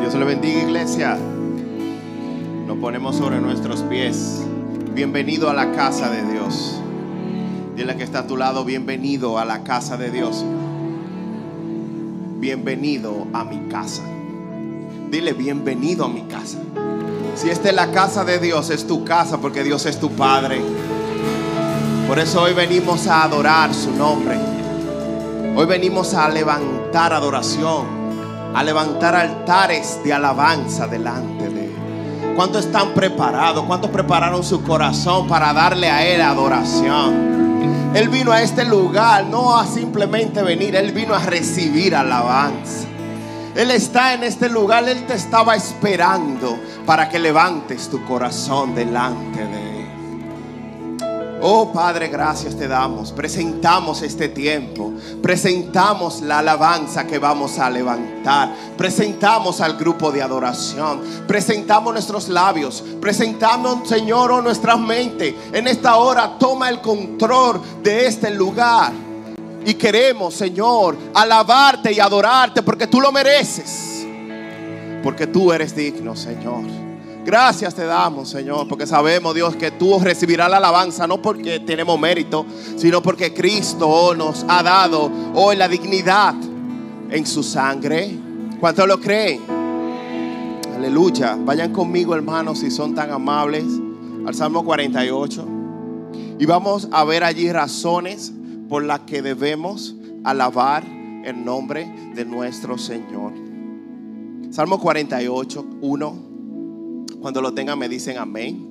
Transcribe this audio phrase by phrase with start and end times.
[0.00, 1.18] Dios le bendiga iglesia.
[2.66, 4.42] Nos ponemos sobre nuestros pies.
[4.94, 6.80] Bienvenido a la casa de Dios.
[7.76, 10.42] Dile que está a tu lado, bienvenido a la casa de Dios.
[12.38, 14.02] Bienvenido a mi casa.
[15.10, 16.58] Dile, bienvenido a mi casa.
[17.34, 20.62] Si esta es la casa de Dios, es tu casa porque Dios es tu Padre.
[22.08, 24.38] Por eso hoy venimos a adorar su nombre.
[25.54, 27.99] Hoy venimos a levantar adoración,
[28.54, 32.34] a levantar altares de alabanza delante de Él.
[32.36, 33.64] ¿Cuántos están preparados?
[33.64, 37.92] ¿Cuántos prepararon su corazón para darle a Él adoración?
[37.94, 42.86] Él vino a este lugar no a simplemente venir, Él vino a recibir alabanza.
[43.56, 49.44] Él está en este lugar, Él te estaba esperando para que levantes tu corazón delante
[49.44, 49.59] de Él.
[51.42, 53.12] Oh Padre, gracias te damos.
[53.12, 54.92] Presentamos este tiempo.
[55.22, 58.54] Presentamos la alabanza que vamos a levantar.
[58.76, 61.00] Presentamos al grupo de adoración.
[61.26, 62.84] Presentamos nuestros labios.
[63.00, 65.34] Presentamos, Señor, oh, nuestra mente.
[65.52, 68.92] En esta hora toma el control de este lugar.
[69.64, 74.06] Y queremos, Señor, alabarte y adorarte porque tú lo mereces.
[75.02, 76.79] Porque tú eres digno, Señor.
[77.30, 81.96] Gracias te damos, Señor, porque sabemos, Dios, que tú recibirás la alabanza no porque tenemos
[81.96, 86.34] mérito, sino porque Cristo nos ha dado hoy la dignidad
[87.08, 88.18] en su sangre.
[88.58, 89.42] ¿Cuántos lo creen?
[90.74, 91.38] Aleluya.
[91.38, 93.64] Vayan conmigo, hermanos, si son tan amables,
[94.26, 95.46] al Salmo 48.
[96.36, 98.32] Y vamos a ver allí razones
[98.68, 99.94] por las que debemos
[100.24, 100.82] alabar
[101.24, 103.34] el nombre de nuestro Señor.
[104.50, 106.29] Salmo 48, 1.
[107.20, 108.66] Cuando lo tengan me dicen amén.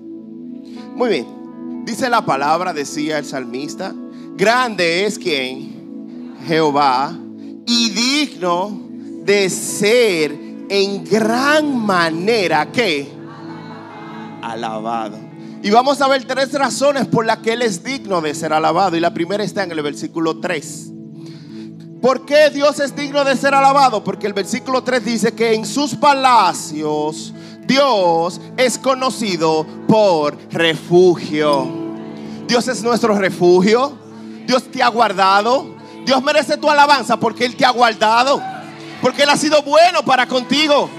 [0.95, 1.85] Muy bien.
[1.85, 3.93] Dice la palabra, decía el salmista,
[4.35, 7.17] grande es quien Jehová
[7.65, 8.89] y digno
[9.23, 10.31] de ser
[10.69, 13.07] en gran manera que
[14.41, 15.17] alabado.
[15.61, 18.95] Y vamos a ver tres razones por las que Él es digno de ser alabado.
[18.95, 20.91] Y la primera está en el versículo 3.
[22.01, 24.03] ¿Por qué Dios es digno de ser alabado?
[24.03, 27.33] Porque el versículo 3 dice que en sus palacios
[27.69, 31.67] Dios es conocido por refugio.
[32.47, 33.93] Dios es nuestro refugio.
[34.47, 35.75] Dios te ha guardado.
[36.03, 38.41] Dios merece tu alabanza porque Él te ha guardado.
[39.03, 40.89] Porque Él ha sido bueno para contigo.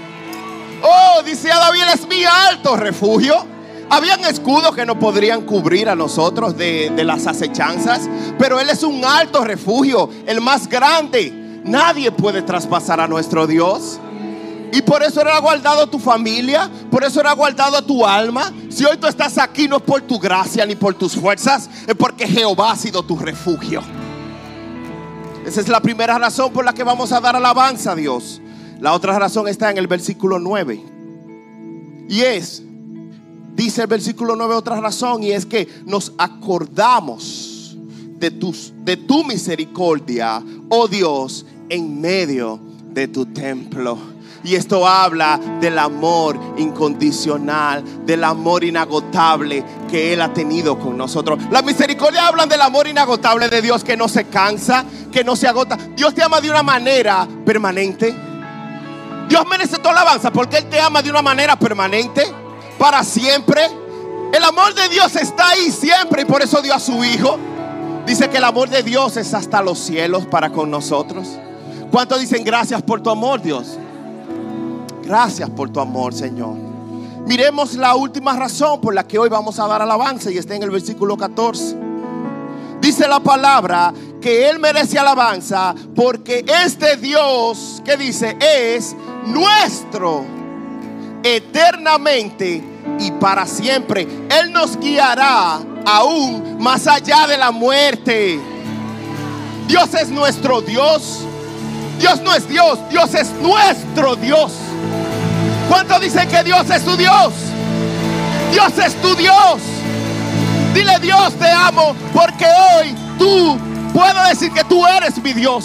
[0.81, 3.45] Oh, dice a David, es mi alto refugio.
[3.89, 8.09] Habían escudos que no podrían cubrir a nosotros de, de las acechanzas.
[8.39, 11.33] Pero Él es un alto refugio, el más grande.
[11.65, 13.99] Nadie puede traspasar a nuestro Dios.
[14.71, 18.53] Y por eso era guardado tu familia, por eso era guardado tu alma.
[18.69, 21.95] Si hoy tú estás aquí no es por tu gracia ni por tus fuerzas, es
[21.95, 23.81] porque Jehová ha sido tu refugio.
[25.45, 28.41] Esa es la primera razón por la que vamos a dar alabanza a Dios.
[28.79, 30.81] La otra razón está en el versículo 9.
[32.07, 32.63] Y es,
[33.55, 37.75] dice el versículo 9 otra razón, y es que nos acordamos
[38.19, 42.59] de, tus, de tu misericordia, oh Dios, en medio
[42.93, 43.97] de tu templo.
[44.43, 51.39] Y esto habla del amor incondicional, del amor inagotable que Él ha tenido con nosotros.
[51.51, 55.47] La misericordia hablan del amor inagotable de Dios que no se cansa, que no se
[55.47, 55.77] agota.
[55.95, 58.15] Dios te ama de una manera permanente.
[59.29, 62.23] Dios merece tu alabanza porque Él te ama de una manera permanente,
[62.79, 63.61] para siempre.
[64.33, 67.37] El amor de Dios está ahí siempre y por eso dio a su Hijo.
[68.07, 71.27] Dice que el amor de Dios es hasta los cielos para con nosotros.
[71.91, 73.77] ¿Cuántos dicen gracias por tu amor, Dios?
[75.03, 76.55] Gracias por tu amor, Señor.
[77.25, 80.63] Miremos la última razón por la que hoy vamos a dar alabanza y está en
[80.63, 81.77] el versículo 14.
[82.81, 88.95] Dice la palabra que Él merece alabanza porque este Dios que dice es
[89.25, 90.25] nuestro
[91.23, 92.63] eternamente
[92.99, 94.07] y para siempre.
[94.29, 98.39] Él nos guiará aún más allá de la muerte.
[99.67, 101.19] Dios es nuestro Dios.
[101.99, 104.51] Dios no es Dios, Dios es nuestro Dios.
[105.71, 107.31] ¿Cuántos dicen que Dios es tu Dios?
[108.51, 109.61] Dios es tu Dios.
[110.73, 113.57] Dile Dios te amo porque hoy tú
[113.93, 115.63] puedo decir que tú eres mi Dios.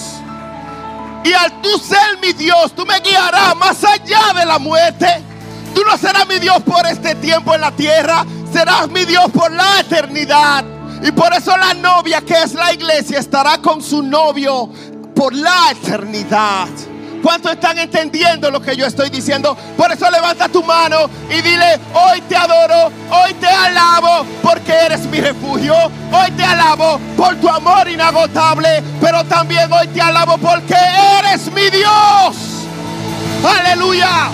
[1.24, 5.08] Y al tú ser mi Dios, tú me guiarás más allá de la muerte.
[5.74, 9.50] Tú no serás mi Dios por este tiempo en la tierra, serás mi Dios por
[9.50, 10.64] la eternidad.
[11.02, 14.70] Y por eso la novia que es la iglesia estará con su novio
[15.16, 16.68] por la eternidad.
[17.26, 19.56] ¿Cuántos están entendiendo lo que yo estoy diciendo?
[19.76, 25.00] Por eso levanta tu mano y dile, hoy te adoro, hoy te alabo porque eres
[25.06, 25.74] mi refugio.
[26.12, 30.76] Hoy te alabo por tu amor inagotable, pero también hoy te alabo porque
[31.18, 32.36] eres mi Dios.
[33.44, 34.30] Aleluya.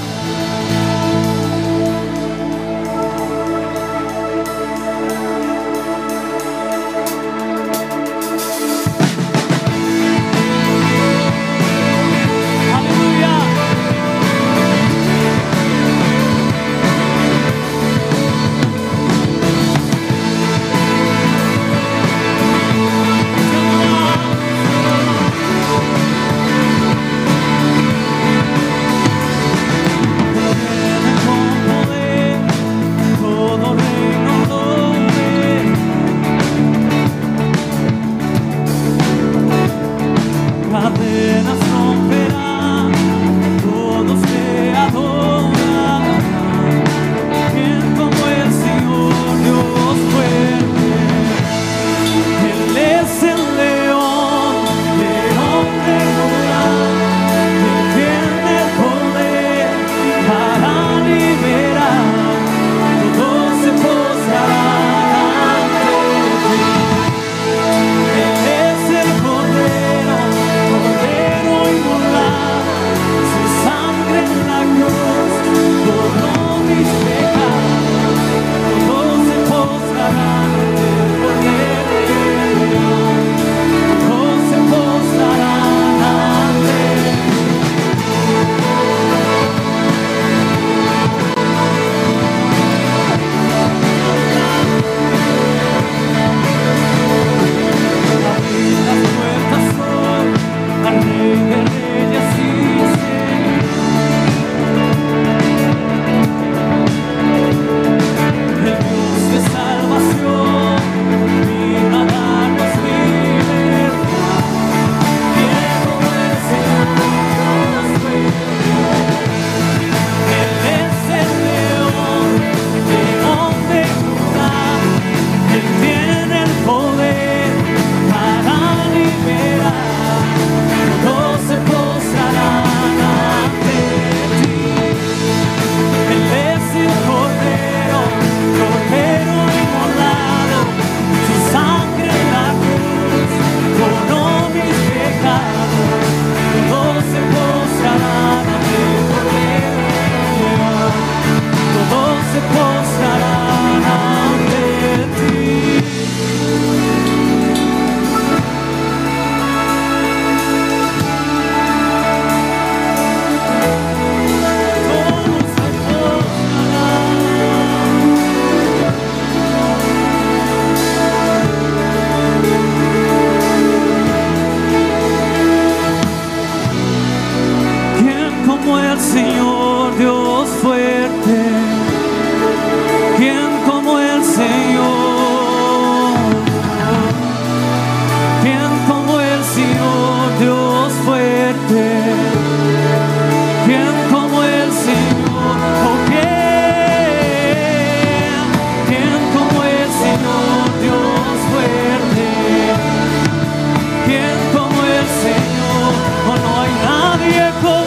[207.30, 207.81] 夜空。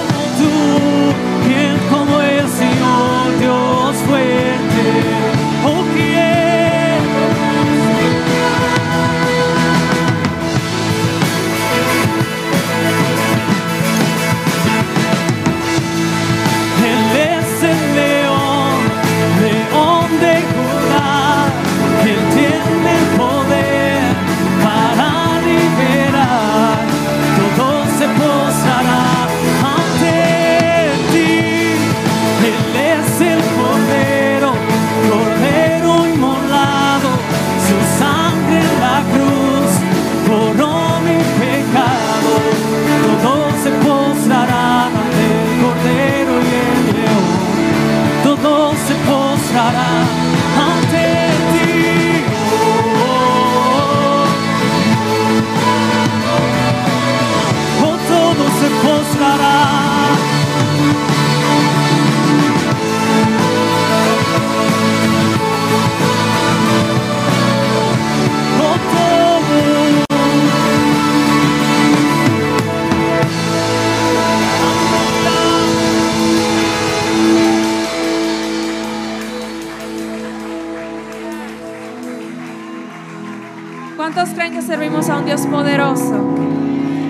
[85.25, 86.13] Dios poderoso,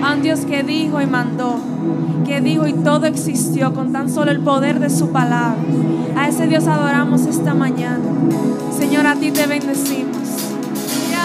[0.02, 1.60] a un Dios que dijo y mandó,
[2.24, 5.56] que dijo y todo existió con tan solo el poder de su palabra.
[6.16, 8.04] A ese Dios adoramos esta mañana.
[8.76, 10.16] Señor, a ti te bendecimos.
[11.06, 11.24] Mira,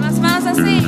[0.00, 0.82] las manos así.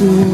[0.00, 0.33] 嗯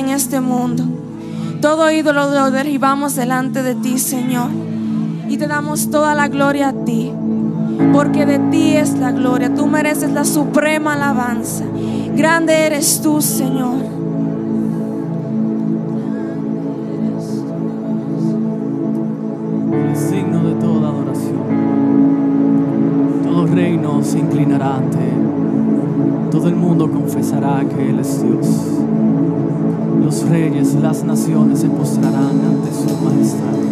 [0.00, 0.84] en este mundo.
[1.60, 4.48] Todo ídolo lo derribamos delante de ti, Señor.
[5.28, 7.12] Y te damos toda la gloria a ti.
[7.92, 9.54] Porque de ti es la gloria.
[9.54, 11.64] Tú mereces la suprema alabanza.
[12.16, 13.76] Grande eres tú, Señor.
[19.92, 21.40] Es digno de toda adoración.
[23.22, 26.30] Todo reino se inclinará ante Él.
[26.30, 28.46] Todo el mundo confesará que Él es Dios.
[30.30, 33.69] Reyes, las naciones se postrarán ante su majestad.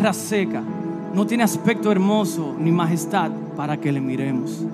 [0.00, 0.62] Tierra seca.
[1.14, 4.64] No tiene aspecto hermoso ni majestad para que le miremos,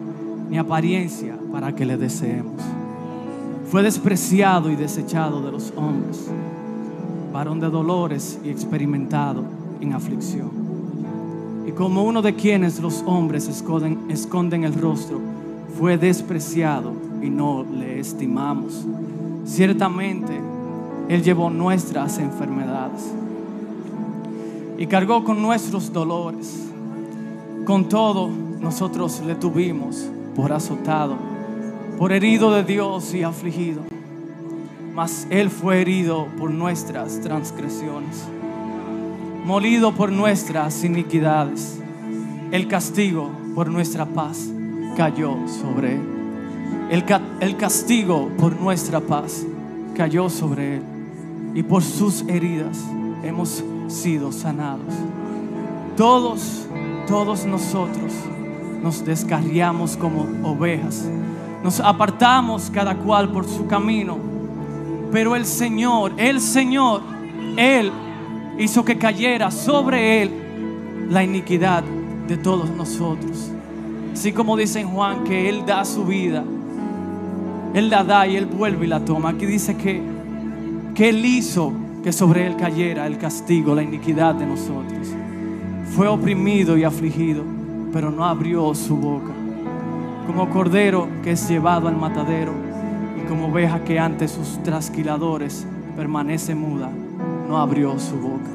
[0.49, 2.63] ni apariencia para que le deseemos.
[3.69, 6.29] Fue despreciado y desechado de los hombres,
[7.33, 9.43] varón de dolores y experimentado
[9.81, 10.49] en aflicción.
[11.67, 15.19] Y como uno de quienes los hombres esconden, esconden el rostro,
[15.77, 18.87] fue despreciado y no le estimamos.
[19.45, 20.41] Ciertamente,
[21.09, 23.13] Él llevó nuestras enfermedades
[24.79, 26.67] y cargó con nuestros dolores.
[27.65, 28.29] Con todo,
[28.61, 31.17] nosotros le tuvimos por azotado,
[31.99, 33.83] por herido de Dios y afligido.
[34.95, 38.25] Mas Él fue herido por nuestras transgresiones,
[39.45, 41.81] molido por nuestras iniquidades.
[42.53, 44.51] El castigo por nuestra paz
[44.97, 46.01] cayó sobre Él.
[46.91, 47.05] El,
[47.41, 49.45] el castigo por nuestra paz
[49.95, 50.83] cayó sobre Él.
[51.55, 52.79] Y por sus heridas
[53.23, 54.95] hemos sido sanados.
[55.97, 56.67] Todos,
[57.07, 58.13] todos nosotros
[58.83, 61.09] nos descarriamos como ovejas.
[61.63, 64.19] Nos apartamos cada cual por su camino.
[65.11, 67.01] Pero el Señor, el Señor,
[67.57, 67.91] Él
[68.59, 70.31] hizo que cayera sobre Él
[71.09, 71.83] la iniquidad
[72.27, 73.51] de todos nosotros.
[74.13, 76.45] Así como dice en Juan que Él da su vida.
[77.75, 79.31] Él la da y Él vuelve y la toma.
[79.31, 80.03] Aquí dice que,
[80.95, 81.73] que Él hizo
[82.07, 85.09] que sobre Él cayera el castigo, la iniquidad de nosotros.
[85.97, 87.43] Fue oprimido y afligido,
[87.93, 89.33] pero no abrió su boca.
[90.25, 92.53] Como cordero que es llevado al matadero
[93.21, 95.67] y como oveja que ante sus trasquiladores
[95.97, 96.93] permanece muda,
[97.49, 98.51] no abrió su boca.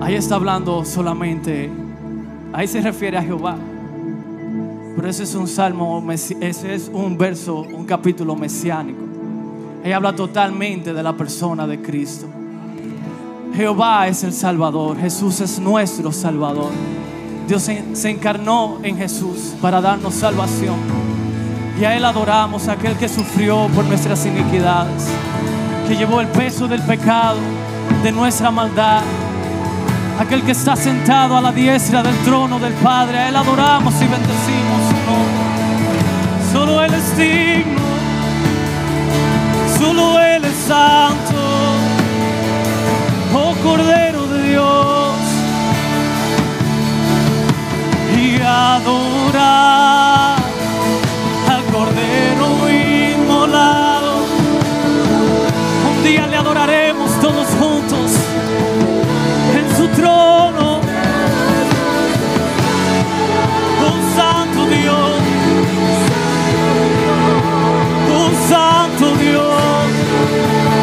[0.00, 1.70] Ahí está hablando solamente,
[2.52, 3.56] ahí se refiere a Jehová.
[4.96, 9.03] Pero ese es un salmo, ese es un verso, un capítulo mesiánico.
[9.84, 12.26] Ahí habla totalmente de la persona de Cristo.
[13.54, 16.70] Jehová es el Salvador, Jesús es nuestro Salvador.
[17.46, 20.76] Dios se, encarnó en Jesús para darnos salvación.
[21.78, 25.06] Y a Él adoramos, aquel que sufrió por nuestras iniquidades,
[25.86, 27.36] que llevó el peso del pecado,
[28.02, 29.02] de nuestra maldad,
[30.18, 33.18] aquel que está sentado a la diestra del trono del Padre.
[33.18, 34.80] A Él adoramos y bendecimos.
[36.52, 37.83] Solo Él es digno,
[39.84, 41.40] solo Él es santo,
[43.34, 45.14] oh Cordero de Dios.
[48.16, 50.36] Y adorar
[51.54, 54.14] al Cordero inmolado.
[55.90, 58.10] Un día le adoraremos todos juntos
[59.58, 60.80] en su trono.
[63.92, 65.12] Un santo Dios,
[68.48, 69.73] santo Dios,
[70.24, 70.73] santo Dios.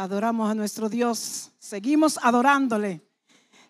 [0.00, 3.02] Adoramos a nuestro Dios, seguimos adorándole.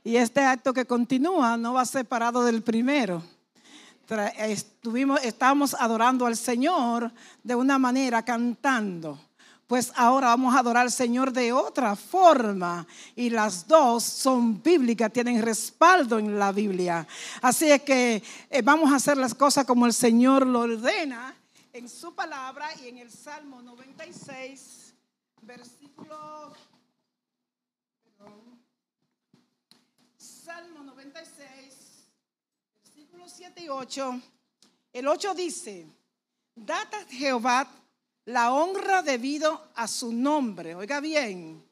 [0.04, 3.20] Y este acto que continúa no va separado del primero.
[4.38, 7.12] Estuvimos, estábamos adorando al Señor
[7.42, 9.18] de una manera, cantando
[9.66, 12.84] pues ahora vamos a adorar al Señor de otra forma.
[13.14, 17.06] Y las dos son bíblicas, tienen respaldo en la Biblia.
[17.40, 21.36] Así es que eh, vamos a hacer las cosas como el Señor lo ordena
[21.72, 24.92] en su palabra y en el Salmo 96,
[25.42, 25.79] versículo...
[30.16, 32.06] Salmo 96,
[32.84, 34.20] versículo 7 y 8.
[34.92, 35.86] El 8 dice,
[36.54, 37.68] data Jehová
[38.26, 40.74] la honra debido a su nombre.
[40.74, 41.64] Oiga bien,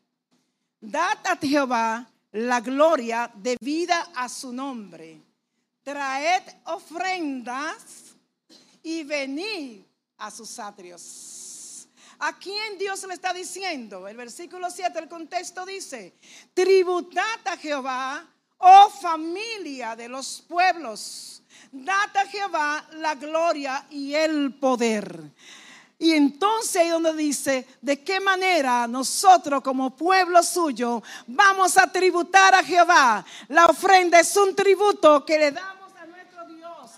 [0.81, 5.21] dad a Jehová la gloria debida a su nombre.
[5.83, 8.15] Traed ofrendas
[8.83, 9.83] y venid
[10.19, 11.38] a sus atrios.
[12.21, 14.09] ¿A quién Dios le está diciendo?
[14.09, 16.15] El versículo 7, el contexto dice,
[16.53, 18.27] tributad a Jehová,
[18.59, 25.31] oh familia de los pueblos, dad a Jehová la gloria y el poder.
[26.01, 32.55] Y entonces ahí donde dice, de qué manera nosotros como pueblo suyo vamos a tributar
[32.55, 33.25] a Jehová.
[33.49, 36.93] La ofrenda es un tributo que le damos a nuestro Dios.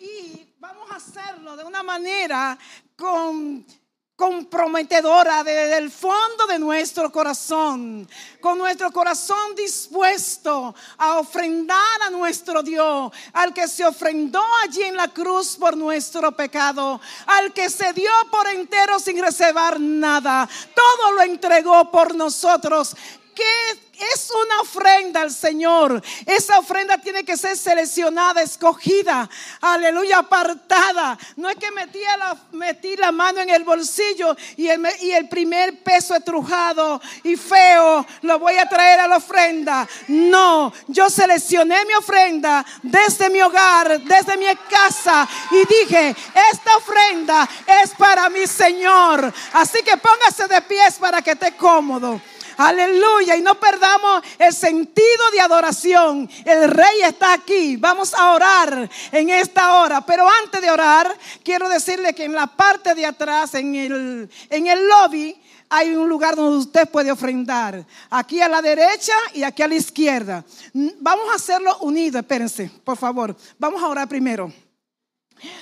[0.00, 2.56] Y vamos a hacerlo de una manera
[2.96, 3.66] con
[4.16, 8.08] comprometedora desde el fondo de nuestro corazón,
[8.40, 14.96] con nuestro corazón dispuesto a ofrendar a nuestro Dios, al que se ofrendó allí en
[14.96, 21.12] la cruz por nuestro pecado, al que se dio por entero sin reservar nada, todo
[21.12, 22.94] lo entregó por nosotros.
[23.34, 26.02] ¿Qué es una ofrenda al Señor.
[26.26, 29.28] Esa ofrenda tiene que ser seleccionada, escogida,
[29.60, 31.18] aleluya, apartada.
[31.36, 35.28] No es que metí la, metí la mano en el bolsillo y el, y el
[35.28, 39.88] primer peso estrujado y feo lo voy a traer a la ofrenda.
[40.08, 46.14] No, yo seleccioné mi ofrenda desde mi hogar, desde mi casa y dije,
[46.52, 47.48] esta ofrenda
[47.82, 49.32] es para mi Señor.
[49.52, 52.20] Así que póngase de pies para que esté cómodo.
[52.56, 53.36] Aleluya.
[53.36, 56.28] Y no perdamos el sentido de adoración.
[56.44, 57.76] El rey está aquí.
[57.76, 60.00] Vamos a orar en esta hora.
[60.02, 64.66] Pero antes de orar, quiero decirle que en la parte de atrás, en el, en
[64.66, 67.84] el lobby, hay un lugar donde usted puede ofrendar.
[68.10, 70.44] Aquí a la derecha y aquí a la izquierda.
[70.72, 72.18] Vamos a hacerlo unido.
[72.18, 73.36] Espérense, por favor.
[73.58, 74.52] Vamos a orar primero.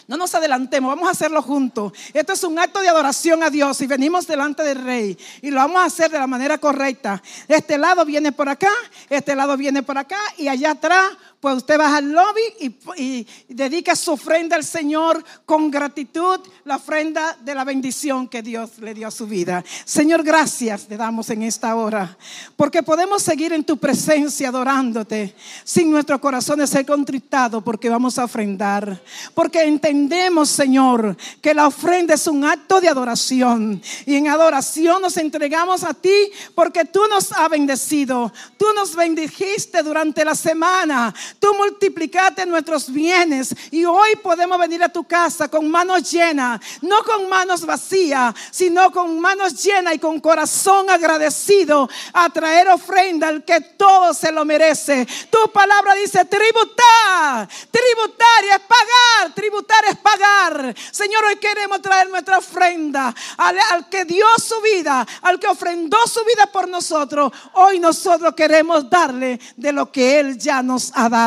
[0.07, 1.92] No nos adelantemos, vamos a hacerlo juntos.
[2.12, 5.57] Esto es un acto de adoración a Dios y venimos delante del rey y lo
[5.57, 7.23] vamos a hacer de la manera correcta.
[7.49, 8.71] Este lado viene por acá,
[9.11, 11.11] este lado viene por acá y allá atrás
[11.42, 17.37] pues usted va al lobby y, dedica su ofrenda al Señor con gratitud, la ofrenda
[17.40, 19.64] de la bendición que Dios le dio a su vida.
[19.85, 22.16] Señor, gracias le damos en esta hora,
[22.55, 28.24] porque podemos seguir en tu presencia adorándote sin nuestro corazón ser contritado, porque vamos a
[28.24, 29.02] ofrendar,
[29.35, 35.16] porque entendemos, Señor, que la ofrenda es un acto de adoración y en adoración nos
[35.16, 41.55] entregamos a ti porque tú nos has bendecido, tú nos bendijiste durante la semana Tú
[41.55, 47.29] multiplicaste nuestros bienes y hoy podemos venir a tu casa con manos llenas, no con
[47.29, 53.61] manos vacías, sino con manos llenas y con corazón agradecido a traer ofrenda al que
[53.61, 55.07] todo se lo merece.
[55.31, 60.75] Tu palabra dice tributar, tributar es pagar, tributar es pagar.
[60.90, 65.99] Señor, hoy queremos traer nuestra ofrenda al, al que dio su vida, al que ofrendó
[66.07, 67.33] su vida por nosotros.
[67.55, 71.21] Hoy nosotros queremos darle de lo que Él ya nos ha dado.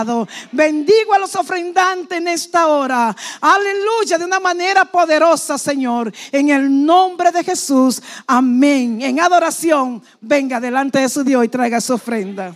[0.52, 3.16] Bendigo a los ofrendantes en esta hora.
[3.42, 6.12] Aleluya, de una manera poderosa, Señor.
[6.32, 8.02] En el nombre de Jesús.
[8.28, 9.02] Amén.
[9.02, 12.56] En adoración, venga delante de su Dios y traiga su ofrenda.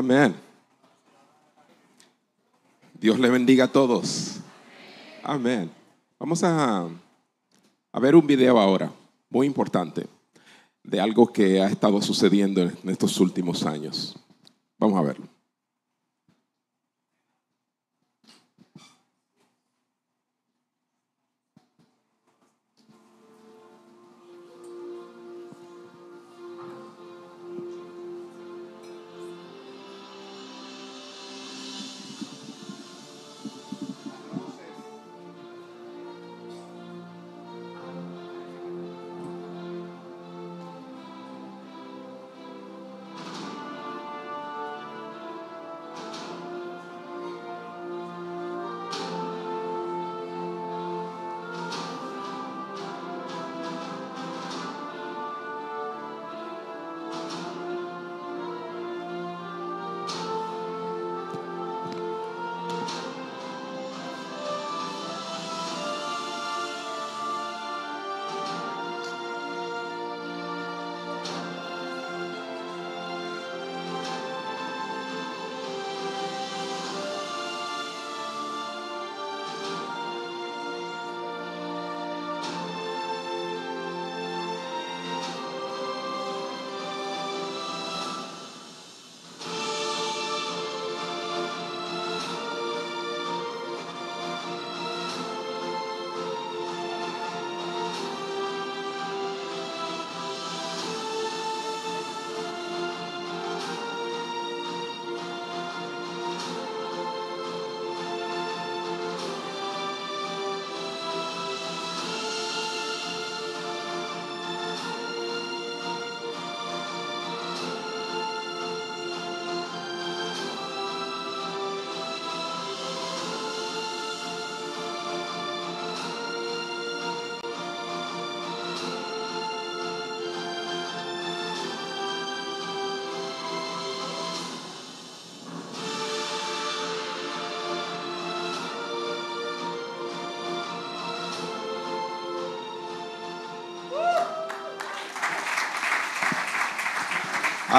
[0.00, 0.34] Amén.
[2.98, 4.36] Dios le bendiga a todos.
[5.22, 5.70] Amén.
[6.18, 6.88] Vamos a,
[7.92, 8.90] a ver un video ahora,
[9.28, 10.06] muy importante,
[10.82, 14.18] de algo que ha estado sucediendo en estos últimos años.
[14.78, 15.39] Vamos a verlo.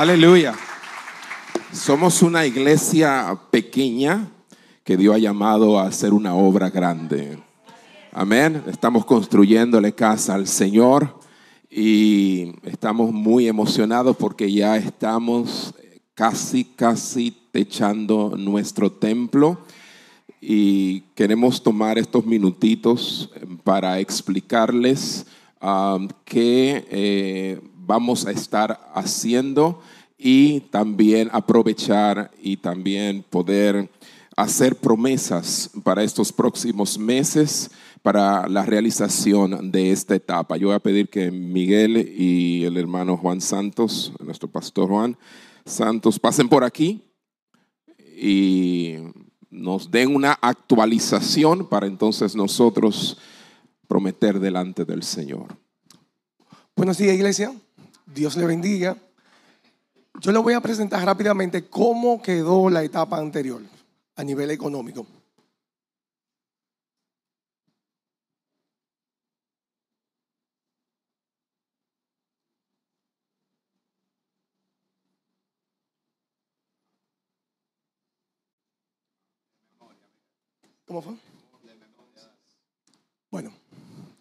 [0.01, 0.55] Aleluya.
[1.71, 4.31] Somos una iglesia pequeña
[4.83, 7.37] que Dios ha llamado a hacer una obra grande.
[8.11, 8.63] Amén.
[8.65, 11.19] Estamos construyéndole casa al Señor
[11.69, 15.71] y estamos muy emocionados porque ya estamos
[16.15, 19.59] casi, casi techando nuestro templo
[20.41, 23.29] y queremos tomar estos minutitos
[23.63, 25.27] para explicarles
[25.61, 29.81] um, que eh, vamos a estar haciendo
[30.17, 33.89] y también aprovechar y también poder
[34.35, 37.71] hacer promesas para estos próximos meses
[38.01, 40.57] para la realización de esta etapa.
[40.57, 45.17] Yo voy a pedir que Miguel y el hermano Juan Santos, nuestro pastor Juan
[45.65, 47.01] Santos, pasen por aquí
[48.17, 48.95] y
[49.49, 53.17] nos den una actualización para entonces nosotros
[53.87, 55.57] prometer delante del Señor.
[56.75, 57.53] Buenos días, iglesia.
[58.13, 58.97] Dios le bendiga.
[60.19, 63.61] Yo le voy a presentar rápidamente cómo quedó la etapa anterior
[64.15, 65.07] a nivel económico.
[80.85, 81.13] ¿Cómo fue?
[83.29, 83.53] Bueno,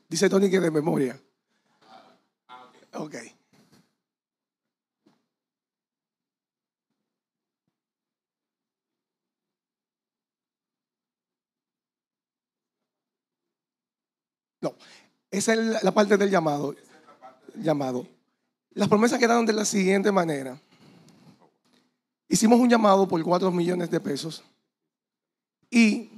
[0.09, 1.21] dice Tony que de memoria.
[2.93, 3.17] Ok.
[14.61, 14.75] No,
[15.31, 16.75] esa es la parte del llamado.
[17.57, 18.07] Llamado.
[18.73, 20.61] Las promesas quedaron de la siguiente manera.
[22.29, 24.45] Hicimos un llamado por 4 millones de pesos
[25.69, 26.11] y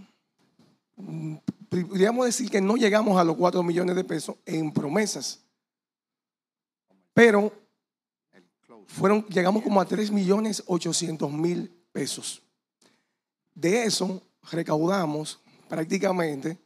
[0.97, 1.37] mm,
[1.69, 5.41] podríamos decir que no llegamos a los 4 millones de pesos en promesas.
[7.15, 7.53] Pero
[8.87, 12.43] fueron, llegamos como a 3 millones 800 mil pesos.
[13.55, 16.59] De eso recaudamos prácticamente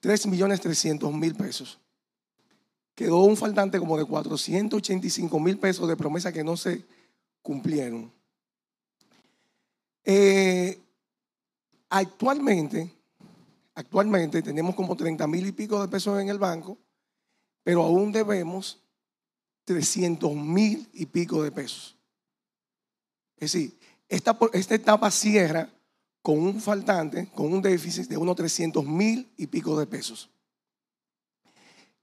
[0.00, 1.80] 3 millones 300 mil pesos.
[2.94, 6.84] Quedó un faltante como de 485 mil pesos de promesa que no se
[7.40, 8.12] cumplieron.
[10.04, 10.78] Eh,
[11.88, 12.92] actualmente,
[13.74, 16.76] actualmente tenemos como 30 mil y pico de pesos en el banco,
[17.62, 18.82] pero aún debemos
[19.64, 21.96] 300 mil y pico de pesos.
[23.36, 23.78] Es decir,
[24.08, 25.68] esta, esta etapa cierra
[26.22, 30.30] con un faltante, con un déficit de unos 300 mil y pico de pesos.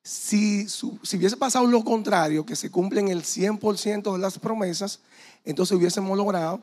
[0.04, 5.00] Si, si hubiese pasado lo contrario, que se cumplen el 100% de las promesas,
[5.46, 6.62] entonces hubiésemos logrado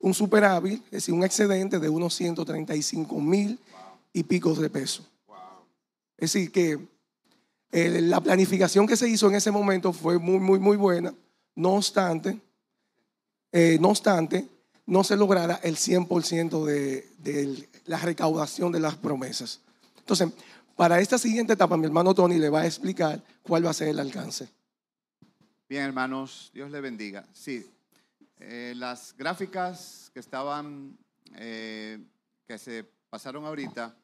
[0.00, 3.58] un superávit, es decir, un excedente de unos 135 mil
[4.12, 5.08] y pico de pesos.
[6.18, 6.78] Es decir, que
[7.70, 11.14] eh, la planificación que se hizo en ese momento fue muy, muy, muy buena.
[11.54, 12.38] No obstante,
[13.52, 14.48] eh, no obstante,
[14.86, 19.60] no se lograra el 100% de, de la recaudación de las promesas.
[19.98, 20.28] Entonces,
[20.76, 23.88] para esta siguiente etapa, mi hermano Tony le va a explicar cuál va a ser
[23.88, 24.48] el alcance.
[25.68, 27.24] Bien, hermanos, Dios le bendiga.
[27.32, 27.66] Sí,
[28.40, 30.98] eh, las gráficas que estaban,
[31.36, 31.98] eh,
[32.46, 33.94] que se pasaron ahorita,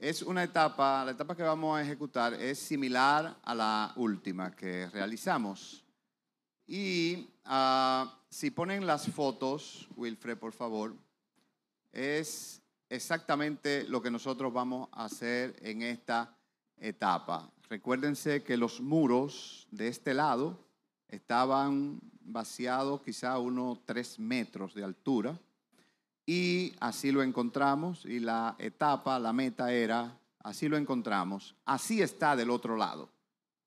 [0.00, 4.88] es una etapa, la etapa que vamos a ejecutar es similar a la última que
[4.90, 5.81] realizamos.
[6.74, 10.96] Y ah, si ponen las fotos, Wilfred, por favor,
[11.92, 16.34] es exactamente lo que nosotros vamos a hacer en esta
[16.78, 17.52] etapa.
[17.68, 20.58] Recuérdense que los muros de este lado
[21.08, 25.38] estaban vaciados quizá unos tres metros de altura
[26.24, 32.34] y así lo encontramos y la etapa, la meta era, así lo encontramos, así está
[32.34, 33.10] del otro lado,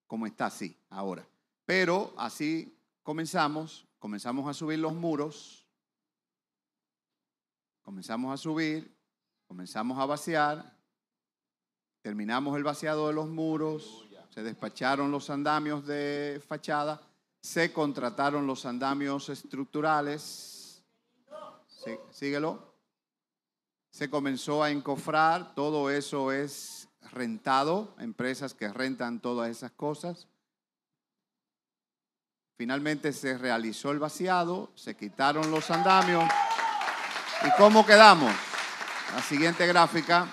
[0.08, 1.24] como está así ahora.
[1.68, 2.75] Pero así
[3.06, 5.64] comenzamos, comenzamos a subir los muros,
[7.84, 8.98] comenzamos a subir,
[9.46, 10.76] comenzamos a vaciar,
[12.02, 17.00] terminamos el vaciado de los muros, se despacharon los andamios de fachada,
[17.40, 20.84] se contrataron los andamios estructurales,
[21.68, 22.74] Sí, síguelo,
[23.92, 30.28] se comenzó a encofrar, todo eso es rentado, empresas que rentan todas esas cosas.
[32.58, 36.24] Finalmente se realizó el vaciado, se quitaron los andamios.
[37.46, 38.34] ¿Y cómo quedamos?
[39.14, 40.28] La siguiente gráfica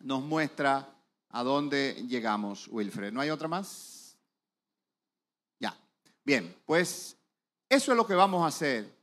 [0.00, 0.86] nos muestra
[1.30, 3.12] a dónde llegamos, Wilfred.
[3.12, 4.16] ¿No hay otra más?
[5.58, 5.74] Ya.
[6.22, 7.16] Bien, pues
[7.68, 8.94] eso es lo que vamos a hacer,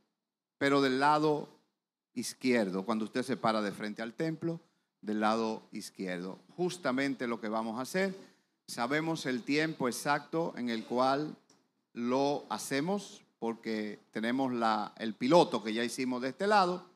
[0.56, 1.48] pero del lado
[2.14, 4.60] izquierdo, cuando usted se para de frente al templo,
[5.00, 6.38] del lado izquierdo.
[6.56, 8.16] Justamente lo que vamos a hacer,
[8.66, 11.36] sabemos el tiempo exacto en el cual
[11.94, 14.52] lo hacemos, porque tenemos
[14.98, 16.90] el piloto que ya hicimos de este lado,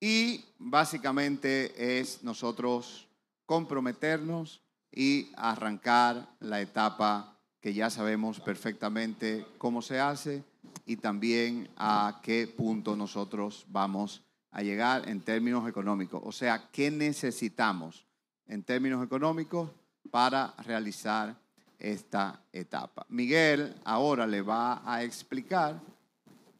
[0.00, 3.08] y básicamente es nosotros
[3.46, 10.42] comprometernos y arrancar la etapa que ya sabemos perfectamente cómo se hace
[10.84, 16.20] y también a qué punto nosotros vamos a llegar en términos económicos.
[16.24, 18.04] O sea, ¿qué necesitamos
[18.46, 19.70] en términos económicos
[20.10, 21.36] para realizar
[21.82, 23.04] esta etapa?
[23.08, 25.80] Miguel ahora le va a explicar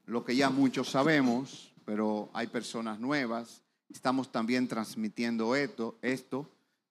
[0.07, 3.63] lo que ya muchos sabemos, pero hay personas nuevas.
[3.89, 5.97] Estamos también transmitiendo esto,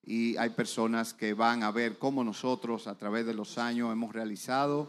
[0.04, 4.14] y hay personas que van a ver cómo nosotros a través de los años hemos
[4.14, 4.88] realizado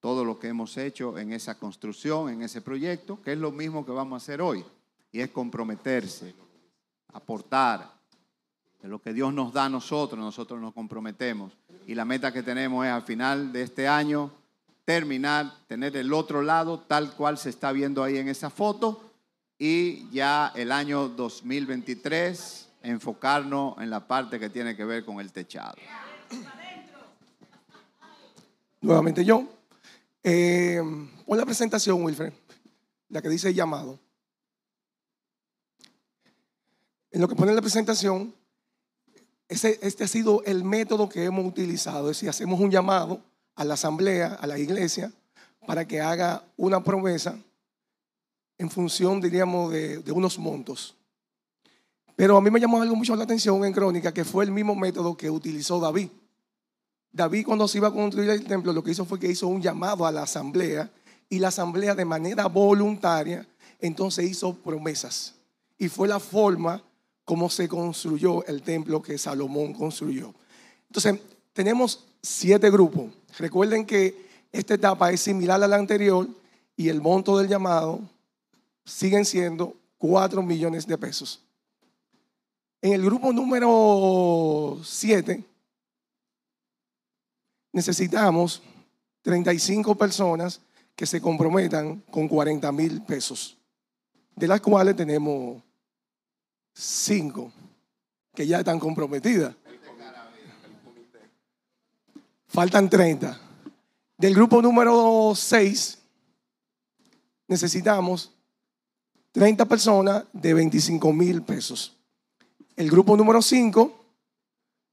[0.00, 3.84] todo lo que hemos hecho en esa construcción, en ese proyecto, que es lo mismo
[3.84, 4.64] que vamos a hacer hoy,
[5.12, 6.34] y es comprometerse,
[7.12, 7.92] aportar
[8.82, 11.56] de lo que Dios nos da a nosotros, nosotros nos comprometemos.
[11.86, 14.30] Y la meta que tenemos es al final de este año
[14.84, 19.10] terminar, tener el otro lado tal cual se está viendo ahí en esa foto,
[19.58, 25.32] y ya el año 2023 enfocarnos en la parte que tiene que ver con el
[25.32, 25.76] techado.
[28.80, 29.48] Nuevamente yo.
[30.22, 30.80] Eh,
[31.26, 32.32] pon la presentación, Wilfred,
[33.08, 33.98] la que dice llamado.
[37.10, 38.34] En lo que pone la presentación,
[39.48, 42.10] este ha sido el método que hemos utilizado.
[42.10, 43.20] Es decir, hacemos un llamado
[43.54, 45.12] a la asamblea, a la iglesia,
[45.66, 47.38] para que haga una promesa
[48.58, 50.96] en función, diríamos, de, de unos montos.
[52.16, 54.74] Pero a mí me llamó algo mucho la atención en Crónica, que fue el mismo
[54.74, 56.08] método que utilizó David.
[57.12, 59.62] David cuando se iba a construir el templo, lo que hizo fue que hizo un
[59.62, 60.90] llamado a la asamblea
[61.28, 63.46] y la asamblea de manera voluntaria,
[63.80, 65.34] entonces hizo promesas.
[65.78, 66.82] Y fue la forma
[67.24, 70.34] como se construyó el templo que Salomón construyó.
[70.88, 71.20] Entonces,
[71.52, 73.12] tenemos siete grupos.
[73.38, 76.28] Recuerden que esta etapa es similar a la anterior
[76.76, 78.00] y el monto del llamado
[78.84, 81.40] siguen siendo 4 millones de pesos.
[82.82, 85.42] En el grupo número 7
[87.72, 88.62] necesitamos
[89.22, 90.60] 35 personas
[90.94, 93.56] que se comprometan con 40 mil pesos,
[94.36, 95.62] de las cuales tenemos
[96.74, 97.52] 5
[98.34, 99.54] que ya están comprometidas.
[102.48, 103.40] Faltan 30.
[104.18, 105.98] Del grupo número 6
[107.48, 108.32] necesitamos
[109.32, 111.96] 30 personas de 25 mil pesos.
[112.76, 114.04] El grupo número 5,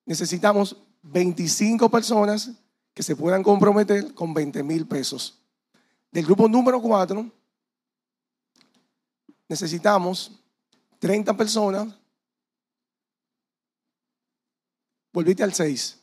[0.05, 2.51] necesitamos 25 personas
[2.93, 5.39] que se puedan comprometer con 20 mil pesos.
[6.11, 7.32] Del grupo número 4,
[9.47, 10.40] necesitamos
[11.02, 11.88] 30 personas.
[15.12, 15.97] Volviste al 6.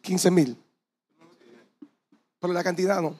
[0.00, 0.56] Quince mil.
[2.38, 3.18] Pero la cantidad no.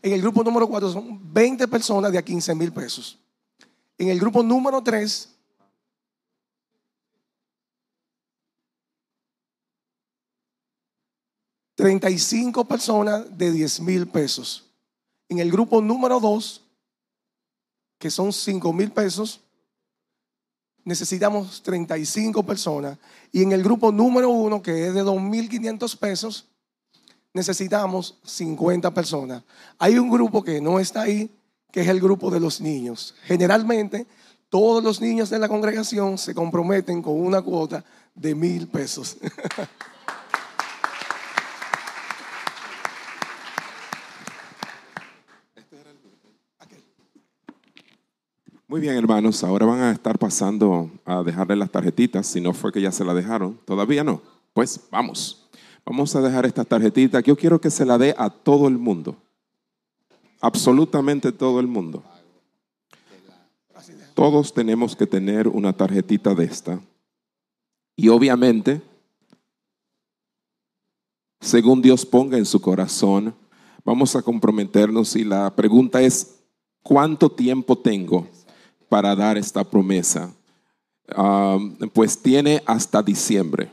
[0.00, 3.18] En el grupo número 4 son 20 personas de a 15 mil pesos.
[3.98, 5.28] En el grupo número 3
[11.74, 14.69] 35 personas de 10 mil pesos.
[15.30, 16.60] En el grupo número 2,
[17.98, 19.40] que son 5 mil pesos,
[20.84, 22.98] necesitamos 35 personas.
[23.30, 26.46] Y en el grupo número 1, que es de 2.500 pesos,
[27.32, 29.44] necesitamos 50 personas.
[29.78, 31.30] Hay un grupo que no está ahí,
[31.70, 33.14] que es el grupo de los niños.
[33.22, 34.08] Generalmente,
[34.48, 37.84] todos los niños de la congregación se comprometen con una cuota
[38.16, 39.16] de mil pesos.
[48.70, 49.42] Muy bien, hermanos.
[49.42, 52.24] Ahora van a estar pasando a dejarle las tarjetitas.
[52.24, 53.58] Si no fue que ya se la dejaron.
[53.64, 54.22] Todavía no.
[54.52, 55.48] Pues vamos.
[55.84, 57.18] Vamos a dejar esta tarjetita.
[57.18, 59.16] Yo quiero que se la dé a todo el mundo.
[60.40, 62.04] Absolutamente todo el mundo.
[64.14, 66.80] Todos tenemos que tener una tarjetita de esta.
[67.96, 68.80] Y obviamente,
[71.40, 73.34] según Dios ponga en su corazón,
[73.84, 76.36] vamos a comprometernos y la pregunta es,
[76.84, 78.28] ¿cuánto tiempo tengo
[78.90, 80.30] para dar esta promesa?
[81.94, 83.70] Pues tiene hasta diciembre.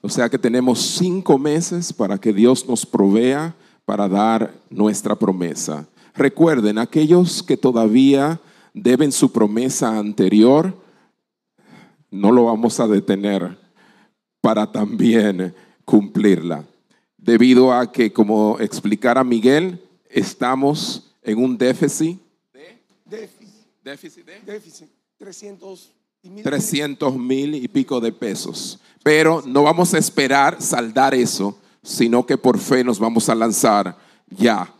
[0.00, 5.88] O sea que tenemos cinco meses para que Dios nos provea para dar nuestra promesa.
[6.14, 8.38] Recuerden, aquellos que todavía
[8.74, 10.74] deben su promesa anterior,
[12.10, 13.58] no lo vamos a detener
[14.40, 16.64] para también cumplirla.
[17.16, 22.20] Debido a que, como explicara Miguel, estamos en un déficit.
[23.06, 23.43] Déficit.
[23.84, 24.40] ¿Déficit de?
[24.40, 24.88] Déficit.
[25.18, 26.42] 300 y mil.
[26.42, 28.80] 300 mil y pico de pesos.
[29.02, 33.98] Pero no vamos a esperar saldar eso, sino que por fe nos vamos a lanzar
[34.30, 34.72] ya.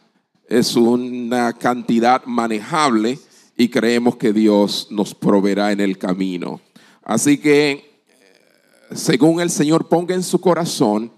[0.49, 3.19] Es una cantidad manejable
[3.59, 6.63] y creemos que Dios nos proveerá en el camino.
[7.03, 11.13] Así que, eh, según el Señor ponga en su corazón,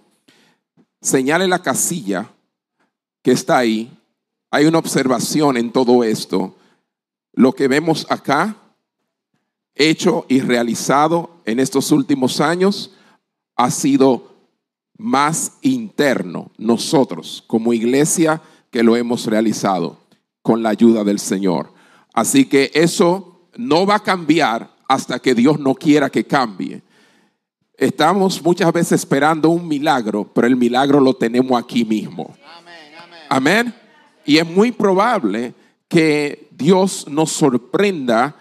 [1.00, 2.28] señale la casilla
[3.22, 3.96] que está ahí.
[4.50, 6.55] Hay una observación en todo esto.
[7.36, 8.56] Lo que vemos acá
[9.74, 12.92] hecho y realizado en estos últimos años
[13.56, 14.34] ha sido
[14.96, 19.98] más interno nosotros como iglesia que lo hemos realizado
[20.40, 21.72] con la ayuda del Señor.
[22.14, 26.82] Así que eso no va a cambiar hasta que Dios no quiera que cambie.
[27.76, 32.34] Estamos muchas veces esperando un milagro, pero el milagro lo tenemos aquí mismo.
[33.28, 33.74] Amén.
[34.24, 35.52] Y es muy probable
[35.88, 38.36] que Dios nos sorprenda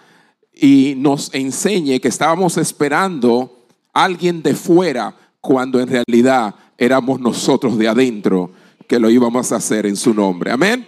[0.52, 7.78] y nos enseñe que estábamos esperando a alguien de fuera cuando en realidad éramos nosotros
[7.78, 8.50] de adentro
[8.88, 10.50] que lo íbamos a hacer en su nombre.
[10.50, 10.86] Amén.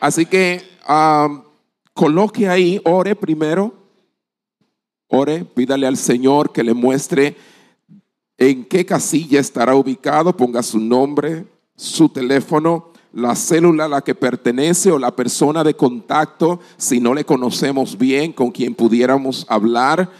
[0.00, 1.42] Así que um,
[1.94, 3.74] coloque ahí, ore primero,
[5.08, 7.36] ore, pídale al Señor que le muestre
[8.36, 11.46] en qué casilla estará ubicado, ponga su nombre,
[11.76, 17.14] su teléfono, la célula a la que pertenece o la persona de contacto, si no
[17.14, 20.10] le conocemos bien, con quien pudiéramos hablar.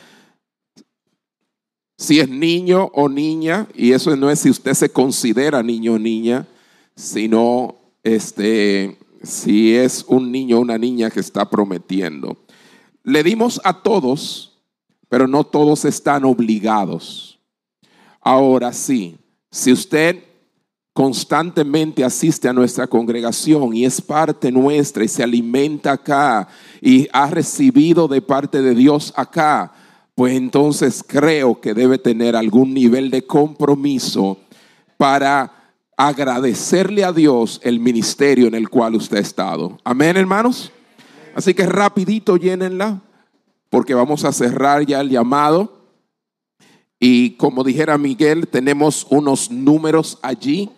[1.96, 5.98] Si es niño o niña, y eso no es si usted se considera niño o
[5.98, 6.46] niña,
[6.94, 12.36] sino este, si es un niño o una niña que está prometiendo.
[13.02, 14.58] Le dimos a todos,
[15.08, 17.38] pero no todos están obligados.
[18.20, 19.16] Ahora sí,
[19.50, 20.27] si usted
[20.98, 26.48] constantemente asiste a nuestra congregación y es parte nuestra y se alimenta acá
[26.80, 29.72] y ha recibido de parte de Dios acá,
[30.16, 34.38] pues entonces creo que debe tener algún nivel de compromiso
[34.96, 39.78] para agradecerle a Dios el ministerio en el cual usted ha estado.
[39.84, 40.72] Amén, hermanos.
[41.32, 43.00] Así que rapidito llénenla
[43.70, 45.78] porque vamos a cerrar ya el llamado.
[46.98, 50.72] Y como dijera Miguel, tenemos unos números allí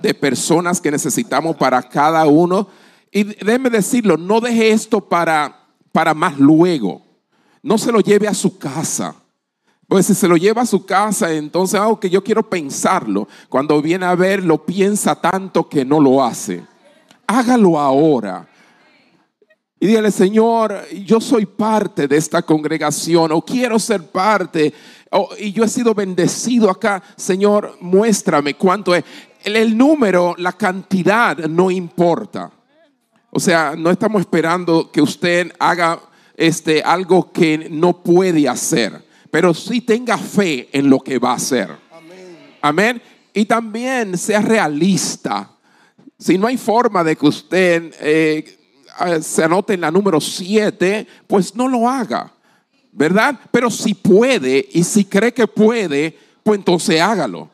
[0.00, 2.68] de personas que necesitamos para cada uno.
[3.10, 7.02] Y déjeme decirlo, no deje esto para, para más luego.
[7.62, 9.14] No se lo lleve a su casa.
[9.90, 13.26] Pues si se lo lleva a su casa, entonces, algo que yo quiero pensarlo.
[13.48, 16.62] Cuando viene a ver, lo piensa tanto que no lo hace.
[17.26, 18.48] hágalo ahora.
[19.80, 24.74] Y dígale, Señor, yo soy parte de esta congregación o quiero ser parte.
[25.38, 27.02] y yo he sido bendecido acá.
[27.16, 29.02] Señor, muéstrame cuánto es.
[29.44, 32.50] El, número, la cantidad no importa.
[33.30, 36.00] O sea, no estamos esperando que usted haga
[36.36, 41.36] este, algo que no puede hacer, pero sí tenga fe en lo que va a
[41.36, 41.70] hacer.
[42.60, 43.00] Amén.
[43.32, 45.50] Y también sea realista.
[46.18, 48.58] Si no hay forma de que usted eh,
[49.06, 52.32] eh, se anote en la número 7, pues no lo haga.
[52.92, 53.38] ¿Verdad?
[53.50, 57.48] Pero si puede y si cree que puede, pues entonces hágalo.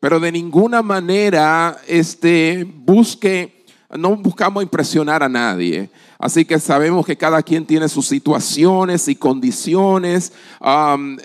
[0.00, 5.90] Pero de ninguna manera este, busque, no buscamos impresionar a nadie.
[6.18, 10.32] Así que sabemos que cada quien tiene sus situaciones y condiciones.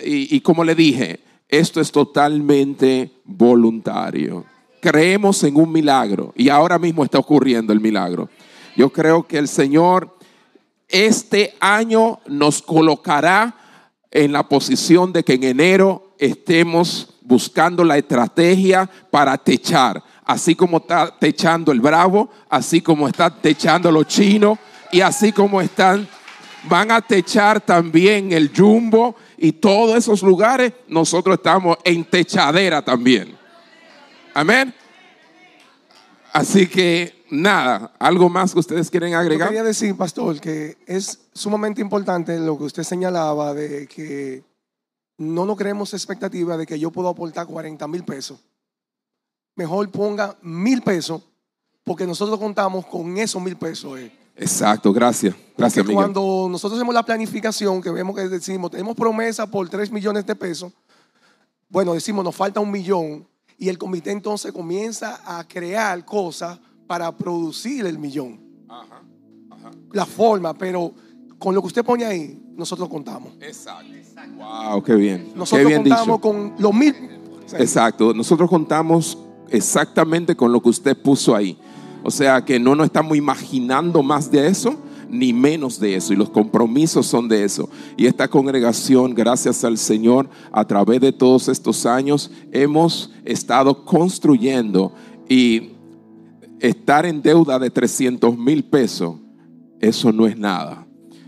[0.03, 1.19] y, y como le dije,
[1.49, 4.45] esto es totalmente voluntario.
[4.82, 8.30] Creemos en un milagro y ahora mismo está ocurriendo el milagro.
[8.76, 10.17] Yo creo que el Señor
[10.89, 13.55] este año nos colocará
[14.11, 20.78] en la posición de que en enero estemos buscando la estrategia para techar, así como
[20.78, 24.57] está techando el Bravo, así como está techando los chinos
[24.91, 26.07] y así como están
[26.69, 33.38] van a techar también el Jumbo y todos esos lugares, nosotros estamos en techadera también.
[34.34, 34.74] Amén.
[36.32, 39.49] Así que nada, algo más que ustedes quieren Yo agregar.
[39.49, 44.43] quería decir, pastor, que es sumamente importante lo que usted señalaba de que
[45.18, 48.39] no nos creemos expectativa de que yo puedo aportar 40 mil pesos.
[49.55, 51.22] Mejor ponga mil pesos
[51.84, 53.99] porque nosotros contamos con esos mil pesos.
[53.99, 54.11] eh.
[54.36, 55.36] Exacto, gracias.
[55.55, 55.95] Gracias, Miguel.
[55.95, 60.36] cuando nosotros hacemos la planificación, que vemos que decimos, tenemos promesa por 3 millones de
[60.36, 60.74] pesos,
[61.70, 67.11] bueno, decimos, nos falta un millón, y el comité entonces comienza a crear cosas para
[67.16, 68.41] producir el millón.
[69.91, 70.93] La forma, pero
[71.43, 73.33] con lo que usted pone ahí, nosotros contamos.
[73.41, 73.91] Exacto.
[74.37, 75.25] Wow, qué bien.
[75.25, 76.19] qué Nosotros bien contamos dicho.
[76.21, 76.95] con los mil.
[77.57, 78.13] Exacto.
[78.13, 79.17] Nosotros contamos
[79.49, 81.57] exactamente con lo que usted puso ahí.
[82.01, 84.77] O sea que no nos estamos imaginando más de eso
[85.09, 86.13] ni menos de eso.
[86.13, 87.69] Y los compromisos son de eso.
[87.97, 94.93] Y esta congregación, gracias al Señor, a través de todos estos años, hemos estado construyendo
[95.27, 95.73] y
[96.61, 99.17] estar en deuda de 300 mil pesos,
[99.81, 100.87] eso no es nada.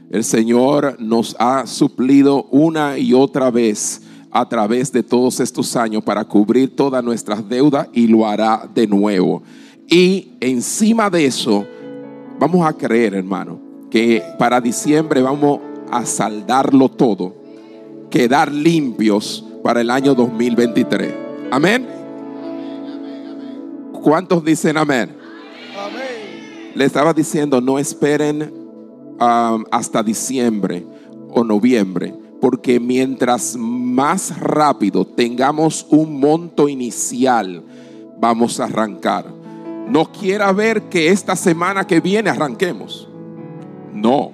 [0.10, 4.01] El Señor nos ha suplido una y otra vez
[4.32, 8.86] a través de todos estos años para cubrir todas nuestras deudas y lo hará de
[8.86, 9.41] nuevo.
[9.88, 11.66] Y encima de eso,
[12.39, 17.36] vamos a creer, hermano, que para diciembre vamos a saldarlo todo,
[18.10, 21.14] quedar limpios para el año 2023.
[21.49, 21.88] Amén.
[24.03, 25.16] ¿Cuántos dicen amén?
[26.76, 28.64] Le estaba diciendo, no esperen
[29.20, 30.86] hasta diciembre
[31.30, 37.63] o noviembre, porque mientras más rápido tengamos un monto inicial,
[38.20, 39.34] vamos a arrancar.
[39.88, 43.07] No quiera ver que esta semana que viene arranquemos.
[43.93, 44.32] No,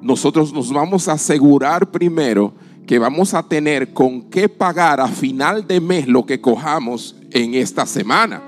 [0.00, 2.52] nosotros nos vamos a asegurar primero
[2.86, 7.54] que vamos a tener con qué pagar a final de mes lo que cojamos en
[7.54, 8.42] esta semana,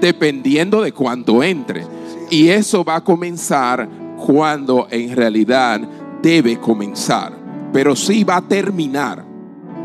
[0.00, 1.86] dependiendo de cuánto entre.
[2.30, 3.88] Y eso va a comenzar
[4.18, 5.80] cuando en realidad
[6.22, 7.32] debe comenzar,
[7.72, 9.24] pero sí va a terminar.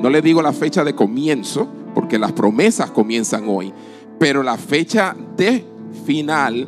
[0.02, 3.72] No le digo la fecha de comienzo, porque las promesas comienzan hoy,
[4.20, 5.66] pero la fecha de
[6.06, 6.68] final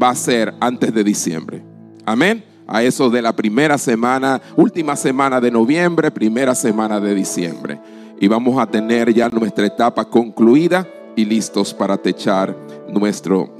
[0.00, 1.64] va a ser antes de diciembre.
[2.04, 2.44] Amén.
[2.68, 7.80] A eso de la primera semana, última semana de noviembre, primera semana de diciembre.
[8.20, 12.56] Y vamos a tener ya nuestra etapa concluida y listos para techar
[12.88, 13.55] nuestro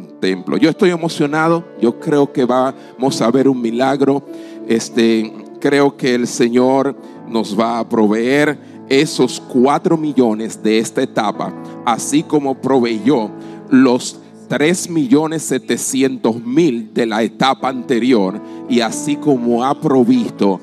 [0.61, 4.23] Yo estoy emocionado, yo creo que vamos a ver un milagro.
[4.67, 6.97] Este, creo que el Señor
[7.29, 8.59] nos va a proveer
[8.89, 11.53] esos cuatro millones de esta etapa,
[11.85, 13.31] así como proveyó
[13.69, 20.61] los 3 millones 700 mil de la etapa anterior y así como ha provisto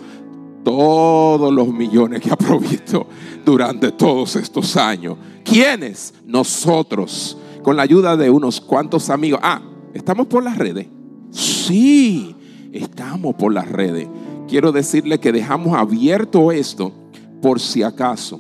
[0.64, 3.08] todos los millones que ha provisto
[3.46, 5.18] durante todos estos años.
[5.44, 6.14] ¿Quiénes?
[6.26, 9.40] Nosotros, con la ayuda de unos cuantos amigos.
[9.42, 9.62] Ah,
[9.94, 10.88] ¿estamos por las redes?
[11.32, 12.36] Sí,
[12.72, 14.08] estamos por las redes.
[14.48, 16.92] Quiero decirle que dejamos abierto esto
[17.42, 18.40] por si acaso.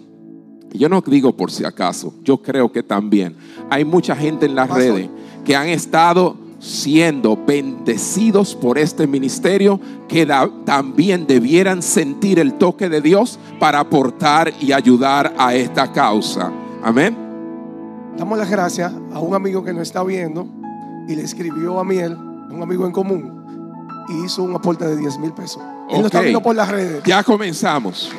[0.73, 3.35] Yo no digo por si acaso, yo creo que también
[3.69, 5.09] hay mucha gente en las redes
[5.45, 12.89] que han estado siendo bendecidos por este ministerio que da- también debieran sentir el toque
[12.89, 16.51] de Dios para aportar y ayudar a esta causa.
[16.81, 17.22] Amén.
[18.17, 20.47] Damos las gracias a un amigo que nos está viendo
[21.07, 23.43] y le escribió a Miel, un amigo en común,
[24.09, 25.61] y hizo un aporte de 10 mil pesos.
[25.89, 25.99] Él Ok.
[26.01, 27.03] lo está viendo por las redes.
[27.05, 28.11] Ya comenzamos.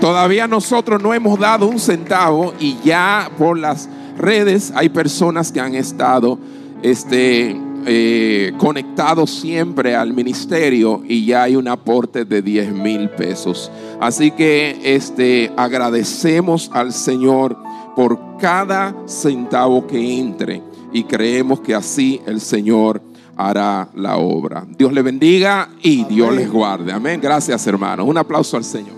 [0.00, 5.60] Todavía nosotros no hemos dado un centavo y ya por las redes hay personas que
[5.60, 6.38] han estado
[6.82, 7.56] este,
[7.86, 13.70] eh, conectados siempre al ministerio y ya hay un aporte de 10 mil pesos.
[14.00, 17.56] Así que este, agradecemos al Señor
[17.96, 20.62] por cada centavo que entre
[20.92, 23.02] y creemos que así el Señor
[23.36, 24.66] hará la obra.
[24.76, 26.92] Dios le bendiga y Dios les guarde.
[26.92, 27.20] Amén.
[27.20, 28.06] Gracias, hermanos.
[28.06, 28.94] Un aplauso al Señor.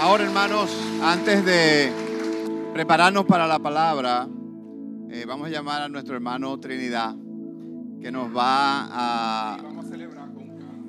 [0.00, 0.70] Ahora, hermanos,
[1.02, 1.90] antes de
[2.72, 4.28] prepararnos para la palabra,
[5.10, 7.14] eh, vamos a llamar a nuestro hermano Trinidad,
[8.00, 9.58] que nos va a,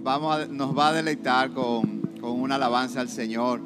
[0.03, 3.61] vamos a- nos va a deleitar con, con una alabanza al Señor.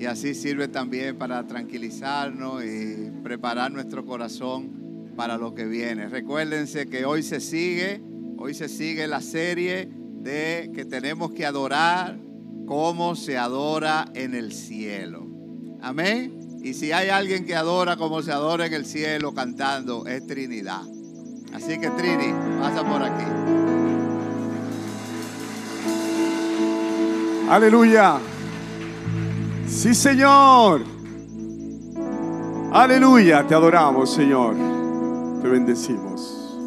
[0.00, 6.08] Y así sirve también para tranquilizarnos y preparar nuestro corazón para lo que viene.
[6.08, 8.00] Recuérdense que hoy se sigue,
[8.38, 9.90] hoy se sigue la serie
[10.22, 12.18] de que tenemos que adorar
[12.66, 15.26] como se adora en el cielo.
[15.82, 16.60] Amén.
[16.64, 20.80] Y si hay alguien que adora como se adora en el cielo cantando, es Trinidad.
[21.52, 23.24] Así que Trini, pasa por aquí.
[27.50, 28.18] Aleluya.
[29.70, 30.82] Sí, Señor.
[32.72, 33.46] Aleluya.
[33.46, 34.56] Te adoramos, Señor.
[35.40, 36.58] Te bendecimos.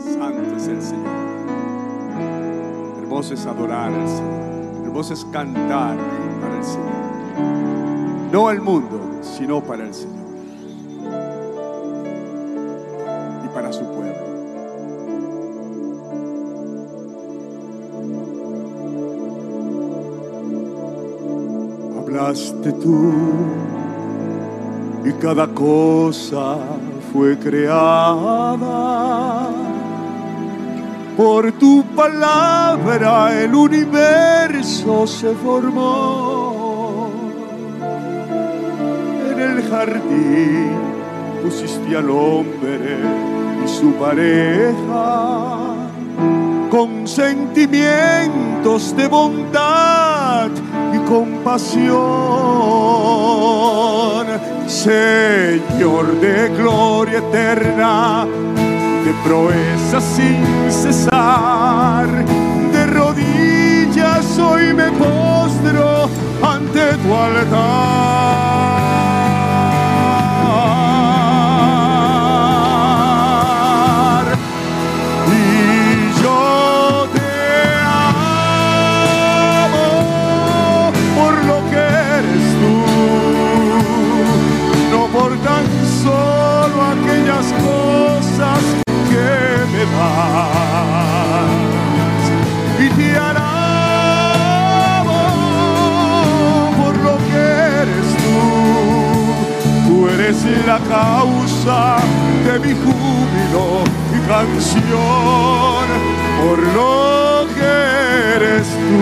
[0.00, 1.06] Santo es el Señor.
[2.98, 4.84] Hermoso es adorar al Señor.
[4.84, 5.96] Hermoso es cantar
[6.40, 8.32] para el Señor.
[8.32, 10.21] No al mundo, sino para el Señor.
[22.32, 23.12] Hablaste tú
[25.04, 26.56] y cada cosa
[27.12, 28.70] fue creada.
[31.14, 37.10] Por tu palabra el universo se formó.
[39.30, 40.70] En el jardín
[41.42, 42.96] pusiste al hombre
[43.62, 45.74] y su pareja
[46.70, 50.48] con sentimientos de bondad
[51.08, 51.92] compasión.
[54.66, 58.26] Señor de gloria eterna,
[59.04, 62.06] de proeza sin cesar,
[62.72, 66.08] de rodillas hoy me postro
[66.42, 68.41] ante tu altar.
[100.32, 101.96] Eres la causa
[102.46, 103.84] de mi júbilo
[104.16, 105.86] y canción
[106.40, 107.72] por lo que
[108.36, 109.00] eres tú.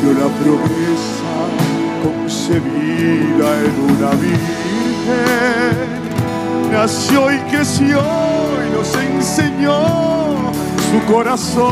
[0.00, 1.34] Dio la promesa
[2.04, 5.76] concebida en una virgen.
[6.70, 8.00] Nació y creció
[8.64, 10.27] y nos enseñó
[10.90, 11.68] su corazón.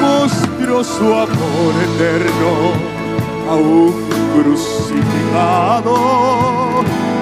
[0.00, 2.52] Mostró su amor eterno
[3.50, 3.94] a un
[4.34, 5.94] crucificado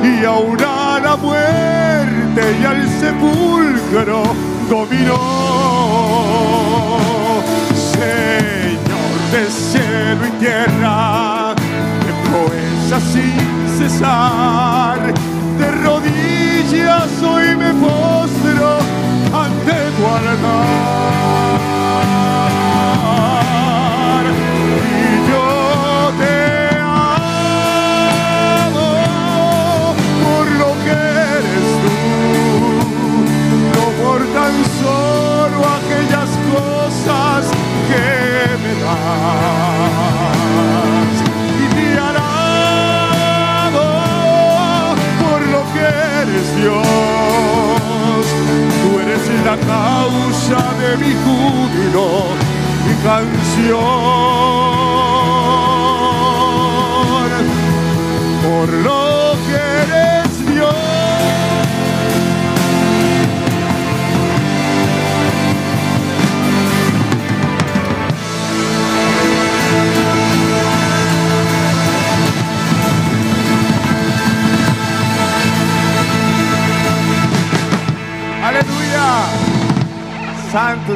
[0.02, 4.22] y aún a la muerte y al sepulcro
[4.68, 5.20] dominó.
[7.92, 11.54] Señor de cielo y tierra,
[12.06, 13.46] de proeza sin
[13.78, 14.98] cesar,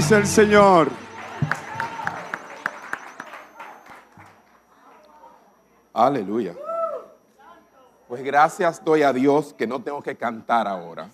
[0.09, 0.89] El Señor.
[5.93, 6.55] Aleluya.
[8.07, 11.11] Pues gracias doy a Dios que no tengo que cantar ahora,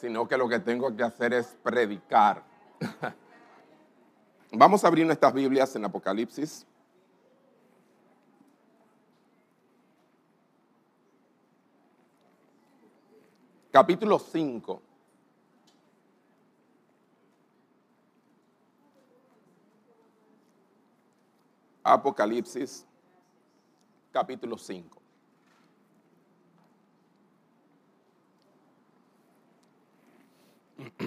[0.00, 2.42] sino que lo que tengo que hacer es predicar.
[4.50, 6.66] Vamos a abrir nuestras Biblias en Apocalipsis.
[13.70, 14.85] Capítulo 5.
[21.88, 22.84] Apocalipsis,
[24.10, 25.00] capítulo 5.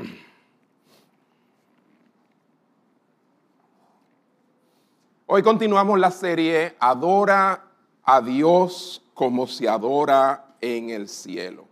[5.25, 7.65] Hoy continuamos la serie Adora
[8.05, 11.67] a Dios como se adora en el cielo.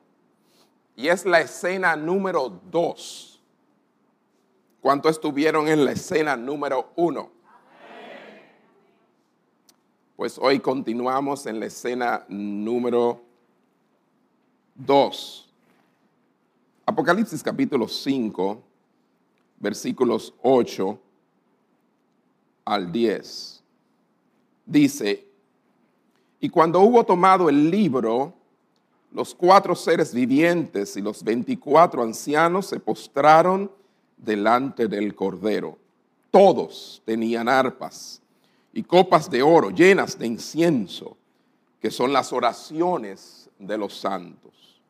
[0.97, 3.41] Y es la escena número 2.
[4.81, 7.36] ¿Cuántos estuvieron en la escena número 1?
[10.17, 13.21] Pues hoy continuamos en la escena número
[14.73, 15.47] 2.
[16.87, 18.59] Apocalipsis capítulo 5,
[19.59, 20.99] versículos 8
[22.65, 23.63] al 10.
[24.65, 25.23] Dice,
[26.39, 28.33] y cuando hubo tomado el libro,
[29.11, 33.69] los cuatro seres vivientes y los veinticuatro ancianos se postraron
[34.17, 35.77] delante del Cordero.
[36.31, 38.23] Todos tenían arpas
[38.73, 41.17] y copas de oro llenas de incienso,
[41.81, 44.81] que son las oraciones de los santos.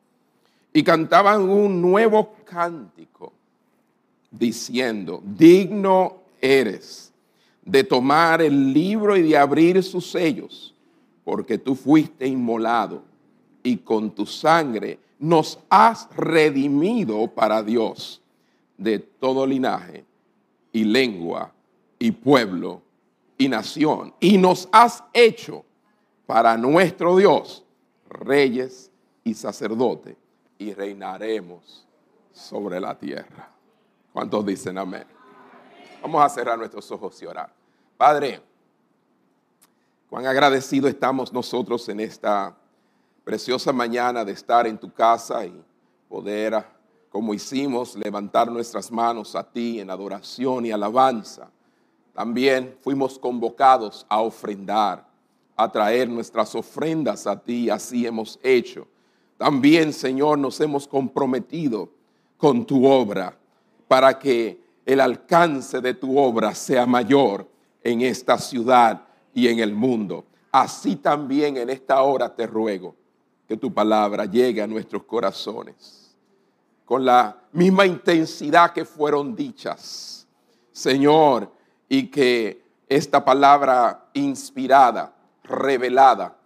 [0.72, 3.32] Y cantaban un nuevo cántico,
[4.30, 7.12] diciendo, digno eres
[7.64, 10.74] de tomar el libro y de abrir sus sellos,
[11.24, 13.02] porque tú fuiste inmolado
[13.62, 18.22] y con tu sangre nos has redimido para Dios
[18.76, 20.04] de todo linaje
[20.72, 21.52] y lengua
[21.98, 22.82] y pueblo
[23.38, 25.64] y nación, y nos has hecho
[26.26, 27.64] para nuestro Dios
[28.10, 28.90] reyes
[29.22, 30.16] y sacerdotes,
[30.58, 31.86] y reinaremos
[32.32, 33.48] sobre la tierra.
[34.12, 35.06] ¿Cuántos dicen amén?
[36.02, 37.52] Vamos a cerrar nuestros ojos y orar.
[37.96, 38.40] Padre,
[40.10, 42.56] cuán agradecido estamos nosotros en esta
[43.22, 45.62] preciosa mañana de estar en tu casa y
[46.08, 46.64] poder,
[47.10, 51.50] como hicimos, levantar nuestras manos a ti en adoración y alabanza
[52.18, 55.06] también fuimos convocados a ofrendar,
[55.54, 58.88] a traer nuestras ofrendas a ti, así hemos hecho.
[59.36, 61.88] También, Señor, nos hemos comprometido
[62.36, 63.38] con tu obra
[63.86, 67.48] para que el alcance de tu obra sea mayor
[67.84, 69.00] en esta ciudad
[69.32, 70.24] y en el mundo.
[70.50, 72.96] Así también en esta hora te ruego
[73.46, 76.16] que tu palabra llegue a nuestros corazones
[76.84, 80.26] con la misma intensidad que fueron dichas.
[80.72, 81.57] Señor,
[81.88, 85.12] y que esta palabra inspirada,
[85.44, 86.36] revelada,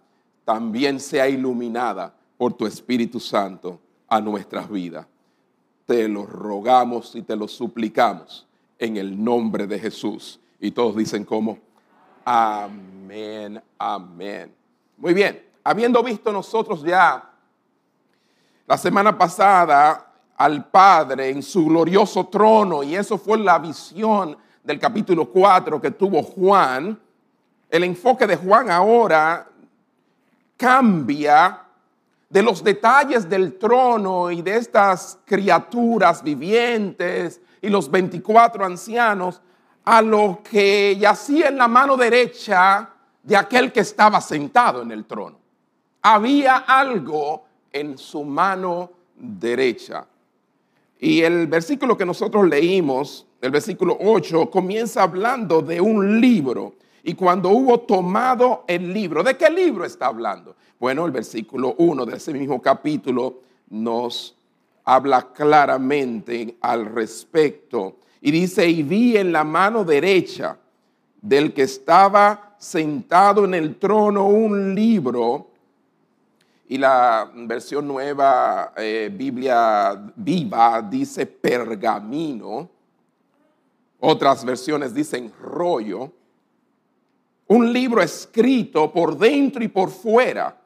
[0.45, 5.05] también sea iluminada por tu Espíritu Santo a nuestras vidas.
[5.85, 8.45] Te lo rogamos y te lo suplicamos
[8.79, 10.39] en el nombre de Jesús.
[10.59, 11.59] Y todos dicen como,
[12.25, 14.53] amén, amén.
[14.97, 17.29] Muy bien, habiendo visto nosotros ya
[18.65, 24.79] la semana pasada al Padre en su glorioso trono, y eso fue la visión del
[24.79, 26.99] capítulo 4 que tuvo Juan,
[27.69, 29.47] el enfoque de Juan ahora
[30.55, 31.61] cambia
[32.29, 39.41] de los detalles del trono y de estas criaturas vivientes y los 24 ancianos
[39.85, 42.89] a lo que yacía en la mano derecha
[43.21, 45.37] de aquel que estaba sentado en el trono.
[46.01, 50.05] Había algo en su mano derecha.
[50.99, 56.75] Y el versículo que nosotros leímos el versículo 8 comienza hablando de un libro.
[57.03, 60.55] Y cuando hubo tomado el libro, ¿de qué libro está hablando?
[60.79, 64.33] Bueno, el versículo 1 de ese mismo capítulo nos
[64.85, 67.97] habla claramente al respecto.
[68.21, 70.57] Y dice, y vi en la mano derecha
[71.21, 75.47] del que estaba sentado en el trono un libro.
[76.69, 82.69] Y la versión nueva, eh, Biblia viva, dice pergamino
[84.05, 86.11] otras versiones dicen rollo.
[87.47, 90.59] Un libro escrito por dentro y por fuera,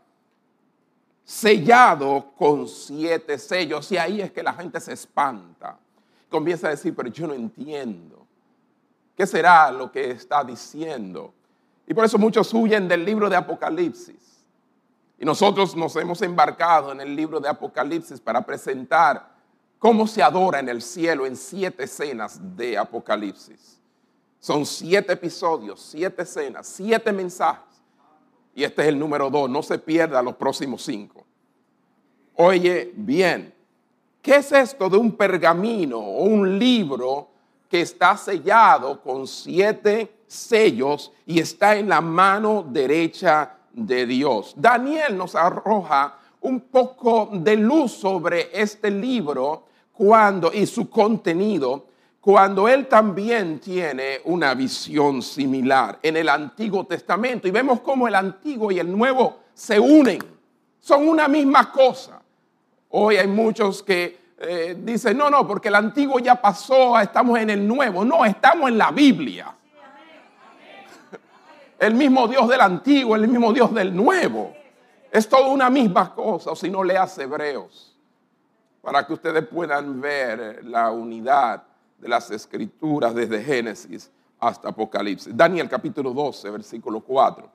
[1.23, 3.91] sellado con siete sellos.
[3.91, 5.77] Y ahí es que la gente se espanta.
[6.29, 8.25] Comienza a decir, pero yo no entiendo.
[9.15, 11.31] ¿Qué será lo que está diciendo?
[11.85, 14.47] Y por eso muchos huyen del libro de Apocalipsis.
[15.19, 19.36] Y nosotros nos hemos embarcado en el libro de Apocalipsis para presentar
[19.79, 23.79] cómo se adora en el cielo en siete escenas de Apocalipsis.
[24.39, 27.63] Son siete episodios, siete escenas, siete mensajes.
[28.55, 31.25] Y este es el número dos, no se pierda los próximos cinco.
[32.35, 33.53] Oye bien,
[34.21, 37.29] ¿qué es esto de un pergamino o un libro
[37.69, 44.53] que está sellado con siete sellos y está en la mano derecha de Dios?
[44.55, 49.66] Daniel nos arroja un poco de luz sobre este libro
[49.97, 51.87] cuando y su contenido
[52.27, 58.15] cuando él también tiene una visión similar en el Antiguo Testamento y vemos cómo el
[58.15, 60.19] Antiguo y el Nuevo se unen,
[60.77, 62.21] son una misma cosa.
[62.89, 67.49] Hoy hay muchos que eh, dicen, no, no, porque el Antiguo ya pasó, estamos en
[67.49, 68.03] el Nuevo.
[68.03, 69.55] No, estamos en la Biblia.
[71.79, 74.53] El mismo Dios del Antiguo, el mismo Dios del Nuevo.
[75.11, 77.86] Es toda una misma cosa, o si no leas Hebreos,
[78.87, 81.61] para que ustedes puedan ver la unidad
[81.97, 84.09] de las escrituras desde Génesis
[84.39, 85.35] hasta Apocalipsis.
[85.35, 87.51] Daniel capítulo 12, versículo 4.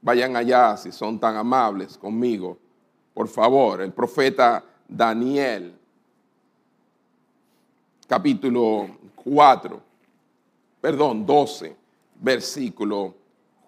[0.00, 2.56] Vayan allá si son tan amables conmigo.
[3.12, 5.78] Por favor, el profeta Daniel,
[8.08, 9.82] capítulo 4,
[10.80, 11.76] perdón, 12,
[12.22, 13.14] versículo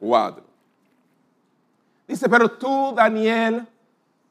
[0.01, 0.43] 4.
[2.09, 3.68] Dice, pero tú, Daniel,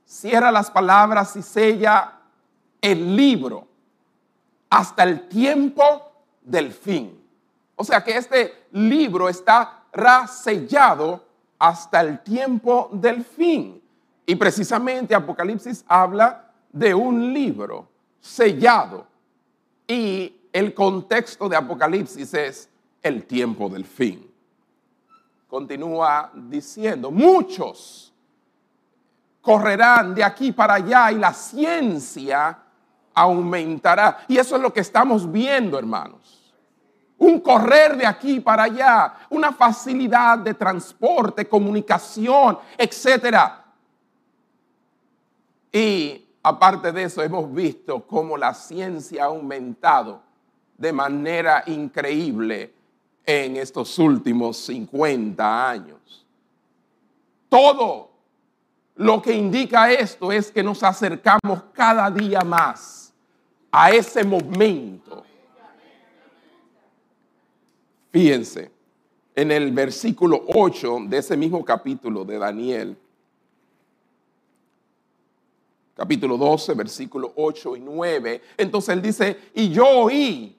[0.05, 2.13] cierra las palabras y sella
[2.81, 3.67] el libro
[4.69, 7.21] hasta el tiempo del fin.
[7.75, 9.83] O sea que este libro está
[10.27, 11.25] sellado
[11.59, 13.81] hasta el tiempo del fin.
[14.25, 17.87] Y precisamente Apocalipsis habla de un libro
[18.19, 19.05] sellado.
[19.87, 22.69] Y el contexto de Apocalipsis es
[23.01, 24.29] el tiempo del fin.
[25.47, 28.12] Continúa diciendo, muchos
[29.43, 32.57] correrán de aquí para allá y la ciencia
[33.13, 34.19] aumentará.
[34.29, 36.53] Y eso es lo que estamos viendo, hermanos.
[37.17, 43.65] Un correr de aquí para allá, una facilidad de transporte, comunicación, etcétera.
[45.73, 50.21] Y aparte de eso, hemos visto cómo la ciencia ha aumentado
[50.77, 52.73] de manera increíble
[53.25, 56.25] en estos últimos 50 años.
[57.49, 58.12] Todo
[58.95, 63.13] lo que indica esto es que nos acercamos cada día más
[63.71, 65.23] a ese momento.
[68.11, 68.71] Fíjense,
[69.35, 72.97] en el versículo 8 de ese mismo capítulo de Daniel,
[75.95, 80.55] capítulo 12, versículo 8 y 9, entonces él dice, y yo oí,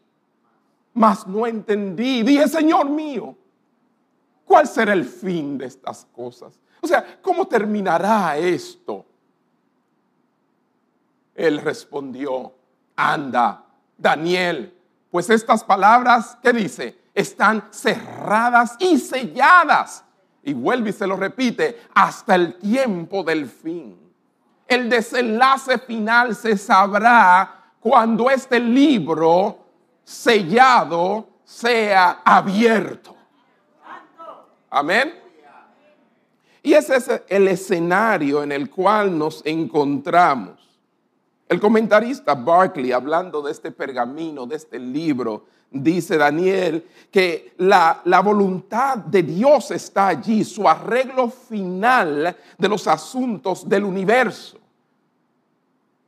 [0.93, 2.24] mas no entendí.
[2.24, 3.37] Dije, Señor mío,
[4.45, 6.59] ¿cuál será el fin de estas cosas?
[6.85, 9.07] O sea, ¿cómo terminará esto?
[11.35, 12.53] Él respondió,
[12.95, 13.64] anda,
[13.97, 14.76] Daniel,
[15.11, 16.99] pues estas palabras, ¿qué dice?
[17.14, 20.05] Están cerradas y selladas.
[20.43, 23.98] Y vuelve y se lo repite, hasta el tiempo del fin.
[24.69, 29.59] El desenlace final se sabrá cuando este libro
[30.05, 33.16] sellado sea abierto.
[34.69, 35.23] Amén.
[36.65, 40.59] Y ese es el escenario en el cual nos encontramos.
[41.47, 48.97] El comentarista Barclay, hablando de este pergamino, de este libro, dice Daniel que la, voluntad
[48.97, 54.59] de Dios está allí, su arreglo final de los asuntos del universo.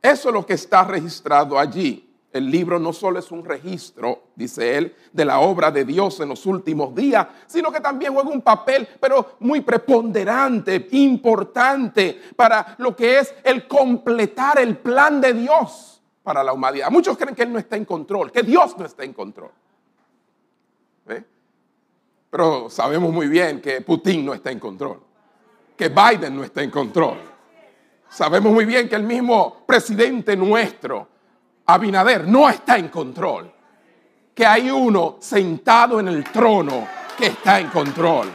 [0.00, 2.05] Eso es lo que está registrado allí.
[2.36, 6.28] El libro no solo es un registro, dice él, de la obra de Dios en
[6.28, 12.94] los últimos días, sino que también juega un papel, pero muy preponderante, importante para lo
[12.94, 16.90] que es el completar el plan de Dios para la humanidad.
[16.90, 19.50] Muchos creen que Él no está en control, que Dios no está en control.
[21.08, 21.24] ¿Eh?
[22.28, 25.00] Pero sabemos muy bien que Putin no está en control,
[25.76, 27.16] que Biden no está en control.
[28.08, 31.08] Sabemos muy bien que el mismo presidente nuestro,
[31.66, 33.52] Abinader no está en control.
[34.34, 36.86] Que hay uno sentado en el trono
[37.16, 38.28] que está en control.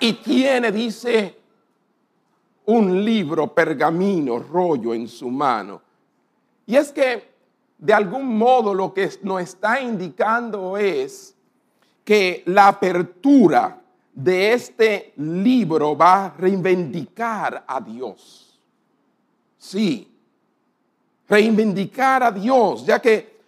[0.00, 1.38] Y tiene, dice,
[2.66, 5.82] un libro, pergamino, rollo en su mano.
[6.66, 7.32] Y es que
[7.78, 11.34] de algún modo lo que nos está indicando es
[12.04, 13.80] que la apertura
[14.12, 18.41] de este libro va a reivindicar a Dios.
[19.62, 20.12] Sí,
[21.28, 23.42] reivindicar a Dios, ya que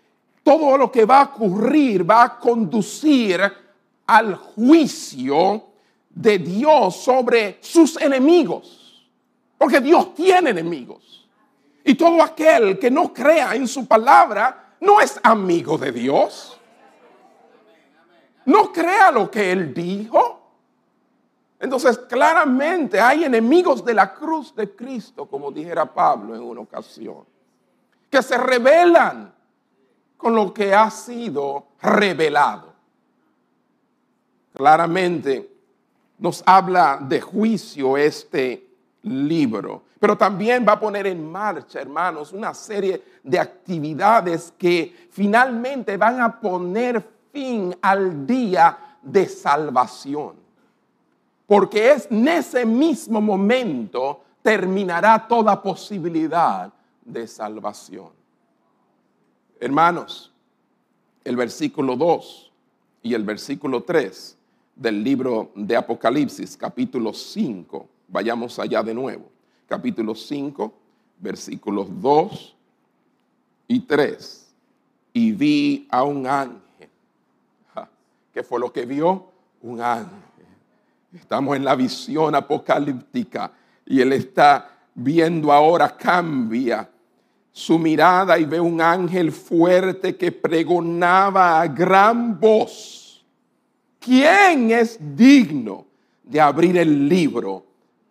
[0.45, 3.41] todo lo que va a ocurrir va a conducir
[4.07, 5.65] al juicio
[6.11, 9.05] de Dios sobre sus enemigos.
[9.59, 11.29] Porque Dios tiene enemigos.
[11.83, 16.57] Y todo aquel que no crea en su palabra no es amigo de Dios.
[18.45, 20.44] No crea lo que Él dijo.
[21.59, 27.25] Entonces, claramente hay enemigos de la cruz de Cristo, como dijera Pablo en una ocasión,
[28.11, 29.33] que se rebelan
[30.17, 32.73] con lo que ha sido revelado.
[34.53, 35.51] Claramente
[36.19, 38.69] nos habla de juicio este
[39.03, 45.97] libro, pero también va a poner en marcha, hermanos, una serie de actividades que finalmente
[45.97, 50.44] van a poner fin al día de salvación.
[51.47, 56.73] Porque es en ese mismo momento terminará toda posibilidad
[57.05, 58.11] de salvación.
[59.61, 60.33] Hermanos,
[61.23, 62.53] el versículo 2
[63.03, 64.37] y el versículo 3
[64.77, 69.31] del libro de Apocalipsis, capítulo 5, vayamos allá de nuevo,
[69.69, 70.73] capítulo 5,
[71.19, 72.57] versículos 2
[73.69, 74.55] y 3.
[75.13, 76.65] Y vi a un ángel
[78.35, 79.29] ¿Qué fue lo que vio?
[79.63, 80.19] Un ángel.
[81.15, 83.53] Estamos en la visión apocalíptica
[83.87, 86.91] y él está viendo ahora, cambia
[87.53, 93.25] su mirada y ve un ángel fuerte que pregonaba a gran voz.
[94.01, 95.87] ¿Quién es digno
[96.25, 97.65] de abrir el libro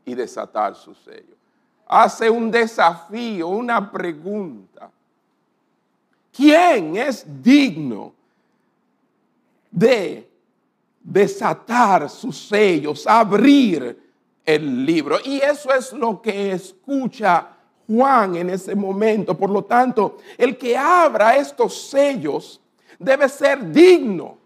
[0.05, 1.35] y desatar su sello?
[1.85, 4.89] Hace un desafío, una pregunta.
[6.31, 8.13] ¿Quién es digno
[9.69, 10.32] de
[11.03, 14.01] desatar sus sellos, abrir
[14.45, 15.17] el libro.
[15.23, 17.49] Y eso es lo que escucha
[17.87, 19.37] Juan en ese momento.
[19.37, 22.61] Por lo tanto, el que abra estos sellos
[22.97, 24.37] debe ser digno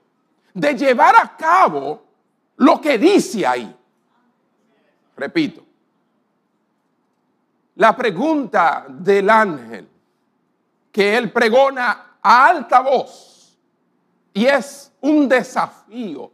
[0.53, 2.03] de llevar a cabo
[2.57, 3.75] lo que dice ahí.
[5.15, 5.63] Repito,
[7.75, 9.87] la pregunta del ángel
[10.91, 13.55] que él pregona a alta voz
[14.33, 16.31] y es un desafío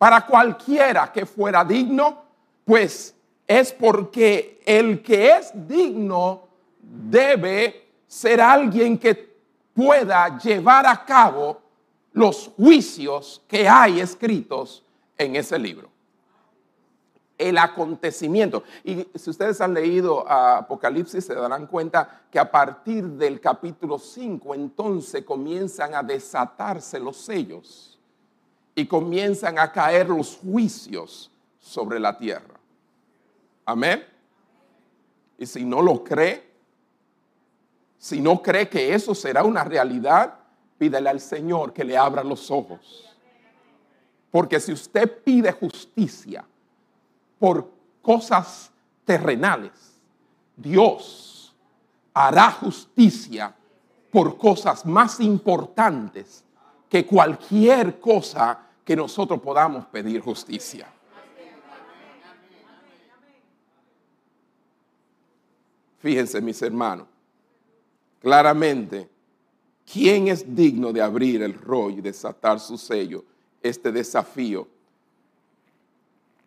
[0.00, 2.22] para cualquiera que fuera digno,
[2.64, 3.14] pues
[3.46, 6.48] es porque el que es digno
[6.80, 9.36] debe ser alguien que
[9.74, 11.60] pueda llevar a cabo
[12.14, 14.82] los juicios que hay escritos
[15.18, 15.90] en ese libro
[17.36, 18.64] el acontecimiento.
[18.84, 24.54] Y si ustedes han leído Apocalipsis, se darán cuenta que a partir del capítulo 5,
[24.54, 27.89] entonces comienzan a desatarse los sellos
[28.80, 32.58] y comienzan a caer los juicios sobre la tierra.
[33.64, 34.04] Amén.
[35.38, 36.50] Y si no lo cree,
[37.98, 40.34] si no cree que eso será una realidad,
[40.78, 43.06] pídele al Señor que le abra los ojos.
[44.30, 46.44] Porque si usted pide justicia,
[47.40, 47.70] por
[48.02, 48.70] cosas
[49.04, 49.98] terrenales.
[50.56, 51.56] Dios
[52.12, 53.56] hará justicia
[54.12, 56.44] por cosas más importantes
[56.88, 60.92] que cualquier cosa que nosotros podamos pedir justicia.
[65.98, 67.06] Fíjense mis hermanos,
[68.20, 69.08] claramente,
[69.90, 73.24] ¿quién es digno de abrir el rollo y desatar su sello?
[73.62, 74.66] Este desafío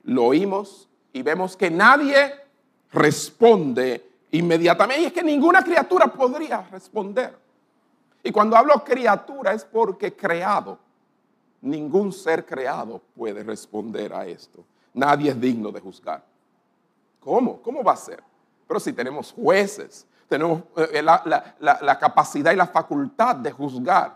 [0.03, 2.33] lo oímos y vemos que nadie
[2.91, 5.03] responde inmediatamente.
[5.03, 7.37] Y es que ninguna criatura podría responder.
[8.23, 10.79] Y cuando hablo criatura es porque creado.
[11.63, 14.63] Ningún ser creado puede responder a esto.
[14.93, 16.23] Nadie es digno de juzgar.
[17.19, 17.61] ¿Cómo?
[17.61, 18.23] ¿Cómo va a ser?
[18.67, 24.15] Pero si tenemos jueces, tenemos eh, la, la capacidad y la facultad de juzgar.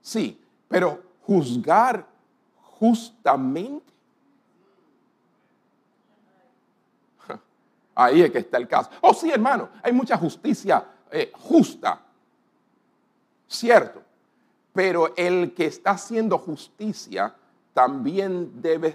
[0.00, 2.06] Sí, pero juzgar
[2.78, 3.96] justamente
[7.94, 8.90] Ahí es que está el caso.
[9.00, 12.00] Oh, sí, hermano, hay mucha justicia eh, justa.
[13.48, 14.02] Cierto.
[14.76, 17.34] Pero el que está haciendo justicia
[17.72, 18.94] también debe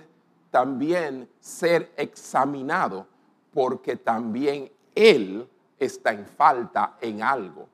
[0.51, 3.07] también ser examinado
[3.51, 5.49] porque también él
[5.79, 7.67] está en falta en algo,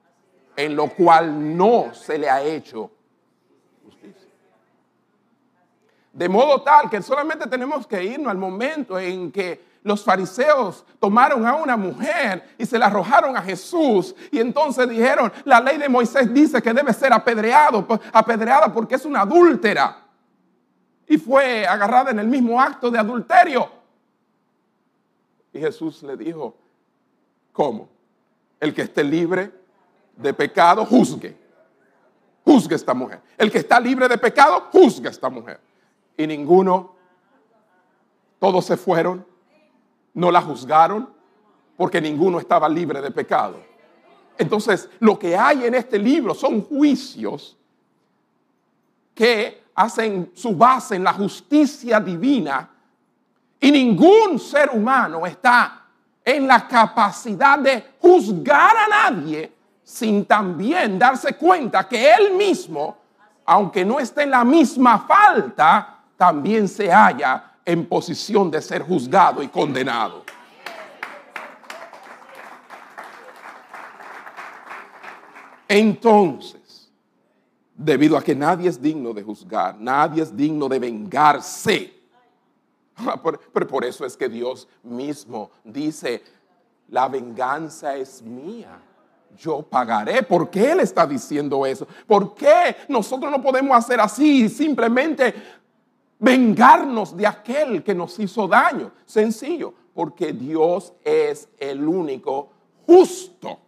[0.56, 2.90] en lo cual no se le ha hecho
[3.84, 4.30] justicia.
[6.14, 11.48] De modo tal que solamente tenemos que irnos al momento en que los fariseos tomaron
[11.48, 14.14] a una mujer y se la arrojaron a Jesús.
[14.32, 19.06] Y entonces dijeron, la ley de Moisés dice que debe ser apedreado, apedreada porque es
[19.06, 20.04] una adúltera.
[21.08, 23.70] Y fue agarrada en el mismo acto de adulterio.
[25.54, 26.54] Y Jesús le dijo,
[27.54, 27.88] ¿cómo?
[28.60, 29.52] El que esté libre
[30.18, 31.36] de pecado, juzgue.
[32.44, 33.22] Juzgue esta mujer.
[33.38, 35.62] El que está libre de pecado, juzgue esta mujer.
[36.18, 36.94] Y ninguno,
[38.40, 39.26] todos se fueron
[40.18, 41.08] no la juzgaron,
[41.78, 43.62] porque ninguno estaba libre de pecado.
[44.36, 47.56] Entonces, lo que hay en este libro son juicios
[49.14, 52.68] que hacen su base en la justicia divina
[53.60, 55.86] y ningún ser humano está
[56.26, 59.54] en la capacidad de juzgar a nadie
[59.84, 62.98] sin también darse cuenta que él mismo,
[63.46, 69.44] aunque no esté en la misma falta, también se halla en posición de ser juzgado
[69.44, 70.24] y condenado.
[75.68, 76.90] Entonces,
[77.76, 81.94] debido a que nadie es digno de juzgar, nadie es digno de vengarse,
[83.54, 86.24] pero por eso es que Dios mismo dice,
[86.88, 88.80] la venganza es mía.
[89.38, 90.24] Yo pagaré.
[90.24, 91.86] ¿Por qué Él está diciendo eso?
[92.08, 95.57] ¿Por qué nosotros no podemos hacer así simplemente
[96.20, 98.92] vengarnos de aquel que nos hizo daño?
[99.06, 102.50] Sencillo, porque Dios es el único
[102.86, 103.60] justo.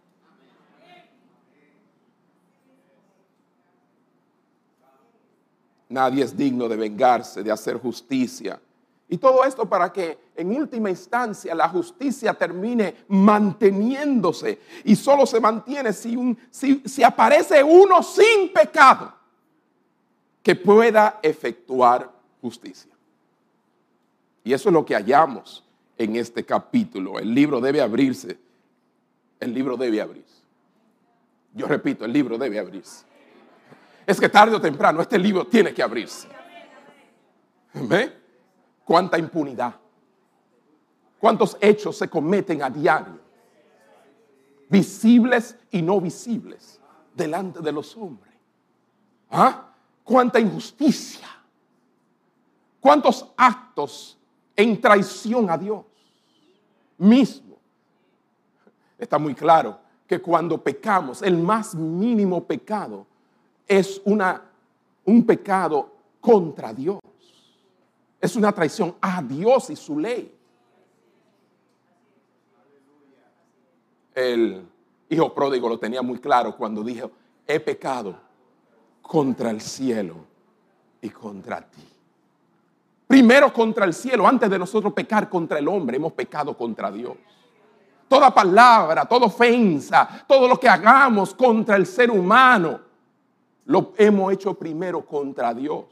[5.88, 8.60] Nadie es digno de vengarse, de hacer justicia.
[9.08, 14.60] Y todo esto para que en última instancia la justicia termine manteniéndose.
[14.84, 19.12] Y solo se mantiene si, un, si, aparece uno sin pecado
[20.40, 22.08] que pueda efectuar
[22.40, 22.92] justicia.
[24.44, 25.64] Y eso es lo que hallamos
[25.98, 27.18] en este capítulo.
[27.18, 28.38] El libro debe abrirse.
[29.38, 30.40] El libro debe abrirse.
[31.54, 33.04] Yo repito, el libro debe abrirse.
[34.06, 36.28] Es que tarde o temprano este libro tiene que abrirse.
[37.74, 38.20] ¿Ve?
[38.90, 39.76] cuánta impunidad,
[41.20, 43.20] cuántos hechos se cometen a diario,
[44.68, 46.80] visibles y no visibles,
[47.14, 48.34] delante de los hombres.
[49.30, 49.72] ¿Ah?
[50.02, 51.28] Cuánta injusticia,
[52.80, 54.18] cuántos actos
[54.56, 55.84] en traición a Dios
[56.98, 57.58] mismo.
[58.98, 63.06] Está muy claro que cuando pecamos, el más mínimo pecado
[63.66, 64.42] es una,
[65.04, 67.00] un pecado contra Dios.
[68.20, 70.36] Es una traición a Dios y su ley.
[74.14, 74.66] El
[75.08, 77.10] hijo pródigo lo tenía muy claro cuando dijo,
[77.46, 78.16] he pecado
[79.00, 80.16] contra el cielo
[81.00, 81.82] y contra ti.
[83.10, 87.16] Primero contra el cielo, antes de nosotros pecar contra el hombre, hemos pecado contra Dios.
[88.06, 92.78] Toda palabra, toda ofensa, todo lo que hagamos contra el ser humano,
[93.64, 95.86] lo hemos hecho primero contra Dios.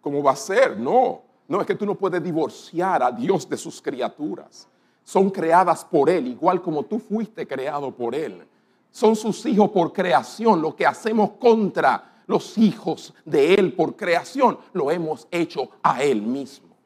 [0.00, 0.78] ¿Cómo va a ser?
[0.78, 4.68] No, no es que tú no puedes divorciar a Dios de sus criaturas.
[5.02, 8.46] Son creadas por Él, igual como tú fuiste creado por Él.
[8.92, 10.62] Son sus hijos por creación.
[10.62, 16.22] Lo que hacemos contra los hijos de Él por creación, lo hemos hecho a Él
[16.22, 16.76] mismo.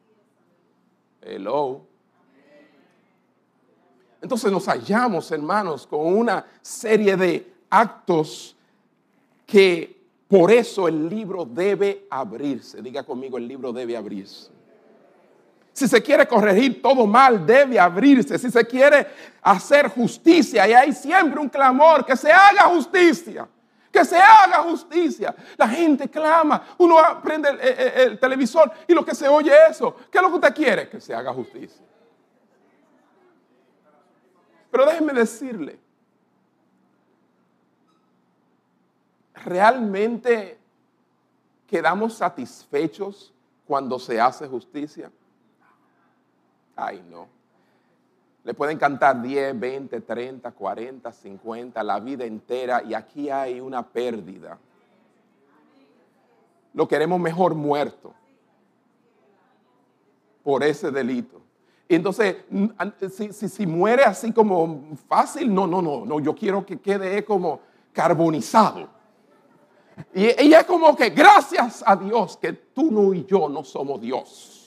[1.20, 1.82] Hello.
[4.20, 8.56] Entonces nos hallamos, hermanos, con una serie de actos
[9.46, 12.82] que por eso el libro debe abrirse.
[12.82, 14.50] Diga conmigo, el libro debe abrirse.
[15.72, 18.36] Si se quiere corregir todo mal, debe abrirse.
[18.36, 19.06] Si se quiere
[19.40, 23.48] hacer justicia, y hay siempre un clamor, que se haga justicia.
[23.92, 25.34] Que se haga justicia.
[25.56, 26.74] La gente clama.
[26.78, 29.94] Uno prende el, televisor y lo que se oye eso.
[30.10, 30.88] ¿Qué es lo que usted quiere?
[30.88, 31.84] Que se haga justicia.
[34.70, 35.78] Pero déjeme decirle,
[39.34, 40.58] ¿realmente
[41.66, 43.32] quedamos satisfechos
[43.66, 45.10] cuando se hace justicia?
[46.76, 47.37] Ay, no.
[48.48, 53.86] Le pueden cantar 10, 20, 30, 40, 50, la vida entera y aquí hay una
[53.86, 54.56] pérdida.
[56.72, 58.14] Lo queremos mejor muerto
[60.42, 61.42] por ese delito.
[61.86, 62.36] Y entonces,
[63.14, 67.22] si, si, si, muere así como fácil, no, no, no, no, yo quiero que quede
[67.26, 67.60] como
[67.92, 68.88] carbonizado.
[70.14, 74.00] Y ella es como que gracias a Dios que tú no y yo no somos
[74.00, 74.57] Dios.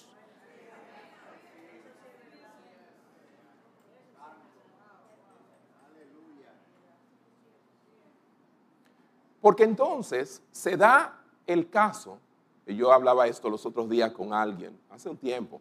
[9.41, 12.19] Porque entonces se da el caso,
[12.67, 15.59] y yo hablaba esto los otros días con alguien, hace un tiempo,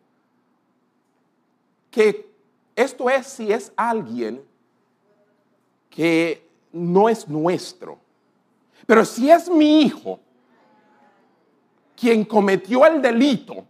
[1.91, 2.31] que
[2.77, 4.45] esto es si es alguien
[5.89, 7.99] que no es nuestro.
[8.87, 10.21] Pero si es mi hijo
[11.97, 13.67] quien cometió el delito,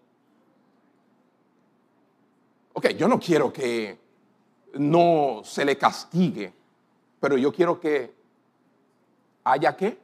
[2.73, 3.99] ok, yo no quiero que
[4.75, 6.53] no se le castigue,
[7.19, 8.20] pero yo quiero que
[9.45, 9.99] haya qué?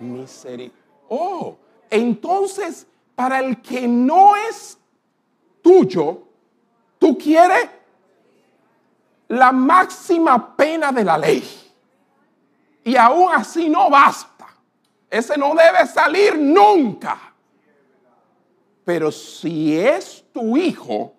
[0.00, 0.84] Misericordia.
[1.08, 1.56] Oh,
[1.90, 4.78] entonces para el que no es
[5.60, 6.22] tuyo,
[7.00, 7.68] tú quieres
[9.26, 11.42] la máxima pena de la ley.
[12.84, 14.46] Y aún así no basta.
[15.10, 17.18] Ese no debe salir nunca.
[18.84, 21.12] Pero si es tu hijo,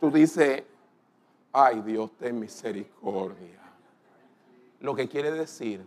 [0.00, 0.64] tú dices,
[1.52, 3.60] ay Dios, ten misericordia.
[4.80, 5.86] Lo que quiere decir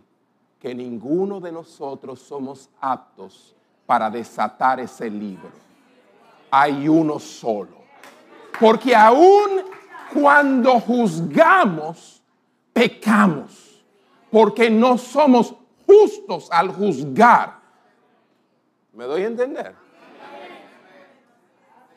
[0.64, 3.54] que ninguno de nosotros somos aptos
[3.84, 5.50] para desatar ese libro.
[6.50, 7.82] Hay uno solo.
[8.58, 9.60] Porque aún
[10.10, 12.22] cuando juzgamos,
[12.72, 13.84] pecamos.
[14.30, 15.54] Porque no somos
[15.86, 17.60] justos al juzgar.
[18.94, 19.74] ¿Me doy a entender?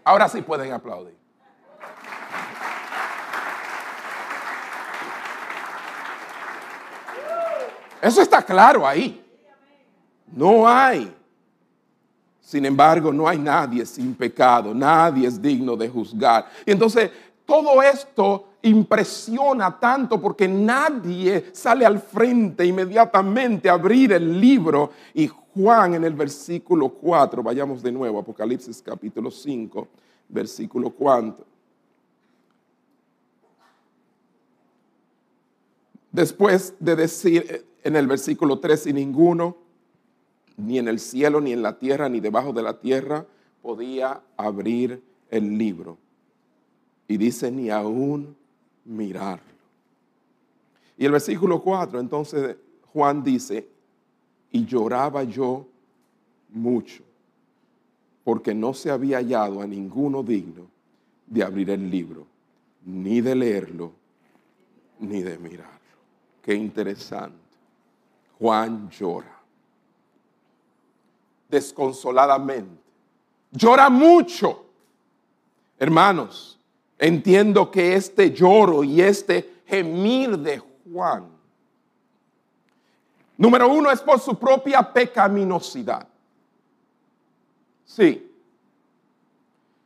[0.03, 1.15] Ahora sí pueden aplaudir.
[8.01, 9.23] Eso está claro ahí.
[10.31, 11.13] No hay.
[12.41, 16.47] Sin embargo, no hay nadie sin pecado, nadie es digno de juzgar.
[16.65, 17.11] Y entonces,
[17.45, 24.91] todo esto impresiona tanto porque nadie sale al frente inmediatamente a abrir el libro.
[25.13, 29.87] Y Juan en el versículo 4, vayamos de nuevo, Apocalipsis capítulo 5,
[30.29, 31.45] versículo 4.
[36.11, 39.55] Después de decir en el versículo 3, y ninguno,
[40.57, 43.25] ni en el cielo, ni en la tierra, ni debajo de la tierra,
[43.61, 45.97] podía abrir el libro.
[47.07, 48.35] Y dice, ni aún
[48.83, 49.45] mirarlo.
[50.97, 52.57] Y el versículo 4, entonces
[52.91, 53.65] Juan dice,
[54.51, 55.65] y lloraba yo
[56.49, 57.03] mucho,
[58.25, 60.67] porque no se había hallado a ninguno digno
[61.25, 62.27] de abrir el libro,
[62.83, 63.93] ni de leerlo,
[64.99, 65.77] ni de mirarlo.
[66.41, 67.46] Qué interesante.
[68.39, 69.37] Juan llora
[71.49, 72.81] desconsoladamente.
[73.51, 74.65] Llora mucho.
[75.79, 76.59] Hermanos,
[76.97, 80.61] entiendo que este lloro y este gemir de
[80.91, 81.27] Juan,
[83.37, 86.07] número uno es por su propia pecaminosidad.
[87.85, 88.23] Sí.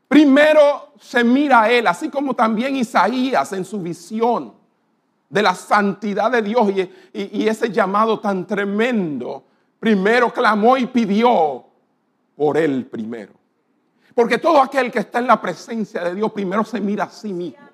[0.07, 4.53] Primero se mira a él, así como también Isaías en su visión
[5.31, 6.69] de la santidad de Dios
[7.13, 9.45] y, ese llamado tan tremendo,
[9.79, 11.65] primero clamó y pidió
[12.35, 13.31] por él primero.
[14.13, 17.31] Porque todo aquel que está en la presencia de Dios primero se mira a sí
[17.31, 17.65] mismo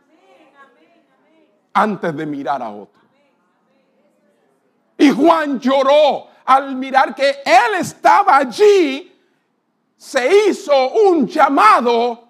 [1.73, 3.01] antes de mirar a otro.
[4.99, 9.15] Y Juan lloró al mirar que él estaba allí,
[9.95, 12.29] se hizo un llamado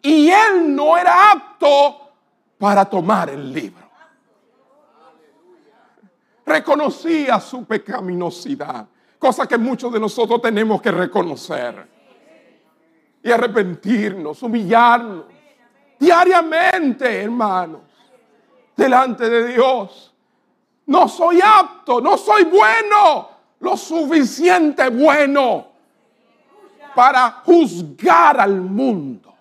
[0.00, 2.12] y él no era apto
[2.58, 3.87] para tomar el libro
[6.48, 8.86] reconocía su pecaminosidad,
[9.18, 11.86] cosa que muchos de nosotros tenemos que reconocer
[13.22, 15.24] y arrepentirnos, humillarnos
[15.98, 17.82] diariamente, hermanos,
[18.76, 20.14] delante de Dios.
[20.86, 23.28] No soy apto, no soy bueno,
[23.60, 25.66] lo suficiente bueno
[26.94, 29.34] para juzgar al mundo.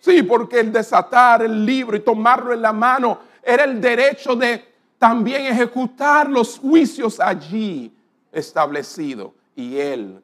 [0.00, 4.69] Sí, porque el desatar el libro y tomarlo en la mano era el derecho de
[5.00, 7.90] también ejecutar los juicios allí
[8.30, 9.32] establecidos.
[9.56, 10.22] Y él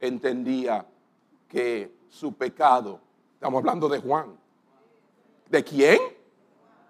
[0.00, 0.86] entendía
[1.46, 2.98] que su pecado,
[3.34, 4.38] estamos hablando de Juan,
[5.50, 5.98] ¿de quién?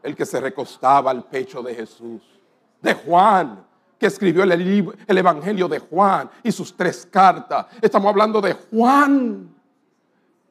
[0.05, 2.23] El que se recostaba al pecho de Jesús,
[2.81, 3.67] de Juan,
[3.99, 7.67] que escribió el, el Evangelio de Juan y sus tres cartas.
[7.83, 9.53] Estamos hablando de Juan,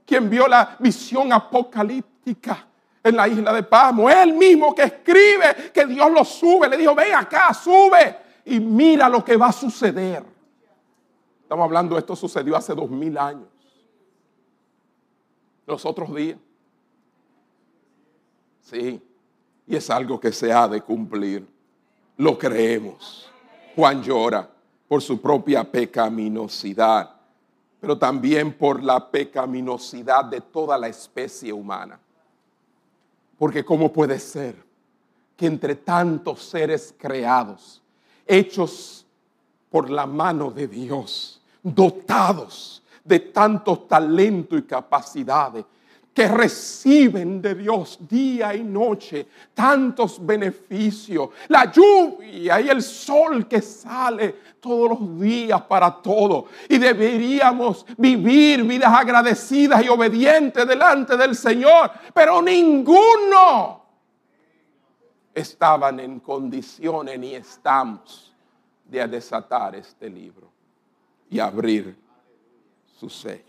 [0.06, 2.68] quien vio la visión apocalíptica
[3.04, 4.10] en la isla de Pasmo.
[4.10, 6.70] Él mismo que escribe que Dios lo sube.
[6.70, 10.24] Le dijo, ven acá, sube y mira lo que va a suceder.
[11.42, 13.48] Estamos hablando, esto sucedió hace dos mil años.
[15.68, 16.38] Los otros días.
[18.62, 19.02] Sí,
[19.68, 21.46] y es algo que se ha de cumplir.
[22.18, 23.30] Lo creemos.
[23.76, 24.50] Juan llora
[24.88, 27.10] por su propia pecaminosidad,
[27.80, 32.00] pero también por la pecaminosidad de toda la especie humana.
[33.44, 34.56] Porque ¿cómo puede ser
[35.36, 37.82] que entre tantos seres creados,
[38.26, 39.06] hechos
[39.70, 45.66] por la mano de Dios, dotados de tanto talento y capacidades,
[46.14, 53.62] que reciben de Dios día y noche tantos beneficios, la lluvia y el sol que
[53.62, 56.46] sale todos los días para todo.
[56.70, 63.84] Y deberíamos vivir vidas agradecidas y obedientes delante del Señor, pero ninguno
[65.34, 68.32] estaban en condiciones ni estamos
[68.86, 70.48] de desatar este libro
[71.30, 71.98] y abrir
[73.00, 73.42] su sello.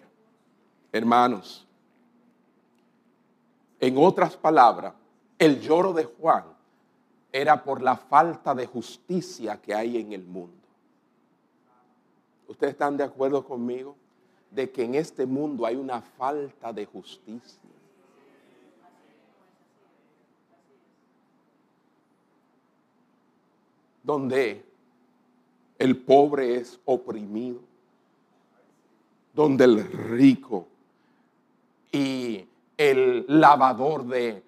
[0.90, 1.66] Hermanos,
[3.86, 4.94] en otras palabras,
[5.38, 6.44] El lloro de Juan
[7.32, 10.56] era por la falta de justicia que hay en el mundo.
[12.46, 13.96] ¿Ustedes están de acuerdo conmigo?
[14.50, 17.60] De que en este mundo hay una falta de justicia.
[24.02, 24.64] Donde
[25.78, 27.60] el pobre es oprimido,
[29.34, 30.68] donde el rico
[31.90, 34.42] y el lavador de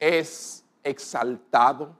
[0.00, 1.96] es exaltado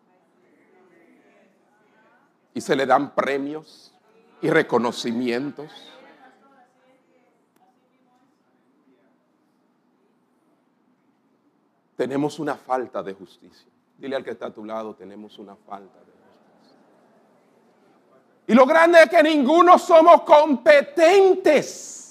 [2.55, 3.93] y se le dan premios
[4.41, 5.71] y reconocimientos.
[11.97, 13.67] Tenemos una falta de justicia.
[13.97, 16.79] Dile al que está a tu lado, tenemos una falta de justicia.
[18.47, 22.08] Y lo grande es que ninguno somos competentes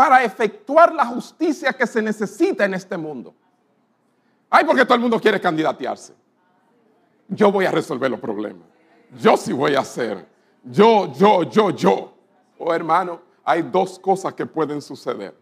[0.00, 3.34] para efectuar la justicia que se necesita en este mundo.
[4.48, 6.14] Ay, porque todo el mundo quiere candidatearse.
[7.28, 8.66] Yo voy a resolver los problemas.
[9.20, 10.26] Yo sí voy a hacer.
[10.64, 12.14] Yo, yo, yo, yo.
[12.58, 15.36] Oh, hermano, hay dos cosas que pueden suceder.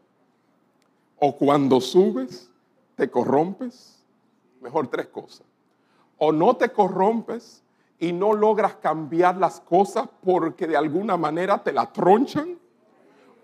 [1.20, 2.50] O cuando subes,
[2.96, 4.04] te corrompes.
[4.60, 5.46] Mejor tres cosas.
[6.16, 7.62] O no te corrompes
[8.00, 12.58] y no logras cambiar las cosas porque de alguna manera te la tronchan.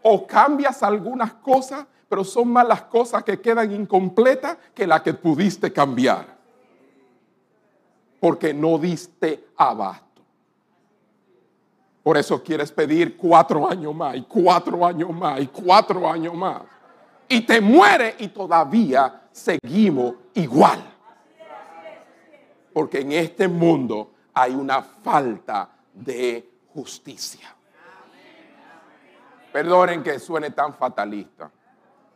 [0.05, 5.15] O cambias algunas cosas pero son más las cosas que quedan incompletas que las que
[5.15, 6.39] pudiste cambiar.
[8.21, 10.23] Porque no diste abasto.
[12.05, 16.63] Por eso quieres pedir cuatro años más, y cuatro años más, y cuatro años más.
[17.29, 20.85] Y te muere y todavía seguimos igual.
[22.73, 27.57] Porque en este mundo hay una falta de justicia.
[29.55, 31.49] Perdonen que suene tan fatalista.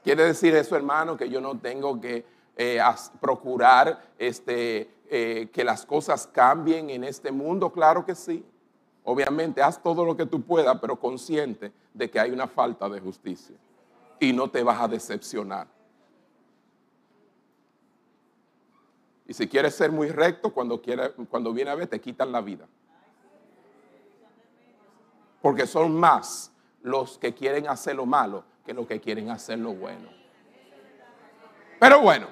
[0.02, 2.81] ¿Quiere decir eso, hermano, que yo no tengo que eh,
[3.20, 7.70] procurar este, eh, que las cosas cambien en este mundo?
[7.70, 8.44] Claro que sí.
[9.05, 12.98] Obviamente, haz todo lo que tú puedas, pero consciente de que hay una falta de
[12.98, 13.55] justicia.
[14.19, 15.69] Y no te vas a decepcionar.
[19.28, 20.82] Y si quieres ser muy recto, cuando,
[21.31, 22.66] cuando viene a ver, te quitan la vida.
[25.40, 26.51] Porque son más
[26.89, 30.10] los que quieren hacer lo malo que lo que quieren hacer lo bueno.
[31.81, 32.27] Pero bueno,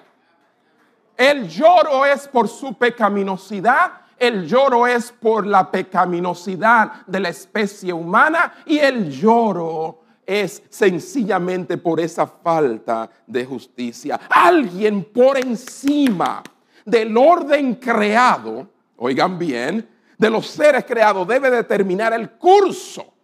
[1.16, 7.90] el lloro es por su pecaminosidad, el lloro es por la pecaminosidad de la especie
[7.90, 14.20] humana y el lloro es sencillamente por esa falta de justicia.
[14.28, 16.42] Alguien por encima
[16.84, 18.68] del orden creado,
[18.98, 19.88] oigan bien,
[20.18, 23.15] de los seres creados debe determinar el curso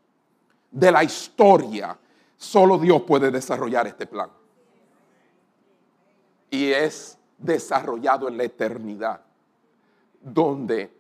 [0.73, 1.97] de la historia
[2.43, 4.29] Solo Dios puede desarrollar este plan.
[6.51, 9.21] Y es desarrollado en la eternidad,
[10.21, 10.93] donde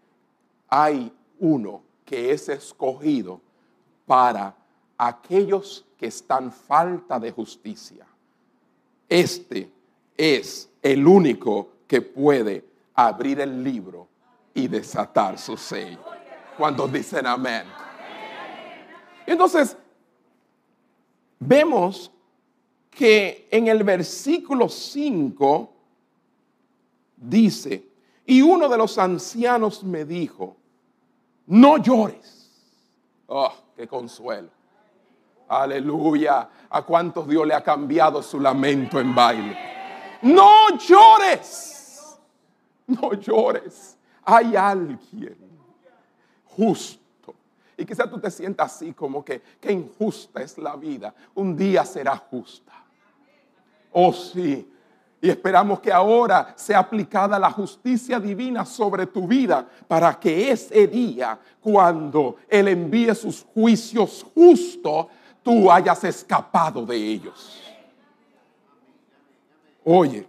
[0.68, 3.40] hay uno que es escogido
[4.06, 4.54] para
[4.96, 8.06] aquellos que están falta de justicia.
[9.08, 9.68] Este
[10.16, 14.06] es el único que puede abrir el libro
[14.54, 15.98] y desatar su sello.
[16.56, 17.64] Cuando dicen amén.
[19.26, 19.76] Entonces,
[21.38, 22.10] vemos
[22.90, 25.72] que en el versículo 5
[27.16, 27.86] dice,
[28.26, 30.56] y uno de los ancianos me dijo,
[31.46, 32.50] no llores.
[33.26, 34.48] Oh, qué consuelo.
[35.48, 36.48] Aleluya.
[36.70, 39.58] ¿A cuántos Dios le ha cambiado su lamento en baile?
[40.22, 42.18] No llores.
[42.86, 43.96] No llores.
[44.24, 45.36] Hay alguien
[46.44, 47.01] justo
[47.76, 51.14] y quizás tú te sientas así como que, qué injusta es la vida.
[51.34, 52.72] Un día será justa.
[53.92, 54.68] Oh sí.
[55.20, 60.88] Y esperamos que ahora sea aplicada la justicia divina sobre tu vida para que ese
[60.88, 65.06] día, cuando Él envíe sus juicios justos,
[65.42, 67.62] tú hayas escapado de ellos.
[69.84, 70.28] Oye,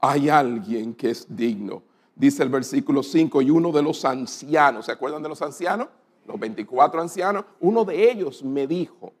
[0.00, 1.82] hay alguien que es digno.
[2.14, 5.88] Dice el versículo 5, y uno de los ancianos, ¿se acuerdan de los ancianos?
[6.28, 9.14] Los 24 ancianos, uno de ellos me dijo,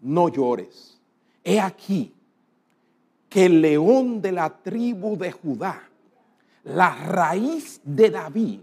[0.00, 0.98] no llores,
[1.44, 2.14] he aquí
[3.28, 5.82] que el león de la tribu de Judá,
[6.64, 8.60] la raíz de David,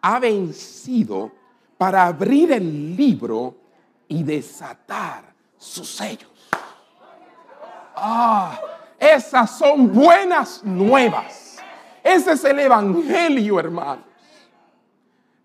[0.00, 1.32] ha vencido
[1.76, 3.56] para abrir el libro
[4.06, 5.24] y desatar
[5.58, 6.30] sus sellos.
[7.96, 8.58] Ah,
[8.96, 11.58] esas son buenas nuevas.
[12.02, 14.09] Ese es el Evangelio, hermano.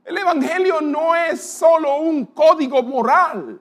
[0.06, 3.60] El Evangelio no es solo un código moral.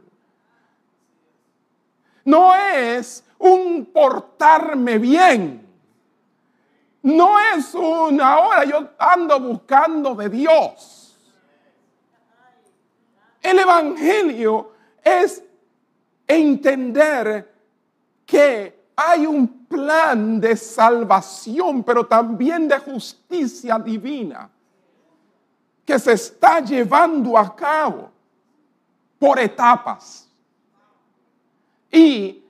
[2.27, 5.67] no es un portarme bien.
[7.03, 11.19] No es un ahora yo ando buscando de Dios.
[13.43, 14.73] El Evangelio
[15.03, 15.43] es
[16.27, 17.53] entender
[18.25, 24.51] que hay un plan de salvación, pero también de justicia divina
[25.85, 28.11] que se está llevando a cabo
[29.19, 30.29] por etapas.
[31.91, 32.43] Y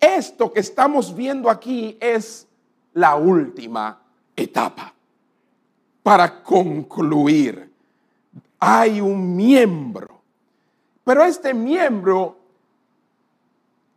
[0.00, 2.46] esto que estamos viendo aquí es
[2.92, 3.98] la última
[4.36, 4.92] etapa.
[6.02, 7.72] Para concluir,
[8.58, 10.20] hay un miembro,
[11.02, 12.36] pero este miembro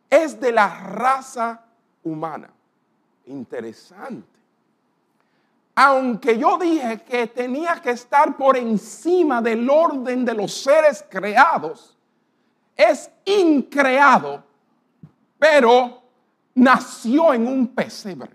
[0.09, 1.61] es de la raza
[2.03, 2.49] humana.
[3.25, 4.36] Interesante.
[5.79, 11.95] Aunque yo dije que tenía que estar por encima del orden de los seres creados,
[12.75, 14.43] es increado,
[15.37, 16.01] pero
[16.55, 18.31] nació en un pesebre.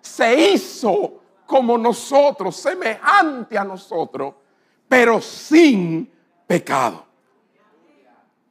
[0.00, 4.34] Se hizo como nosotros, semejante a nosotros,
[4.86, 6.12] pero sin
[6.46, 7.06] pecado.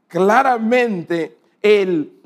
[0.10, 2.22] Claramente el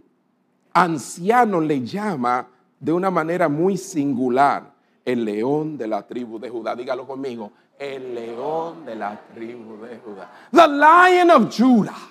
[0.74, 4.72] anciano le llama de una manera muy singular
[5.04, 6.76] el león de la tribu de Judá.
[6.76, 10.30] Dígalo conmigo, el león de la tribu de Judá.
[10.52, 12.10] The Lion of Judah,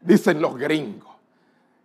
[0.00, 1.14] dicen los gringos.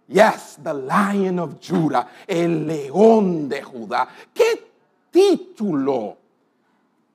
[0.07, 4.07] Yes, the Lion of Judah, el león de Judá.
[4.33, 4.71] ¿Qué
[5.09, 6.17] título?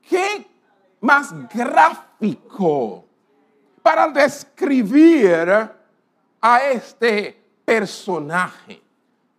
[0.09, 0.47] ¿Qué
[1.01, 3.05] más gráfico
[3.83, 5.71] para describir
[6.41, 8.86] a este personaje?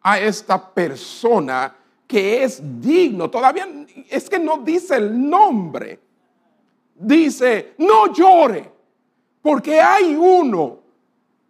[0.08, 1.76] A esta persona
[2.08, 3.30] que es digno.
[3.30, 3.68] Todavía
[4.10, 6.00] es que no dice el nombre.
[6.96, 8.72] Dice, no llore,
[9.42, 10.80] porque hay uno.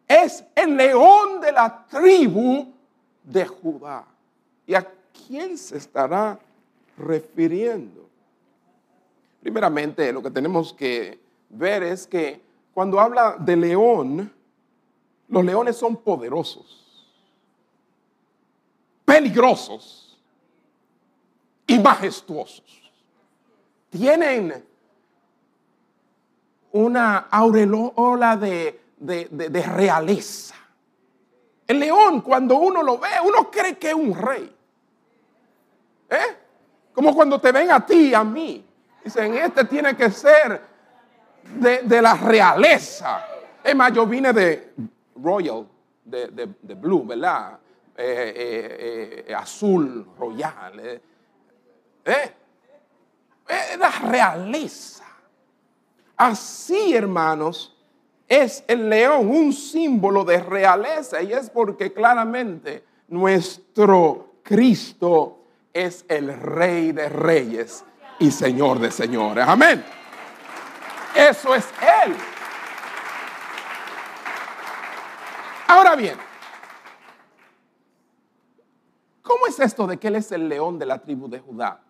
[0.07, 2.73] Es el león de la tribu
[3.23, 4.07] de Judá.
[4.65, 4.91] ¿Y a
[5.27, 6.39] quién se estará
[6.97, 8.09] refiriendo?
[9.39, 12.41] Primeramente, lo que tenemos que ver es que
[12.73, 14.33] cuando habla de león,
[15.27, 16.76] los leones son poderosos
[19.07, 20.19] peligrosos
[21.65, 22.91] y majestuosos.
[23.89, 24.65] Tienen
[26.73, 30.55] una aureola de, de, realeza.
[31.65, 34.53] El león, cuando uno lo ve, uno cree que es un rey.
[36.09, 36.37] ¿Eh?
[36.93, 38.65] Como cuando te ven a ti y a mí.
[39.05, 40.61] Dicen, este tiene que ser
[41.55, 43.25] de, de la realeza.
[43.63, 44.73] Es más, yo vine de
[45.15, 45.65] Royal,
[46.03, 46.27] de,
[46.61, 47.57] de Blue, ¿verdad?
[47.99, 51.01] Eh, eh, eh, azul, royal.
[52.05, 52.31] Eh,
[53.79, 55.05] la realeza.
[56.15, 57.75] Así, hermanos,
[58.27, 66.39] es el león un símbolo de realeza y es porque claramente nuestro Cristo es el
[66.39, 67.83] rey de reyes
[68.19, 69.45] y señor de señores.
[69.47, 69.83] Amén.
[71.15, 71.65] Eso es
[72.05, 72.15] Él.
[75.67, 76.26] Ahora bien,
[79.27, 81.83] ¿Cómo es esto de que Él es el león de la tribu de Judá?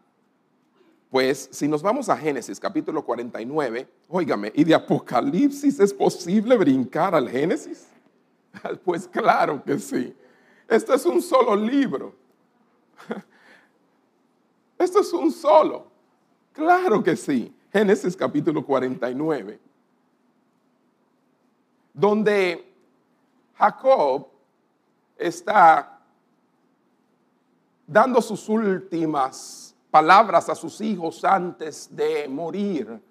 [1.11, 7.13] Pues si nos vamos a Génesis capítulo 49, óigame, ¿y de Apocalipsis es posible brincar
[7.13, 7.87] al Génesis?
[8.83, 10.15] Pues claro que sí.
[10.67, 12.15] Esto es un solo libro.
[14.79, 15.85] Esto es un solo.
[16.53, 17.53] Claro que sí.
[17.71, 19.59] Génesis capítulo 49.
[21.93, 22.73] Donde
[23.53, 24.27] Jacob
[25.15, 25.96] está
[27.87, 33.01] dando sus últimas palabras a sus hijos antes de morir.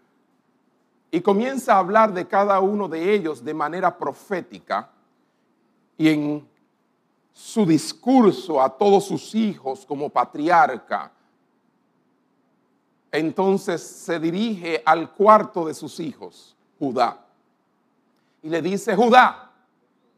[1.10, 4.90] Y comienza a hablar de cada uno de ellos de manera profética.
[5.96, 6.48] Y en
[7.32, 11.10] su discurso a todos sus hijos como patriarca,
[13.10, 17.24] entonces se dirige al cuarto de sus hijos, Judá.
[18.42, 19.50] Y le dice, Judá,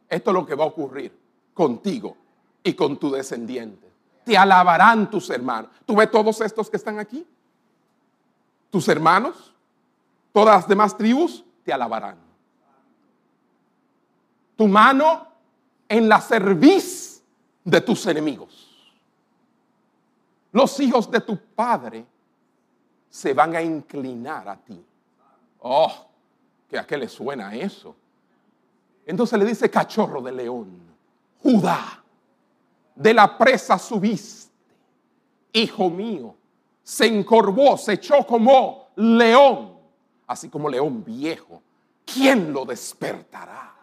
[0.09, 1.17] esto es lo que va a ocurrir
[1.55, 2.17] contigo
[2.65, 3.88] y con tu descendiente
[4.29, 5.71] te alabarán tus hermanos.
[5.87, 7.27] ¿Tú ves todos estos que están aquí?
[8.69, 9.55] Tus hermanos,
[10.35, 12.19] todas las demás tribus, te alabarán.
[14.55, 15.29] Tu mano
[15.89, 17.23] en la cerviz
[17.65, 18.93] de tus enemigos.
[20.53, 22.05] Los hijos de tu padre
[23.09, 24.85] se van a inclinar a ti.
[25.61, 26.07] Oh,
[26.69, 27.97] que a qué le suena eso.
[29.07, 30.83] Entonces le dice cachorro de león,
[31.43, 32.05] Judá
[32.99, 34.53] de la presa subiste.
[35.53, 36.35] Hijo mío,
[36.83, 39.73] se encorvó, se echó como león,
[40.27, 41.63] así como león viejo.
[42.05, 43.75] ¿Quién lo despertará?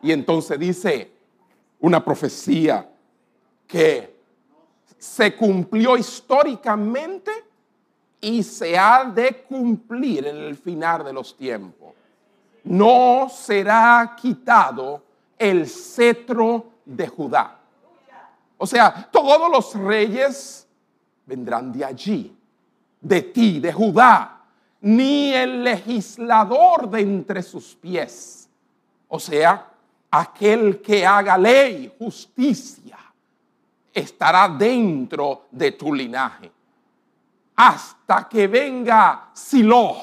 [0.00, 1.10] Y entonces dice
[1.80, 2.88] una profecía
[3.66, 4.16] que
[4.96, 7.32] se cumplió históricamente
[8.20, 11.94] y se ha de cumplir en el final de los tiempos.
[12.64, 15.02] No será quitado
[15.36, 17.58] el cetro de Judá.
[18.56, 20.66] O sea, todos los reyes
[21.26, 22.36] vendrán de allí,
[23.00, 24.40] de ti, de Judá,
[24.80, 28.48] ni el legislador de entre sus pies.
[29.06, 29.66] O sea,
[30.10, 32.98] aquel que haga ley, justicia,
[33.92, 36.50] estará dentro de tu linaje.
[37.56, 39.96] Hasta que venga Silo.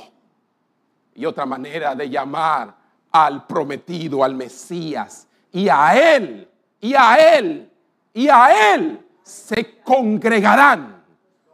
[1.15, 2.75] Y otra manera de llamar
[3.11, 5.27] al prometido, al Mesías.
[5.51, 6.49] Y a él,
[6.85, 7.71] y a él,
[8.13, 11.03] y a él se congregarán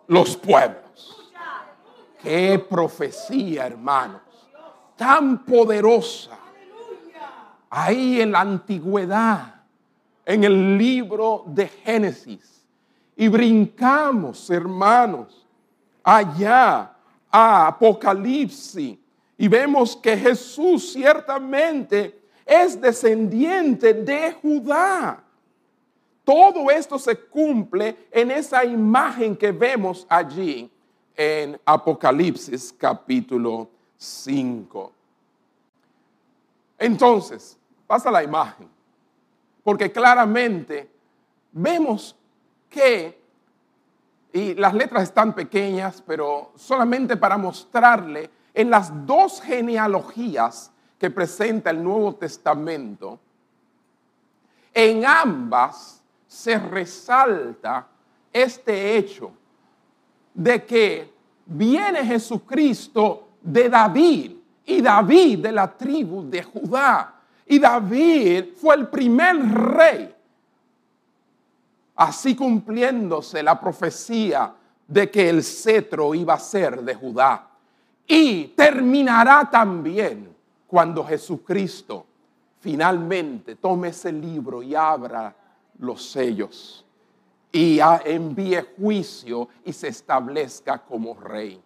[0.07, 1.31] los pueblos.
[2.21, 4.21] Qué profecía, hermanos.
[4.97, 6.37] Tan poderosa.
[7.69, 9.55] Ahí en la antigüedad
[10.25, 12.67] en el libro de Génesis.
[13.15, 15.47] Y brincamos, hermanos,
[16.03, 16.93] allá
[17.31, 18.99] a Apocalipsis.
[19.37, 22.20] Y vemos que Jesús ciertamente
[22.51, 25.23] es descendiente de Judá.
[26.25, 30.69] Todo esto se cumple en esa imagen que vemos allí
[31.15, 34.91] en Apocalipsis capítulo 5.
[36.77, 37.57] Entonces,
[37.87, 38.67] pasa la imagen
[39.63, 40.91] porque claramente
[41.53, 42.17] vemos
[42.69, 43.17] que,
[44.33, 50.70] y las letras están pequeñas, pero solamente para mostrarle en las dos genealogías
[51.01, 53.19] que presenta el Nuevo Testamento,
[54.71, 57.87] en ambas se resalta
[58.31, 59.31] este hecho
[60.31, 61.11] de que
[61.47, 64.33] viene Jesucristo de David
[64.63, 67.15] y David de la tribu de Judá.
[67.47, 70.15] Y David fue el primer rey.
[71.95, 74.53] Así cumpliéndose la profecía
[74.87, 77.47] de que el cetro iba a ser de Judá.
[78.05, 80.30] Y terminará también
[80.71, 82.05] cuando Jesucristo
[82.61, 85.35] finalmente tome ese libro y abra
[85.79, 86.85] los sellos
[87.51, 91.61] y envíe juicio y se establezca como rey.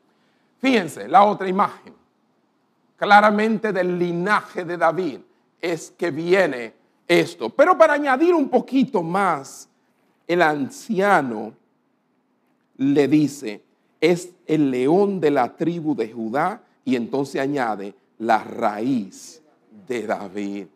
[0.57, 1.93] Fíjense, la otra imagen,
[2.97, 5.19] claramente del linaje de David
[5.61, 6.73] es que viene
[7.07, 7.51] esto.
[7.51, 9.69] Pero para añadir un poquito más,
[10.25, 11.53] el anciano
[12.77, 13.61] le dice,
[14.01, 19.41] es el león de la tribu de Judá y entonces añade la raíz
[19.87, 20.67] de David.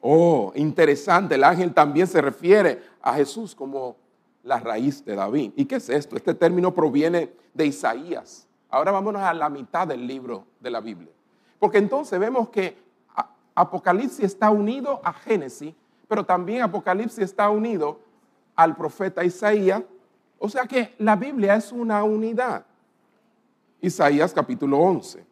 [0.00, 3.96] Oh, interesante, el ángel también se refiere a Jesús como
[4.42, 5.52] la raíz de David.
[5.56, 6.16] ¿Y qué es esto?
[6.16, 8.46] Este término proviene de Isaías.
[8.70, 11.10] Ahora vámonos a la mitad del libro de la Biblia.
[11.58, 12.76] Porque entonces vemos que
[13.54, 15.74] Apocalipsis está unido a Génesis,
[16.06, 17.98] pero también Apocalipsis está unido
[18.54, 19.82] al profeta Isaías.
[20.38, 22.64] O sea que la Biblia es una unidad.
[23.80, 25.24] Isaías capítulo 11,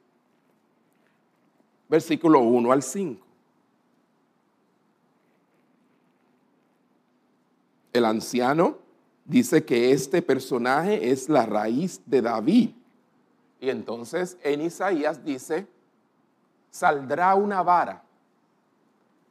[1.89, 3.27] versículo 1 al 5.
[7.93, 8.79] El anciano
[9.25, 12.71] dice que este personaje es la raíz de David.
[13.61, 15.67] Y entonces en Isaías dice,
[16.71, 18.03] saldrá una vara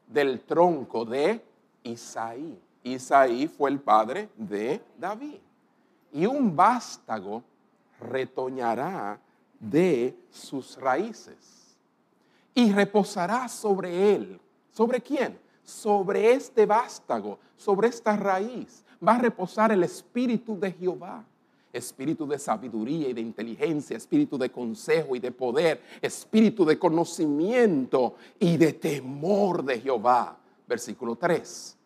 [0.07, 1.44] del tronco de
[1.84, 2.60] Isaí.
[2.84, 5.38] Isaí fue el padre de David.
[6.11, 7.44] Y un vástago
[7.99, 9.19] retoñará
[9.60, 11.55] de sus raíces
[12.56, 14.40] y reposará sobre él.
[14.72, 15.38] ¿Sobre quién?
[15.64, 18.84] Sobre este vástago, sobre esta raíz.
[19.06, 21.23] Va a reposar el espíritu de Jehová
[21.77, 28.15] espíritu de sabiduría y de inteligencia, espíritu de consejo y de poder, espíritu de conocimiento
[28.40, 30.38] y de temor de Jehová.
[30.68, 31.77] Versículo 3.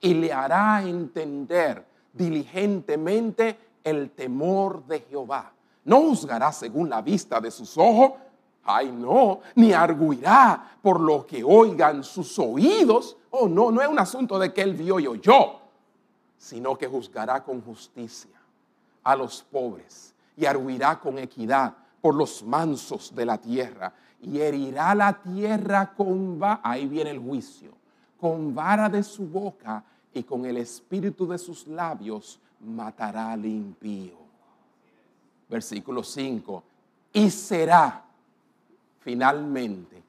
[0.00, 5.52] Y le hará entender diligentemente el temor de Jehová.
[5.84, 8.12] No juzgará según la vista de sus ojos,
[8.66, 13.16] ay no, ni arguirá por lo que oigan sus oídos.
[13.30, 15.60] Oh, no, no es un asunto de que él vio y oyó,
[16.38, 18.36] sino que juzgará con justicia
[19.02, 24.94] a los pobres y arguirá con equidad por los mansos de la tierra y herirá
[24.94, 27.72] la tierra con vara, ahí viene el juicio,
[28.18, 34.16] con vara de su boca y con el espíritu de sus labios matará al impío.
[35.48, 36.62] Versículo 5.
[37.12, 38.04] Y será,
[39.06, 40.02] finalmente,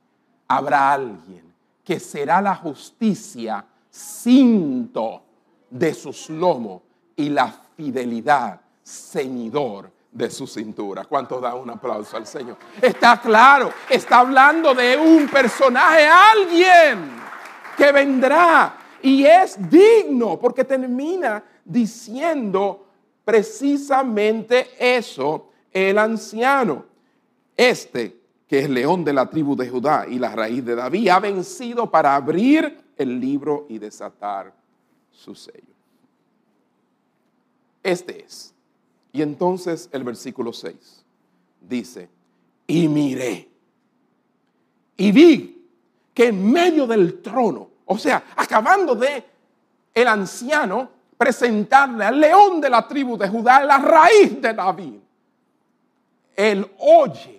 [0.47, 1.53] habrá alguien
[1.83, 5.21] que será la justicia cinto
[5.69, 6.81] de sus lomos
[7.15, 11.05] y la fidelidad ceñidor de su cintura.
[11.05, 12.57] ¿Cuánto da un aplauso al Señor?
[12.81, 17.11] Está claro, está hablando de un personaje, alguien
[17.77, 22.87] que vendrá y es digno, porque termina diciendo
[23.23, 26.85] precisamente eso el anciano.
[27.55, 31.19] Este, que es león de la tribu de Judá y la raíz de David, ha
[31.19, 34.53] vencido para abrir el libro y desatar
[35.11, 35.75] su sello.
[37.83, 38.53] Este es.
[39.11, 41.03] Y entonces el versículo 6
[41.61, 42.09] dice,
[42.65, 43.49] y miré,
[44.95, 45.65] y vi
[46.13, 49.23] que en medio del trono, o sea, acabando de
[49.93, 54.93] el anciano presentarle al león de la tribu de Judá, la raíz de David,
[56.35, 57.36] él oye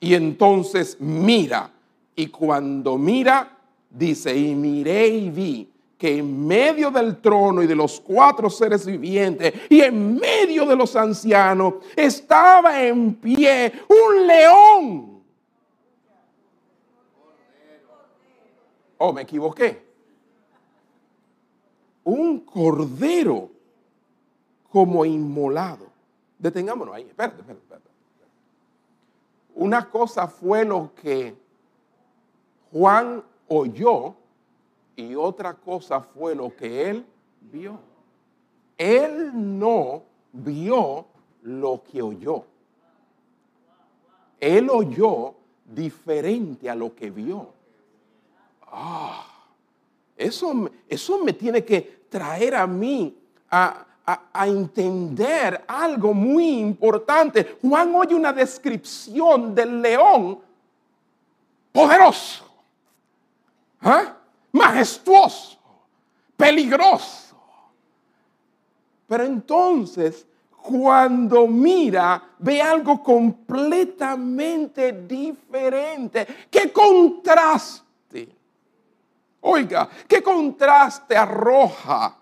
[0.00, 1.70] y entonces mira.
[2.14, 3.58] Y cuando mira,
[3.90, 8.84] dice, y miré y vi que en medio del trono y de los cuatro seres
[8.84, 15.22] vivientes y en medio de los ancianos estaba en pie un león.
[18.98, 19.84] Oh, me equivoqué.
[22.04, 23.50] Un cordero
[24.70, 25.86] como inmolado.
[26.38, 27.04] Detengámonos ahí.
[27.04, 27.65] Espérate, espérate.
[29.56, 31.34] Una cosa fue lo que
[32.70, 34.14] Juan oyó
[34.94, 37.06] y otra cosa fue lo que él
[37.40, 37.78] vio.
[38.76, 41.06] Él no vio
[41.40, 42.44] lo que oyó.
[44.38, 45.34] Él oyó
[45.64, 47.48] diferente a lo que vio.
[48.60, 49.26] Ah,
[50.18, 53.16] eso, eso me tiene que traer a mí
[53.50, 57.58] a, a, entender algo muy importante.
[57.60, 60.38] Juan oye una descripción del león
[61.72, 62.44] poderoso.
[63.82, 64.16] ¿Ah?
[64.56, 65.58] majestuoso,
[66.36, 67.36] peligroso.
[69.06, 76.26] Pero entonces, cuando mira, ve algo completamente diferente.
[76.50, 78.34] ¡Qué contraste!
[79.42, 82.18] Oiga, qué contraste arroja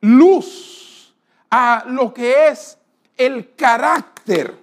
[0.00, 1.14] luz
[1.50, 2.78] a lo que es
[3.16, 4.56] el carácter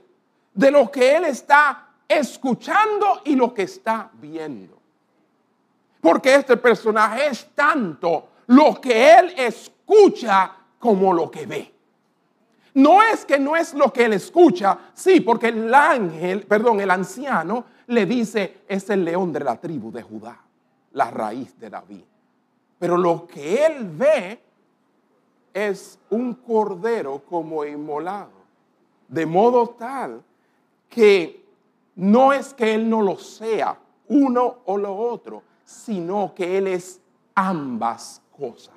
[0.54, 4.78] de lo que él está escuchando y lo que está viendo.
[6.02, 11.74] Porque este personaje es tanto lo que él escucha como lo que ve.
[12.76, 16.92] No es que no es lo que él escucha, sí, porque el ángel, perdón, el
[16.92, 20.40] anciano le dice, es el león de la tribu de Judá,
[20.92, 22.04] la raíz de David.
[22.78, 24.47] Pero lo que él ve
[25.66, 28.32] es un cordero como inmolado,
[29.08, 30.24] de modo tal
[30.90, 31.46] que
[31.96, 33.78] no es que él no lo sea,
[34.08, 37.02] uno o lo otro, sino que Él es
[37.36, 38.74] ambas cosas.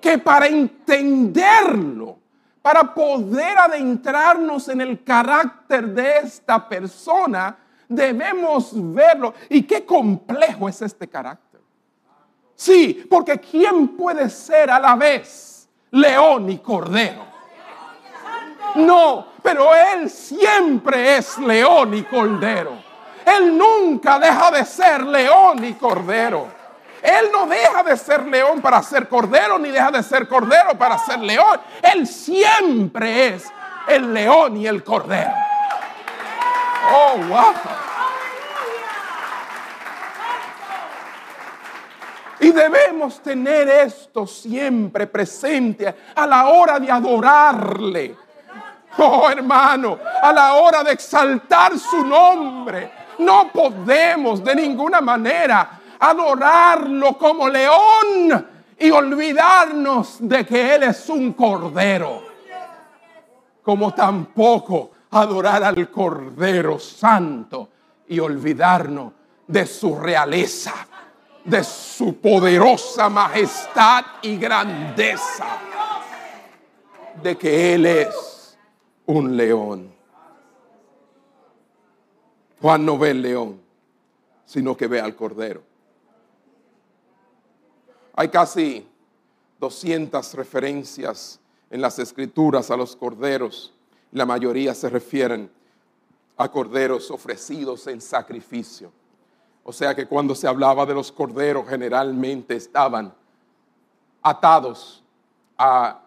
[0.00, 2.18] Que para entenderlo,
[2.62, 9.34] para poder adentrarnos en el carácter de esta persona, debemos verlo.
[9.48, 11.45] ¿Y qué complejo es este carácter?
[12.56, 17.26] Sí, porque ¿quién puede ser a la vez león y cordero?
[18.76, 22.72] No, pero Él siempre es león y cordero.
[23.26, 26.48] Él nunca deja de ser león y cordero.
[27.02, 30.98] Él no deja de ser león para ser cordero, ni deja de ser cordero para
[30.98, 31.60] ser león.
[31.82, 33.44] Él siempre es
[33.86, 35.32] el león y el cordero.
[36.92, 37.85] Oh, wow.
[42.40, 48.16] Y debemos tener esto siempre presente a la hora de adorarle.
[48.98, 57.16] Oh hermano, a la hora de exaltar su nombre no podemos de ninguna manera adorarlo
[57.16, 58.46] como león
[58.78, 62.22] y olvidarnos de que Él es un cordero.
[63.62, 67.68] Como tampoco adorar al Cordero Santo
[68.08, 69.12] y olvidarnos
[69.46, 70.74] de su realeza,
[71.46, 75.58] de su poderosa majestad y grandeza,
[77.22, 78.58] de que Él es
[79.06, 79.94] un león.
[82.60, 83.60] Juan no ve el león,
[84.44, 85.62] sino que ve al cordero.
[88.14, 88.86] Hay casi
[89.60, 91.38] 200 referencias
[91.70, 93.72] en las escrituras a los corderos.
[94.10, 95.50] La mayoría se refieren
[96.36, 98.90] a corderos ofrecidos en sacrificio.
[99.68, 103.12] O sea que cuando se hablaba de los corderos generalmente estaban
[104.22, 105.02] atados
[105.58, 106.02] a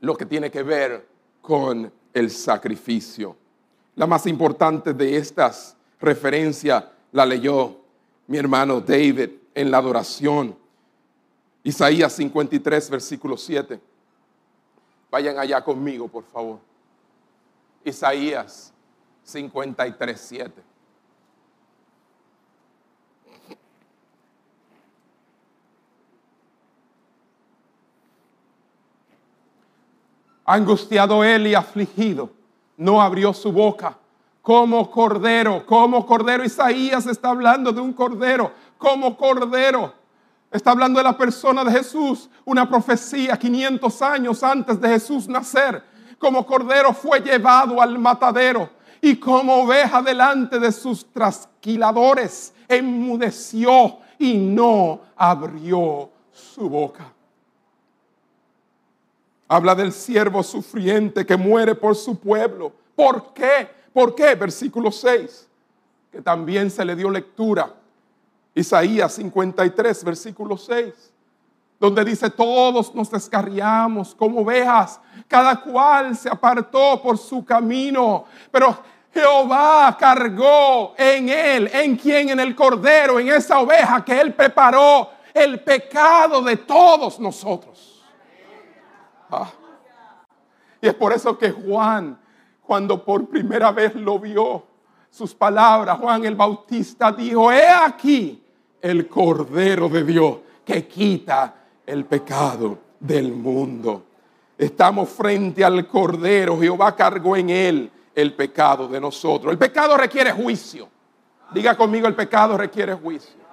[0.00, 1.06] lo que tiene que ver
[1.42, 3.36] con el sacrificio.
[3.94, 7.76] La más importante de estas referencia la leyó
[8.26, 10.56] mi hermano David en la adoración.
[11.62, 13.78] Isaías 53, versículo 7.
[15.10, 16.58] Vayan allá conmigo, por favor.
[17.84, 18.72] Isaías
[19.24, 20.73] 53, 7.
[30.44, 32.30] Angustiado él y afligido,
[32.76, 33.96] no abrió su boca.
[34.42, 36.44] Como cordero, como cordero.
[36.44, 39.94] Isaías está hablando de un cordero, como cordero.
[40.50, 45.82] Está hablando de la persona de Jesús, una profecía 500 años antes de Jesús nacer.
[46.18, 48.68] Como cordero fue llevado al matadero
[49.00, 57.12] y como oveja delante de sus trasquiladores enmudeció y no abrió su boca.
[59.54, 62.72] Habla del siervo sufriente que muere por su pueblo.
[62.96, 63.70] ¿Por qué?
[63.92, 64.34] ¿Por qué?
[64.34, 65.48] Versículo 6,
[66.10, 67.72] que también se le dio lectura.
[68.52, 70.92] Isaías 53, versículo 6,
[71.78, 78.76] donde dice, todos nos descarriamos como ovejas, cada cual se apartó por su camino, pero
[79.12, 85.10] Jehová cargó en él, en quien, en el cordero, en esa oveja que él preparó,
[85.32, 87.93] el pecado de todos nosotros.
[89.30, 89.50] Ah.
[90.80, 92.18] Y es por eso que Juan,
[92.62, 94.64] cuando por primera vez lo vio,
[95.10, 98.42] sus palabras, Juan el Bautista dijo, he aquí
[98.80, 101.54] el Cordero de Dios que quita
[101.86, 104.04] el pecado del mundo.
[104.58, 109.52] Estamos frente al Cordero, Jehová cargó en él el pecado de nosotros.
[109.52, 110.88] El pecado requiere juicio.
[111.52, 113.44] Diga conmigo, el pecado requiere juicio.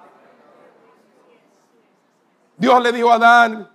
[2.56, 3.68] Dios le dijo a Adán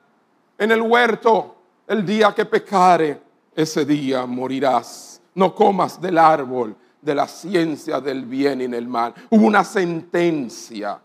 [0.57, 1.56] en el huerto,
[1.87, 3.21] el día que pecare,
[3.55, 5.21] ese día morirás.
[5.33, 9.13] No comas del árbol de la ciencia del bien y del mal.
[9.29, 10.99] Hubo una sentencia.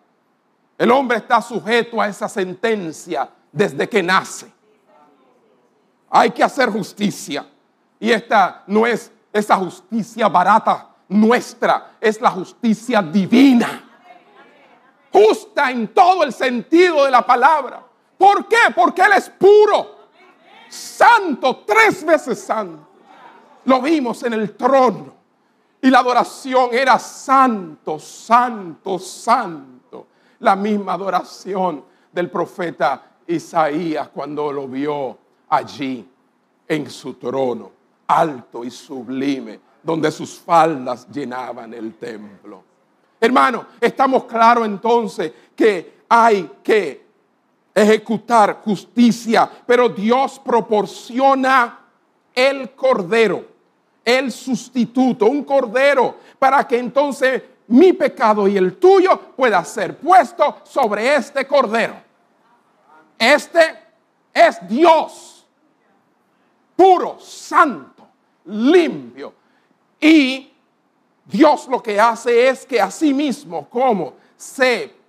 [0.77, 4.51] El hombre está sujeto a esa sentencia desde que nace.
[6.11, 7.47] Hay que hacer justicia.
[8.01, 13.89] Y esta no es esa justicia barata nuestra, es la justicia divina.
[15.13, 17.85] Justa en todo el sentido de la palabra.
[18.17, 18.57] ¿Por qué?
[18.75, 20.02] Porque Él es puro
[20.73, 22.89] santo, tres veces santo.
[23.65, 25.13] Lo vimos en el trono.
[25.81, 30.07] Y la adoración era santo, santo, santo.
[30.41, 35.19] La misma adoración del profeta Isaías cuando lo vio
[35.49, 36.09] allí
[36.67, 37.71] en su trono,
[38.07, 42.63] alto y sublime, donde sus faldas llenaban el templo.
[43.21, 47.12] Hermano, estamos claros entonces que hay que
[47.75, 51.81] ejecutar justicia, pero Dios proporciona
[52.35, 53.45] el cordero,
[54.05, 60.59] el sustituto, un cordero, para que entonces mi pecado y el tuyo pueda ser puesto
[60.65, 61.95] sobre este cordero.
[63.19, 63.79] Este
[64.35, 65.47] es Dios,
[66.77, 68.09] puro, santo,
[68.47, 69.33] limpio.
[70.01, 70.53] Y
[71.25, 75.02] Dios lo que hace es que así mismo como se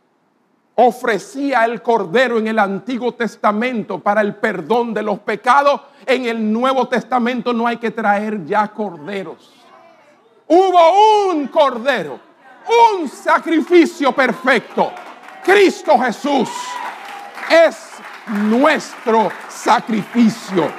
[0.75, 6.51] ofrecía el cordero en el Antiguo Testamento para el perdón de los pecados, en el
[6.51, 9.51] Nuevo Testamento no hay que traer ya corderos.
[10.47, 12.19] Hubo un cordero,
[12.91, 14.91] un sacrificio perfecto.
[15.43, 16.49] Cristo Jesús
[17.49, 17.93] es
[18.27, 20.71] nuestro sacrificio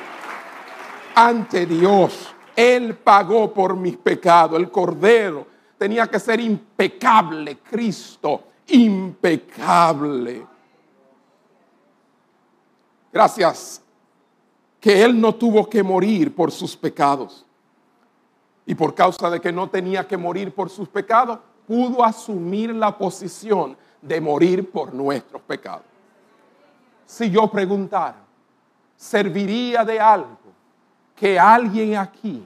[1.14, 2.34] ante Dios.
[2.56, 4.58] Él pagó por mis pecados.
[4.58, 5.46] El cordero
[5.78, 7.58] tenía que ser impecable.
[7.58, 10.46] Cristo impecable.
[13.12, 13.82] Gracias
[14.80, 17.46] que Él no tuvo que morir por sus pecados.
[18.66, 22.96] Y por causa de que no tenía que morir por sus pecados, pudo asumir la
[22.96, 25.86] posición de morir por nuestros pecados.
[27.06, 28.16] Si yo preguntara,
[28.96, 30.38] ¿serviría de algo
[31.14, 32.42] que alguien aquí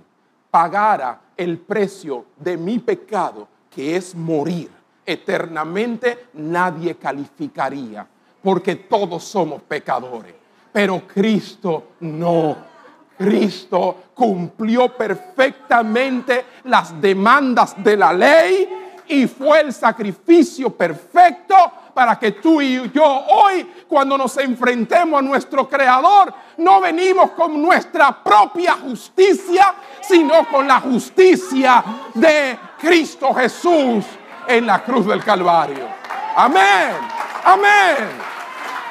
[0.50, 4.77] pagara el precio de mi pecado, que es morir?
[5.08, 8.06] Eternamente nadie calificaría,
[8.42, 10.34] porque todos somos pecadores.
[10.70, 12.68] Pero Cristo no.
[13.16, 18.68] Cristo cumplió perfectamente las demandas de la ley
[19.08, 21.56] y fue el sacrificio perfecto
[21.94, 27.60] para que tú y yo hoy, cuando nos enfrentemos a nuestro Creador, no venimos con
[27.60, 31.82] nuestra propia justicia, sino con la justicia
[32.14, 34.04] de Cristo Jesús
[34.48, 35.86] en la cruz del Calvario.
[36.34, 36.96] Amén.
[37.44, 38.08] Amén.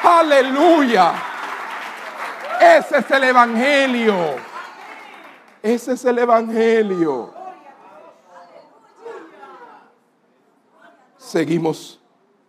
[0.03, 1.13] Aleluya.
[2.61, 4.15] Ese es el Evangelio.
[5.61, 7.33] Ese es el Evangelio.
[11.17, 11.99] Seguimos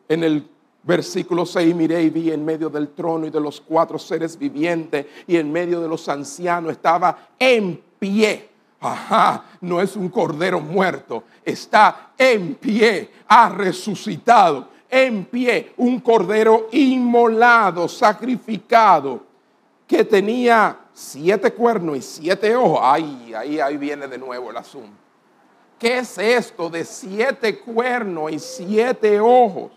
[0.09, 0.49] en el
[0.83, 1.75] versículo 6.
[1.75, 5.51] Miré y vi en medio del trono y de los cuatro seres vivientes y en
[5.51, 8.49] medio de los ancianos estaba en pie
[8.81, 16.69] Ajá, no es un cordero muerto, está en pie, ha resucitado, en pie, un cordero
[16.71, 19.27] inmolado, sacrificado,
[19.87, 24.97] que tenía siete cuernos y siete ojos, ay, ahí, ahí viene de nuevo el asunto.
[25.79, 29.73] ¿Qué es esto de siete cuernos y siete ojos?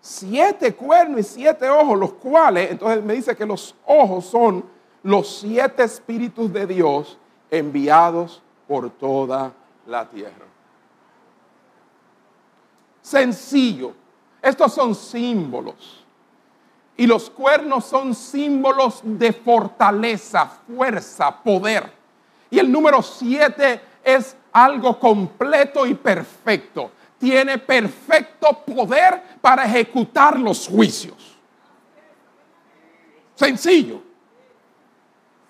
[0.00, 4.64] Siete cuernos y siete ojos, los cuales, entonces me dice que los ojos son
[5.02, 7.18] los siete espíritus de Dios
[7.50, 9.52] enviados por toda
[9.86, 10.46] la tierra.
[13.00, 13.94] Sencillo.
[14.42, 16.04] Estos son símbolos.
[16.96, 21.92] Y los cuernos son símbolos de fortaleza, fuerza, poder.
[22.50, 26.90] Y el número siete es algo completo y perfecto.
[27.18, 31.36] Tiene perfecto poder para ejecutar los juicios.
[33.34, 34.02] Sencillo.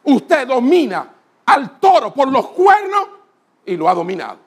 [0.04, 1.14] Usted domina
[1.48, 3.08] al toro por los cuernos
[3.64, 4.38] y lo ha dominado.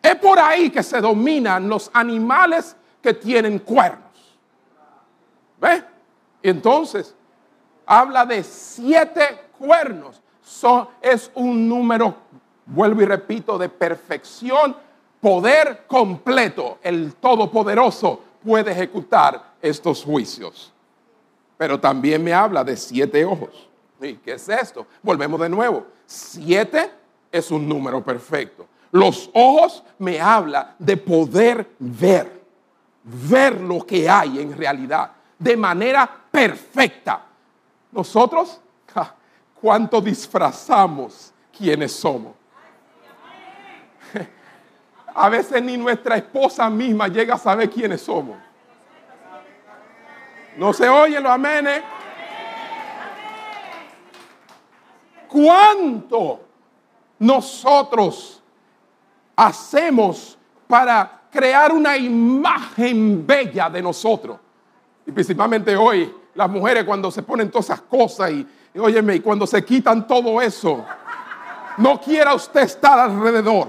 [0.00, 4.38] Es por ahí que se dominan los animales que tienen cuernos.
[5.60, 5.82] ¿Ve?
[6.42, 7.14] Entonces,
[7.84, 10.20] habla de siete cuernos.
[11.00, 12.14] es un número,
[12.66, 14.76] vuelvo y repito, de perfección,
[15.20, 16.78] poder completo.
[16.82, 20.72] El Todopoderoso puede ejecutar estos juicios.
[21.58, 23.71] Pero también me habla de siete ojos.
[24.02, 24.86] ¿Y qué es esto?
[25.02, 25.86] Volvemos de nuevo.
[26.06, 26.90] Siete
[27.30, 28.66] es un número perfecto.
[28.90, 32.42] Los ojos me habla de poder ver,
[33.04, 37.22] ver lo que hay en realidad de manera perfecta.
[37.90, 38.60] Nosotros,
[39.60, 42.32] ¿cuánto disfrazamos quienes somos?
[45.14, 48.38] A veces ni nuestra esposa misma llega a saber quiénes somos.
[50.56, 51.82] No se oyen los amenes.
[55.32, 56.40] ¿Cuánto
[57.18, 58.42] nosotros
[59.34, 60.36] hacemos
[60.66, 64.38] para crear una imagen bella de nosotros?
[65.06, 69.20] Y principalmente hoy, las mujeres cuando se ponen todas esas cosas y, y óyeme, y
[69.20, 70.84] cuando se quitan todo eso,
[71.78, 73.68] no quiera usted estar alrededor.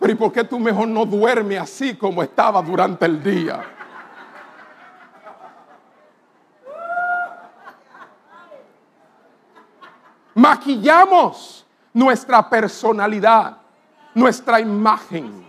[0.00, 3.64] Pero ¿y por qué tú mejor no duermes así como estaba durante el día?
[10.34, 13.58] Maquillamos nuestra personalidad
[14.14, 15.44] nuestra imagen.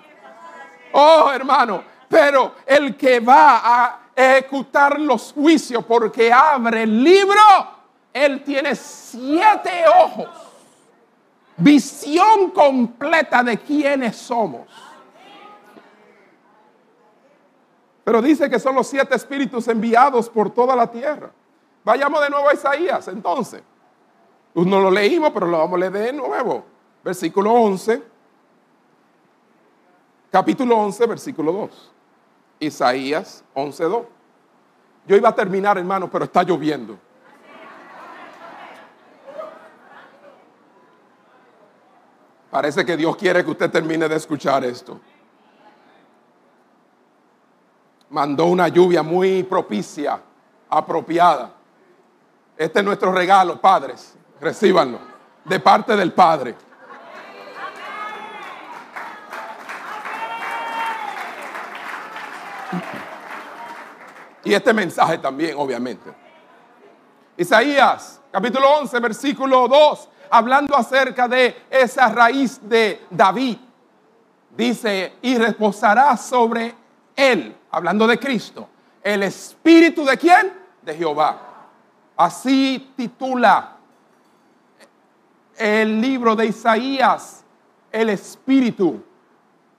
[0.91, 7.41] Oh, hermano, pero el que va a ejecutar los juicios porque abre el libro,
[8.13, 10.29] él tiene siete ojos.
[11.57, 14.67] Visión completa de quiénes somos.
[18.03, 21.31] Pero dice que son los siete espíritus enviados por toda la tierra.
[21.83, 23.63] Vayamos de nuevo a Isaías, entonces.
[24.55, 26.63] No lo leímos, pero lo vamos a leer de nuevo.
[27.03, 28.15] Versículo 11
[30.35, 31.91] capítulo 11, versículo 2.
[32.59, 34.05] Isaías 11, 2.
[35.07, 36.99] Yo iba a terminar, hermano, pero está lloviendo.
[42.51, 44.99] Parece que Dios quiere que usted termine de escuchar esto.
[48.09, 50.21] Mandó una lluvia muy propicia,
[50.67, 51.53] apropiada.
[52.57, 54.17] Este es nuestro regalo, padres.
[54.39, 54.99] Recíbanlo.
[55.43, 56.55] De parte del Padre.
[64.43, 66.11] Y este mensaje también, obviamente.
[67.37, 73.57] Isaías, capítulo 11, versículo 2, hablando acerca de esa raíz de David.
[74.55, 76.73] Dice, y reposará sobre
[77.15, 78.69] él, hablando de Cristo,
[79.03, 80.53] el espíritu de quién?
[80.81, 81.41] De Jehová.
[82.15, 83.74] Así titula
[85.57, 87.43] el libro de Isaías,
[87.91, 89.01] el espíritu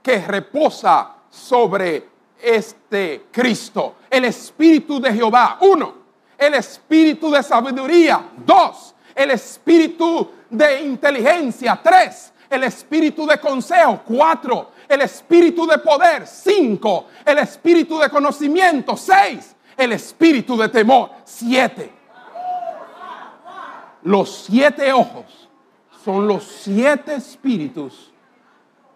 [0.03, 2.09] que reposa sobre
[2.41, 3.97] este Cristo.
[4.09, 5.59] El Espíritu de Jehová.
[5.61, 5.95] Uno,
[6.39, 8.31] el Espíritu de sabiduría.
[8.37, 11.81] Dos, el Espíritu de inteligencia.
[11.83, 14.01] Tres, el Espíritu de consejo.
[14.05, 16.27] Cuatro, el Espíritu de poder.
[16.27, 18.97] Cinco, el Espíritu de conocimiento.
[18.97, 21.11] Seis, el Espíritu de temor.
[21.25, 21.93] Siete.
[24.03, 25.46] Los siete ojos
[26.07, 28.13] son los siete espíritus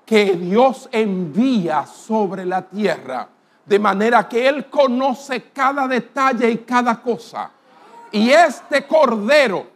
[0.06, 3.26] que Dios envía sobre la tierra,
[3.66, 7.50] de manera que Él conoce cada detalle y cada cosa.
[8.12, 9.66] Y este cordero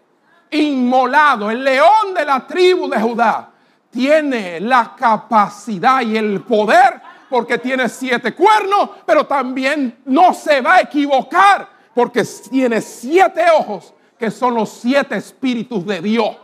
[0.49, 3.51] inmolado, el león de la tribu de Judá,
[3.91, 10.77] tiene la capacidad y el poder porque tiene siete cuernos, pero también no se va
[10.77, 16.37] a equivocar porque tiene siete ojos, que son los siete espíritus de Dios,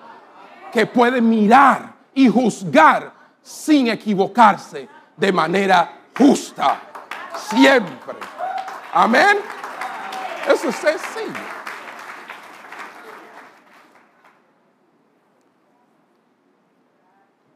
[0.73, 6.81] que puede mirar y juzgar sin equivocarse de manera justa.
[7.37, 8.17] Siempre.
[8.93, 9.39] Amén.
[10.49, 11.61] Eso es sencillo.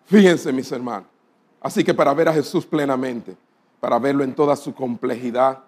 [0.07, 1.09] Fíjense, mis hermanos.
[1.61, 3.37] Así que para ver a Jesús plenamente,
[3.81, 5.61] para verlo en toda su complejidad,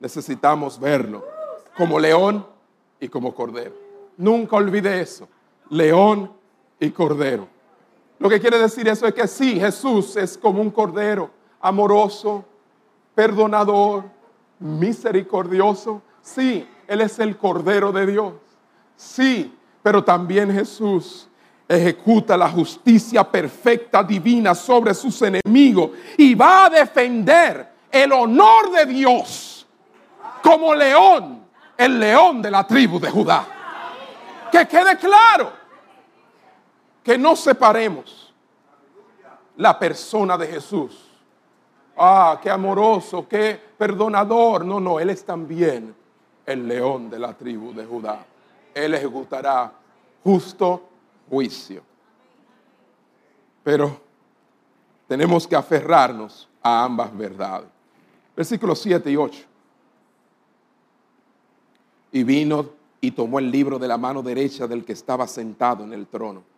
[0.00, 1.24] necesitamos verlo
[1.76, 2.46] como león
[3.00, 3.74] y como cordero.
[4.16, 5.28] Nunca olvide eso.
[5.70, 6.32] León
[6.84, 7.48] y cordero.
[8.18, 11.30] Lo que quiere decir eso es que sí, Jesús es como un cordero
[11.60, 12.44] amoroso,
[13.14, 14.04] perdonador,
[14.58, 16.02] misericordioso.
[16.22, 18.32] Sí, Él es el cordero de Dios.
[18.96, 21.28] Sí, pero también Jesús
[21.68, 28.86] ejecuta la justicia perfecta divina sobre sus enemigos y va a defender el honor de
[28.86, 29.66] Dios
[30.42, 31.44] como león,
[31.76, 33.46] el león de la tribu de Judá.
[34.52, 35.63] Que quede claro
[37.04, 38.32] que no separemos
[39.56, 41.10] la persona de Jesús.
[41.96, 44.64] Ah, qué amoroso, qué perdonador.
[44.64, 45.94] No, no, Él es también
[46.46, 48.24] el león de la tribu de Judá.
[48.72, 49.72] Él ejecutará
[50.24, 50.88] justo
[51.28, 51.82] juicio.
[53.62, 54.00] Pero
[55.06, 57.68] tenemos que aferrarnos a ambas verdades.
[58.34, 59.42] Versículos 7 y 8.
[62.12, 62.70] Y vino
[63.00, 66.53] y tomó el libro de la mano derecha del que estaba sentado en el trono.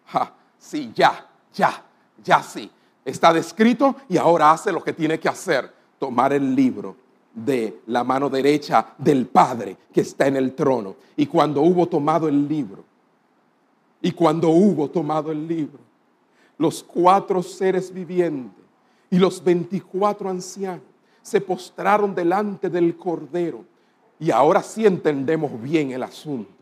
[0.59, 1.83] Sí, ya, ya,
[2.23, 2.71] ya sí.
[3.05, 5.73] Está descrito y ahora hace lo que tiene que hacer.
[5.99, 6.97] Tomar el libro
[7.33, 10.97] de la mano derecha del Padre que está en el trono.
[11.17, 12.85] Y cuando hubo tomado el libro,
[14.03, 15.81] y cuando hubo tomado el libro,
[16.59, 18.65] los cuatro seres vivientes
[19.11, 20.85] y los veinticuatro ancianos
[21.23, 23.65] se postraron delante del Cordero.
[24.19, 26.53] Y ahora sí entendemos bien el asunto.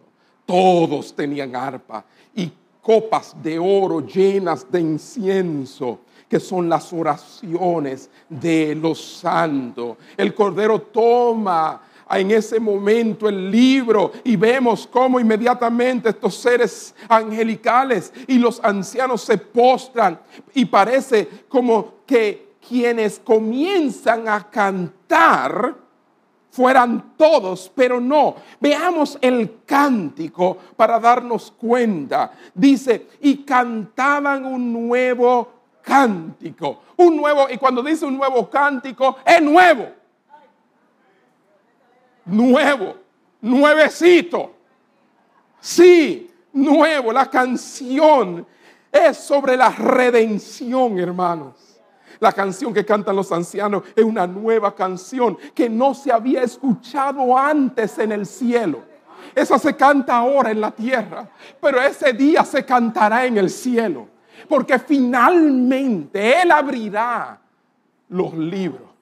[0.46, 2.04] Todos tenían arpa
[2.34, 2.52] y
[2.84, 9.96] copas de oro llenas de incienso, que son las oraciones de los santos.
[10.18, 11.80] El Cordero toma
[12.10, 19.22] en ese momento el libro y vemos cómo inmediatamente estos seres angelicales y los ancianos
[19.22, 20.20] se postran
[20.52, 25.83] y parece como que quienes comienzan a cantar
[26.54, 28.36] fueran todos, pero no.
[28.60, 32.32] Veamos el cántico para darnos cuenta.
[32.54, 35.48] Dice, y cantaban un nuevo
[35.82, 36.82] cántico.
[36.96, 40.04] Un nuevo, y cuando dice un nuevo cántico, es nuevo
[42.26, 42.96] nuevo,
[43.40, 44.52] nuevecito.
[45.60, 47.12] Sí, nuevo.
[47.12, 48.46] La canción
[48.90, 51.73] es sobre la redención, hermanos.
[52.20, 57.36] La canción que cantan los ancianos es una nueva canción que no se había escuchado
[57.36, 58.82] antes en el cielo.
[59.34, 61.28] Esa se canta ahora en la tierra,
[61.60, 64.08] pero ese día se cantará en el cielo,
[64.48, 67.40] porque finalmente Él abrirá
[68.08, 68.94] los libros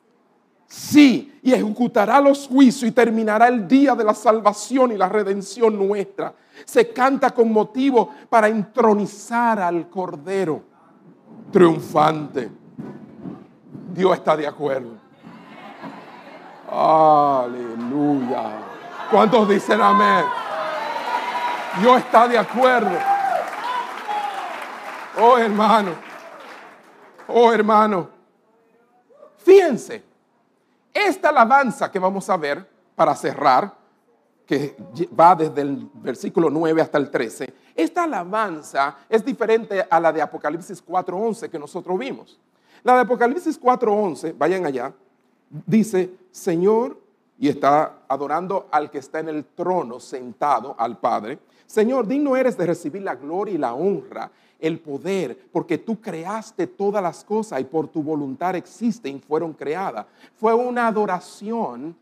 [0.72, 5.76] Sí, y ejecutará los juicios y terminará el día de la salvación y la redención
[5.76, 6.34] nuestra.
[6.64, 10.62] Se canta con motivo para entronizar al Cordero
[11.52, 12.50] triunfante.
[13.92, 14.92] Dios está de acuerdo.
[16.70, 18.52] Aleluya.
[19.10, 20.24] ¿Cuántos dicen amén?
[21.80, 22.98] Dios está de acuerdo.
[25.20, 25.90] Oh hermano.
[27.28, 28.08] Oh hermano.
[29.36, 30.02] Fíjense.
[30.94, 33.74] Esta alabanza que vamos a ver para cerrar,
[34.46, 34.76] que
[35.18, 40.22] va desde el versículo 9 hasta el 13, esta alabanza es diferente a la de
[40.22, 42.38] Apocalipsis 4.11 que nosotros vimos.
[42.84, 44.92] La de Apocalipsis 4.11, vayan allá,
[45.66, 46.98] dice, Señor,
[47.38, 51.38] y está adorando al que está en el trono sentado, al Padre.
[51.66, 54.30] Señor, digno eres de recibir la gloria y la honra
[54.62, 59.52] el poder, porque tú creaste todas las cosas y por tu voluntad existen y fueron
[59.52, 60.06] creadas.
[60.36, 61.96] Fue una adoración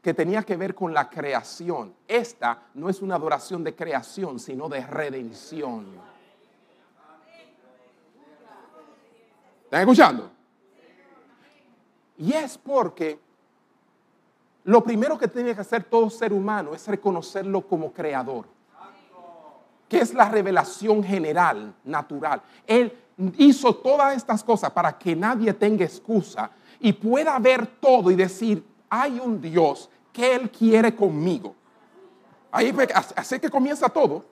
[0.00, 1.92] que tenía que ver con la creación.
[2.08, 5.84] Esta no es una adoración de creación, sino de redención.
[9.76, 10.30] ¿Están escuchando?
[12.18, 13.18] Y es porque
[14.64, 18.46] lo primero que tiene que hacer todo ser humano es reconocerlo como creador
[19.88, 22.42] que es la revelación general, natural.
[22.66, 22.92] Él
[23.38, 26.50] hizo todas estas cosas para que nadie tenga excusa
[26.80, 31.54] y pueda ver todo y decir, hay un Dios que Él quiere conmigo.
[32.50, 32.74] Ahí
[33.14, 34.24] así que comienza todo.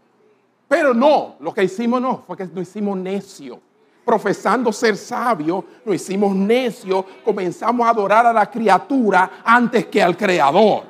[0.66, 3.60] Pero no, lo que hicimos no, fue que nos hicimos necio.
[4.04, 10.16] Profesando ser sabio, nos hicimos necio, comenzamos a adorar a la criatura antes que al
[10.16, 10.84] creador.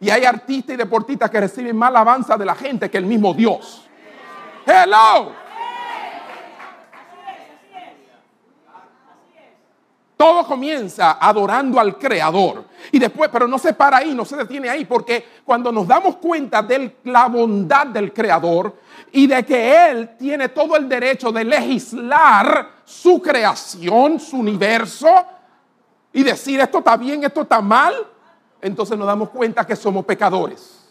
[0.00, 3.34] Y hay artistas y deportistas que reciben más alabanza de la gente que el mismo
[3.34, 3.88] Dios.
[4.66, 5.49] Hello.
[10.20, 12.66] Todo comienza adorando al Creador.
[12.92, 16.16] Y después, pero no se para ahí, no se detiene ahí, porque cuando nos damos
[16.16, 18.76] cuenta de la bondad del Creador
[19.12, 25.08] y de que Él tiene todo el derecho de legislar su creación, su universo,
[26.12, 27.94] y decir esto está bien, esto está mal,
[28.60, 30.86] entonces nos damos cuenta que somos pecadores,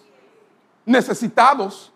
[0.88, 1.92] necesitados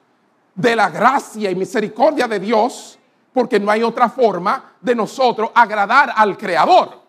[0.53, 2.99] de la gracia y misericordia de Dios,
[3.33, 7.01] porque no hay otra forma de nosotros agradar al Creador.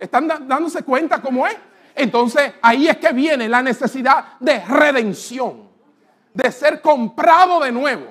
[0.00, 1.56] ¿Están dándose cuenta cómo es?
[1.94, 5.68] Entonces ahí es que viene la necesidad de redención,
[6.32, 8.06] de ser comprado de nuevo,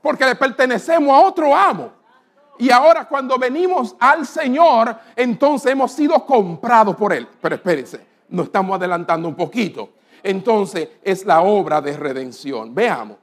[0.00, 1.92] porque le pertenecemos a otro amo.
[2.58, 7.28] Y ahora cuando venimos al Señor, entonces hemos sido comprados por Él.
[7.40, 9.90] Pero espérense, nos estamos adelantando un poquito.
[10.22, 12.74] Entonces es la obra de redención.
[12.74, 13.18] Veamos.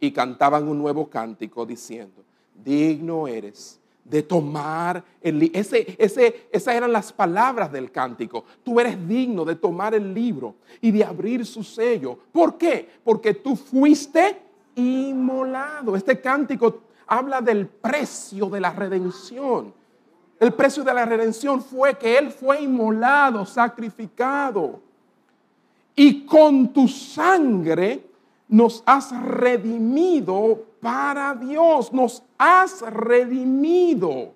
[0.00, 2.24] Y cantaban un nuevo cántico diciendo,
[2.54, 3.81] digno eres
[4.12, 8.44] de tomar el ese, ese, esas eran las palabras del cántico.
[8.62, 12.18] Tú eres digno de tomar el libro y de abrir su sello.
[12.30, 12.90] ¿Por qué?
[13.02, 14.38] Porque tú fuiste
[14.74, 15.96] inmolado.
[15.96, 19.72] Este cántico habla del precio de la redención.
[20.38, 24.78] El precio de la redención fue que Él fue inmolado, sacrificado.
[25.96, 28.11] Y con tu sangre
[28.52, 34.34] nos has redimido para Dios, nos has redimido.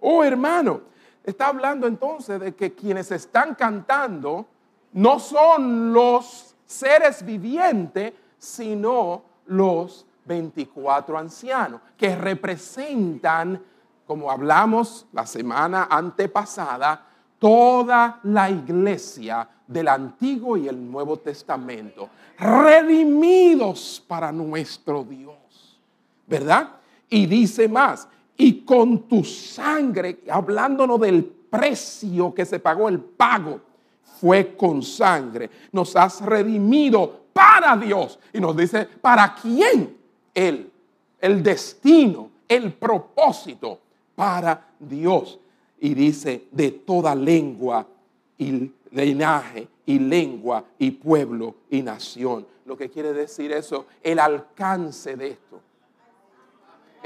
[0.00, 0.80] Oh hermano,
[1.22, 4.46] está hablando entonces de que quienes están cantando
[4.94, 13.62] no son los seres vivientes, sino los 24 ancianos, que representan,
[14.08, 17.00] como hablamos la semana antepasada,
[17.38, 25.36] toda la iglesia del Antiguo y el Nuevo Testamento, redimidos para nuestro Dios.
[26.26, 26.70] ¿verdad?
[27.08, 33.60] Y dice más, y con tu sangre, hablándonos del precio que se pagó, el pago
[34.20, 35.48] fue con sangre.
[35.72, 38.18] Nos has redimido para Dios.
[38.32, 39.96] Y nos dice, ¿para quién?
[40.34, 43.80] El destino, el propósito
[44.14, 45.38] para Dios.
[45.78, 47.86] Y dice, de toda lengua
[48.38, 52.46] y linaje y lengua y pueblo y nación.
[52.64, 55.60] Lo que quiere decir eso, el alcance de esto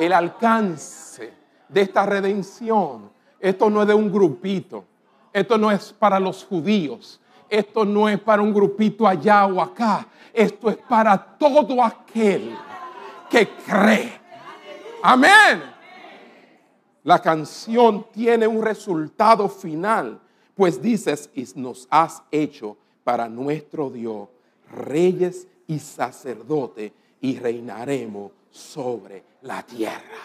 [0.00, 1.30] el alcance
[1.68, 3.10] de esta redención.
[3.38, 4.86] Esto no es de un grupito.
[5.30, 7.20] Esto no es para los judíos.
[7.50, 10.06] Esto no es para un grupito allá o acá.
[10.32, 12.56] Esto es para todo aquel
[13.28, 14.18] que cree.
[15.02, 15.62] Amén.
[17.04, 20.18] La canción tiene un resultado final,
[20.60, 24.28] pues dices, y nos has hecho para nuestro Dios
[24.70, 26.92] reyes y sacerdote
[27.22, 30.18] y reinaremos sobre la tierra.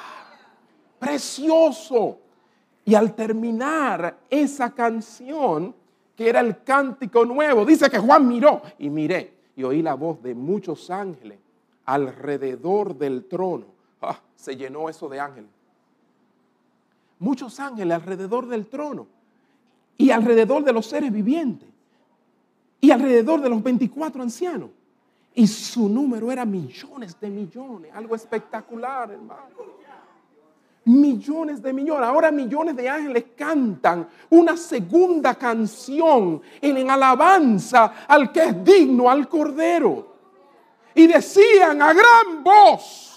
[1.00, 2.20] Precioso.
[2.84, 5.74] Y al terminar esa canción,
[6.18, 10.22] que era el cántico nuevo, dice que Juan miró y miré y oí la voz
[10.22, 11.40] de muchos ángeles
[11.86, 13.68] alrededor del trono.
[14.02, 15.50] Ah, se llenó eso de ángeles.
[17.20, 19.15] Muchos ángeles alrededor del trono
[19.98, 21.70] y alrededor de los seres vivientes
[22.82, 24.70] y alrededor de los 24 ancianos.
[25.34, 27.92] Y su número era millones de millones.
[27.94, 29.76] Algo espectacular, hermano.
[30.86, 32.08] Millones de millones.
[32.08, 39.28] Ahora millones de ángeles cantan una segunda canción en alabanza al que es digno, al
[39.28, 40.16] Cordero.
[40.94, 43.12] Y decían a gran voz.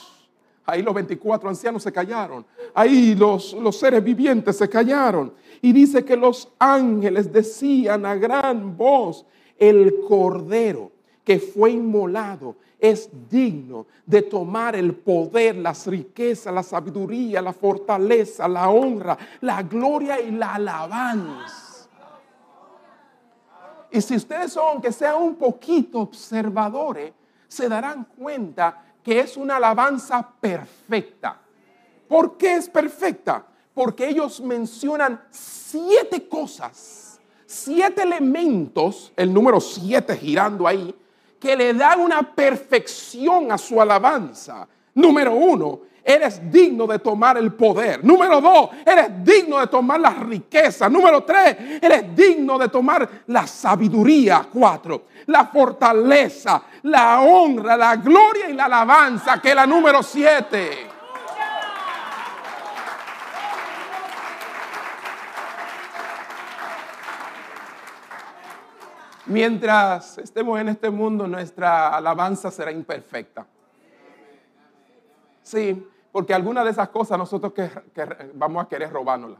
[0.65, 2.45] Ahí los 24 ancianos se callaron.
[2.75, 5.33] Ahí los, los seres vivientes se callaron.
[5.60, 9.26] Y dice que los ángeles decían a gran voz,
[9.59, 10.93] el Cordero
[11.24, 18.48] que fue inmolado es digno de tomar el poder, las riquezas, la sabiduría, la fortaleza,
[18.48, 21.89] la honra, la gloria y la alabanza.
[23.90, 27.12] Y si ustedes son, que sean un poquito observadores,
[27.48, 31.40] se darán cuenta que es una alabanza perfecta.
[32.06, 33.44] ¿Por qué es perfecta?
[33.79, 40.93] Porque ellos mencionan siete cosas, siete elementos, el número siete girando ahí,
[41.39, 44.67] que le dan una perfección a su alabanza.
[44.95, 48.05] Número uno, eres digno de tomar el poder.
[48.05, 50.89] Número dos, eres digno de tomar la riqueza.
[50.89, 54.45] Número tres, eres digno de tomar la sabiduría.
[54.53, 60.88] Cuatro, la fortaleza, la honra, la gloria y la alabanza, que es la número siete.
[69.29, 73.47] Mientras estemos en este mundo, nuestra alabanza será imperfecta.
[75.43, 77.53] Sí, porque alguna de esas cosas nosotros
[78.35, 79.39] vamos a querer robárnosla.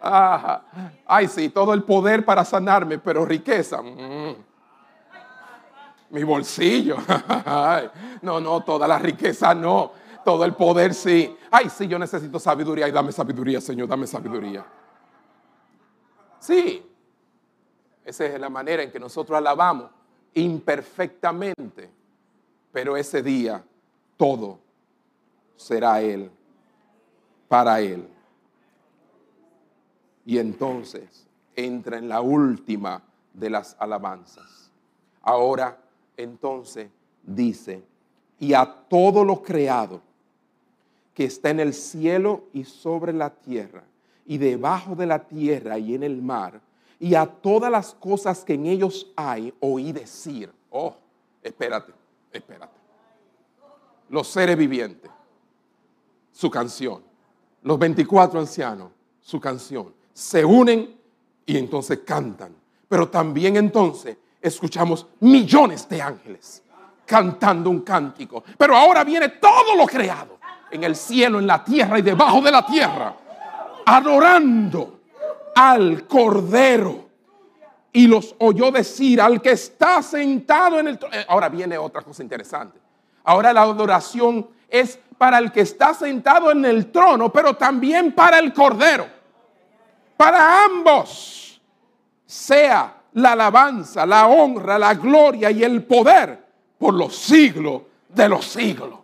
[1.06, 3.82] Ay, sí, todo el poder para sanarme, pero riqueza.
[3.82, 4.34] mm.
[6.10, 6.96] Mi bolsillo.
[7.44, 7.90] Ay,
[8.22, 9.92] no, no, toda la riqueza no.
[10.24, 11.36] Todo el poder sí.
[11.50, 12.88] Ay, sí, yo necesito sabiduría.
[12.88, 14.64] Y dame sabiduría, Señor, dame sabiduría.
[16.44, 16.84] Sí.
[18.04, 19.90] Esa es la manera en que nosotros alabamos
[20.34, 21.90] imperfectamente.
[22.70, 23.64] Pero ese día
[24.18, 24.58] todo
[25.56, 26.30] será Él,
[27.48, 28.06] para Él.
[30.26, 31.26] Y entonces
[31.56, 33.02] entra en la última
[33.32, 34.70] de las alabanzas.
[35.22, 35.78] Ahora
[36.14, 36.90] entonces
[37.22, 37.82] dice,
[38.38, 40.02] y a todo lo creado
[41.14, 43.84] que está en el cielo y sobre la tierra,
[44.26, 46.60] y debajo de la tierra y en el mar,
[46.98, 50.96] y a todas las cosas que en ellos hay, oí decir, oh,
[51.42, 51.92] espérate,
[52.32, 52.72] espérate.
[54.08, 55.10] Los seres vivientes,
[56.32, 57.02] su canción.
[57.62, 58.90] Los 24 ancianos,
[59.20, 59.94] su canción.
[60.12, 60.98] Se unen
[61.46, 62.54] y entonces cantan.
[62.88, 66.62] Pero también entonces escuchamos millones de ángeles
[67.06, 68.42] cantando un cántico.
[68.56, 70.38] Pero ahora viene todo lo creado
[70.70, 73.16] en el cielo, en la tierra y debajo de la tierra,
[73.86, 75.00] adorando
[75.54, 77.04] al Cordero.
[77.92, 81.14] Y los oyó decir al que está sentado en el trono.
[81.28, 82.80] Ahora viene otra cosa interesante.
[83.22, 88.38] Ahora la adoración es para el que está sentado en el trono, pero también para
[88.38, 89.06] el Cordero.
[90.16, 91.60] Para ambos
[92.26, 96.44] sea la alabanza, la honra, la gloria y el poder
[96.78, 98.98] por los siglos de los siglos.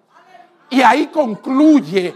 [0.69, 2.15] Y ahí concluye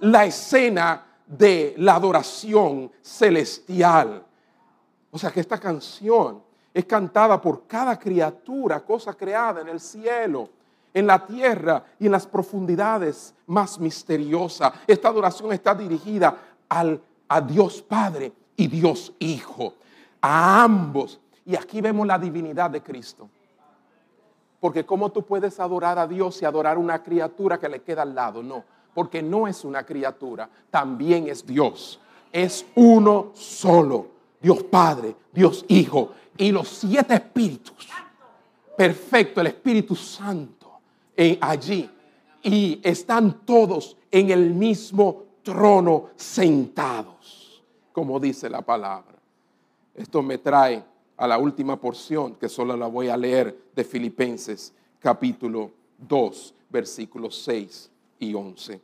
[0.00, 1.02] la escena
[1.38, 4.24] de la adoración celestial.
[5.10, 6.42] O sea que esta canción
[6.74, 10.48] es cantada por cada criatura, cosa creada en el cielo,
[10.92, 14.72] en la tierra y en las profundidades más misteriosas.
[14.86, 16.36] Esta adoración está dirigida
[16.68, 19.74] al, a Dios Padre y Dios Hijo,
[20.20, 21.18] a ambos.
[21.46, 23.28] Y aquí vemos la divinidad de Cristo.
[24.60, 28.02] Porque ¿cómo tú puedes adorar a Dios y adorar a una criatura que le queda
[28.02, 28.42] al lado?
[28.42, 31.98] No, porque no es una criatura, también es Dios.
[32.30, 34.08] Es uno solo,
[34.40, 37.88] Dios Padre, Dios Hijo y los siete espíritus.
[38.76, 40.80] Perfecto, el Espíritu Santo
[41.16, 41.88] eh, allí.
[42.42, 47.62] Y están todos en el mismo trono sentados,
[47.92, 49.14] como dice la palabra.
[49.94, 50.82] Esto me trae
[51.16, 57.42] a la última porción, que solo la voy a leer, de Filipenses capítulo 2, versículos
[57.44, 57.91] 6
[58.22, 58.80] y 11.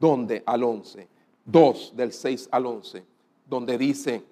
[0.00, 1.08] Donde al 11,
[1.44, 3.04] 2 del 6 al 11,
[3.46, 4.24] donde dice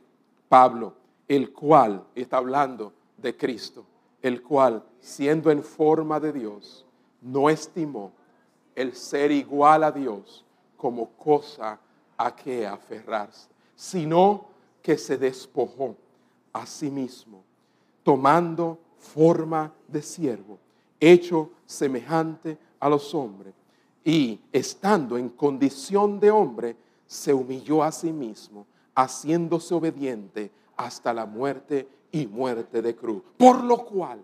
[0.48, 0.94] Pablo,
[1.28, 3.84] el cual, está hablando de Cristo,
[4.22, 6.84] el cual, siendo en forma de Dios,
[7.20, 8.12] no estimó
[8.74, 10.44] el ser igual a Dios
[10.76, 11.80] como cosa
[12.16, 14.46] a que aferrarse, sino
[14.82, 15.96] que se despojó
[16.52, 17.42] a sí mismo,
[18.02, 20.58] tomando forma de siervo,
[21.00, 23.54] hecho semejante a los hombres,
[24.06, 26.76] y estando en condición de hombre,
[27.08, 28.64] se humilló a sí mismo,
[28.94, 33.20] haciéndose obediente hasta la muerte y muerte de cruz.
[33.36, 34.20] Por lo cual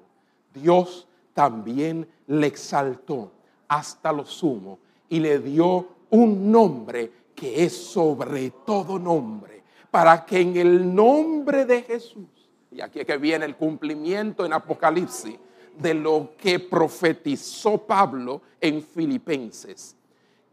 [0.54, 3.32] Dios también le exaltó
[3.66, 4.78] hasta lo sumo
[5.08, 11.66] y le dio un nombre que es sobre todo nombre para que en el nombre
[11.66, 12.28] de Jesús,
[12.70, 15.36] y aquí es que viene el cumplimiento en Apocalipsis
[15.78, 19.96] de lo que profetizó Pablo en Filipenses,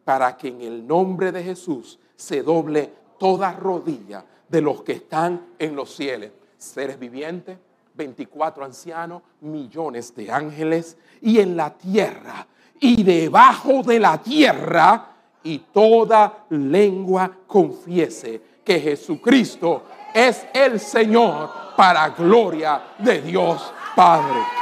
[0.03, 5.47] para que en el nombre de Jesús se doble toda rodilla de los que están
[5.59, 7.57] en los cielos, seres vivientes,
[7.93, 12.47] 24 ancianos, millones de ángeles, y en la tierra,
[12.79, 19.83] y debajo de la tierra, y toda lengua confiese que Jesucristo
[20.13, 24.58] es el Señor para gloria de Dios Padre.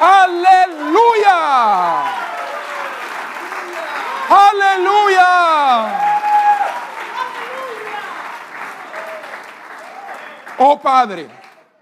[0.00, 1.38] Aleluya.
[4.30, 5.30] Aleluya.
[10.58, 11.28] Oh Padre,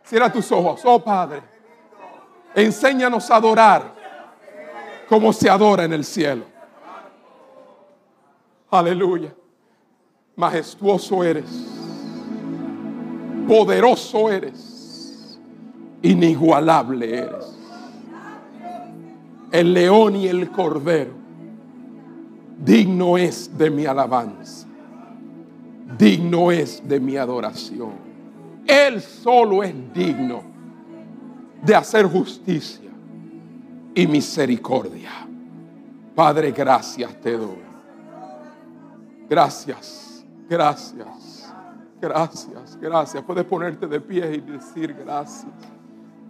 [0.04, 0.80] cierra tus ojos.
[0.84, 1.42] Oh Padre,
[2.54, 3.94] enséñanos a adorar
[5.08, 6.44] como se adora en el cielo.
[8.70, 9.32] Aleluya
[10.36, 11.50] majestuoso eres,
[13.48, 15.38] poderoso eres,
[16.02, 17.55] inigualable eres.
[19.50, 21.12] El león y el cordero,
[22.58, 24.66] digno es de mi alabanza,
[25.98, 28.06] digno es de mi adoración.
[28.66, 30.42] Él solo es digno
[31.62, 32.90] de hacer justicia
[33.94, 35.10] y misericordia.
[36.14, 37.66] Padre, gracias te doy.
[39.28, 40.06] Gracias
[40.48, 41.52] Gracias.
[42.00, 43.24] Gracias, gracias.
[43.24, 45.52] Puedes ponerte de pie y decir gracias.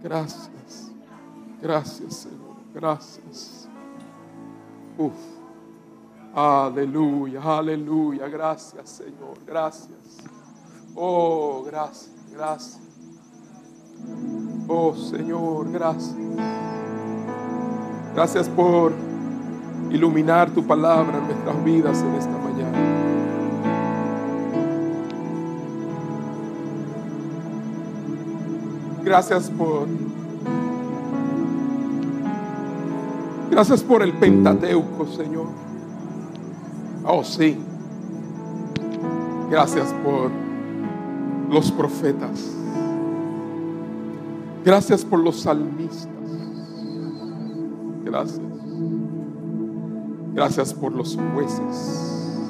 [0.03, 0.93] Gracias.
[1.61, 2.46] Gracias, Señor.
[2.77, 3.67] Gracias.
[4.99, 5.15] Uf.
[6.35, 8.29] Aleluya, aleluya.
[8.29, 9.39] Gracias, Señor.
[9.47, 10.19] Gracias.
[10.95, 12.81] Oh, gracias, gracias.
[14.69, 16.15] Oh, Señor, gracias.
[18.15, 18.93] Gracias por
[19.91, 22.79] iluminar tu palabra en nuestras vidas en esta mañana.
[29.03, 29.89] Gracias por
[33.51, 35.47] Gracias por el Pentateuco, Señor.
[37.05, 37.57] Oh, sí.
[39.51, 40.31] Gracias por
[41.51, 42.53] los profetas.
[44.65, 46.11] Gracias por los salmistas.
[48.05, 48.41] Gracias.
[50.35, 52.41] Gracias por los jueces.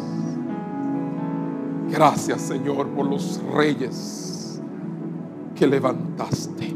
[1.90, 4.60] Gracias, Señor, por los reyes
[5.54, 6.74] que levantaste,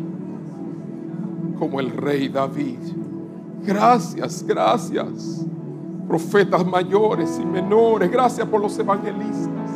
[1.58, 2.78] como el rey David.
[3.64, 5.46] Gracias, gracias.
[6.08, 8.10] Profetas mayores y menores.
[8.10, 9.70] Gracias por los evangelistas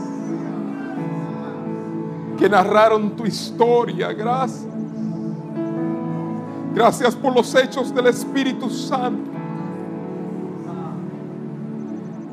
[2.38, 4.12] que narraron tu historia.
[4.12, 4.66] Gracias.
[6.74, 9.30] Gracias por los hechos del Espíritu Santo.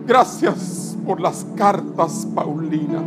[0.07, 3.03] Gracias por las cartas paulinas.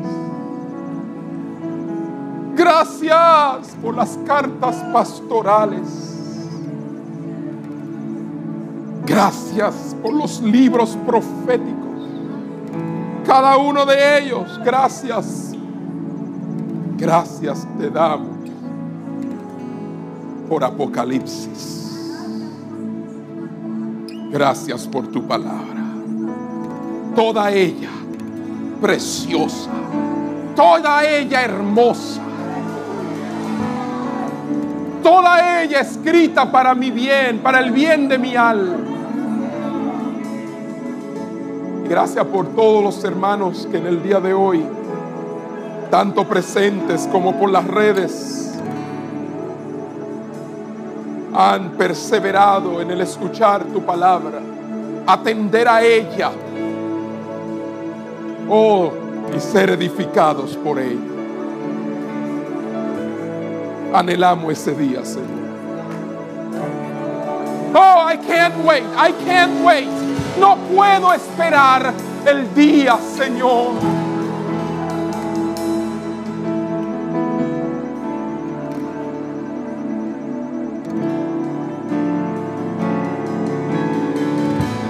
[2.54, 6.13] Gracias por las cartas pastorales.
[9.06, 11.84] Gracias por los libros proféticos.
[13.26, 15.52] Cada uno de ellos, gracias.
[16.96, 18.28] Gracias te damos
[20.48, 21.84] por Apocalipsis.
[24.30, 25.82] Gracias por tu palabra.
[27.14, 27.90] Toda ella
[28.80, 29.70] preciosa.
[30.56, 32.20] Toda ella hermosa.
[35.02, 38.93] Toda ella escrita para mi bien, para el bien de mi alma.
[41.88, 44.64] Gracias por todos los hermanos que en el día de hoy,
[45.90, 48.58] tanto presentes como por las redes,
[51.34, 54.40] han perseverado en el escuchar tu palabra,
[55.06, 56.30] atender a ella,
[58.48, 58.90] oh,
[59.36, 61.00] y ser edificados por ella.
[63.92, 65.44] Anhelamos ese día, Señor.
[67.74, 70.13] Oh, I can't wait, I can't wait.
[70.38, 71.92] No puedo esperar
[72.26, 73.72] el día, Señor.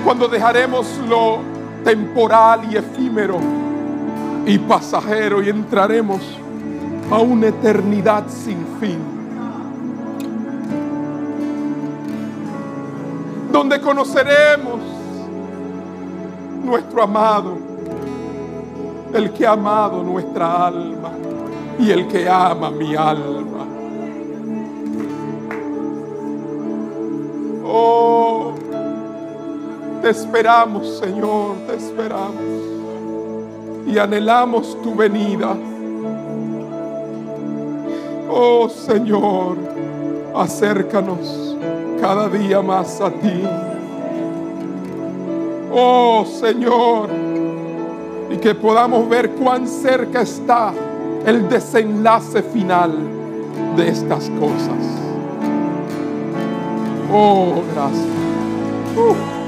[0.05, 1.41] Cuando dejaremos lo
[1.85, 3.39] temporal y efímero
[4.47, 6.21] y pasajero y entraremos
[7.11, 8.99] a una eternidad sin fin.
[13.53, 14.94] Donde conoceremos
[16.65, 17.57] nuestro amado,
[19.13, 21.13] el que ha amado nuestra alma
[21.79, 23.67] y el que ama mi alma.
[27.67, 28.53] Oh,
[30.03, 32.35] te esperamos, Señor, te esperamos.
[33.87, 35.57] Y anhelamos tu venida.
[38.31, 39.57] Oh Señor,
[40.35, 41.57] acércanos
[42.01, 43.43] cada día más a ti.
[45.77, 47.11] Oh Señor,
[48.31, 50.73] y que podamos ver cuán cerca está
[51.27, 52.97] el desenlace final
[53.77, 54.85] de estas cosas.
[57.13, 58.07] Oh, gracias.
[58.97, 59.44] Uh.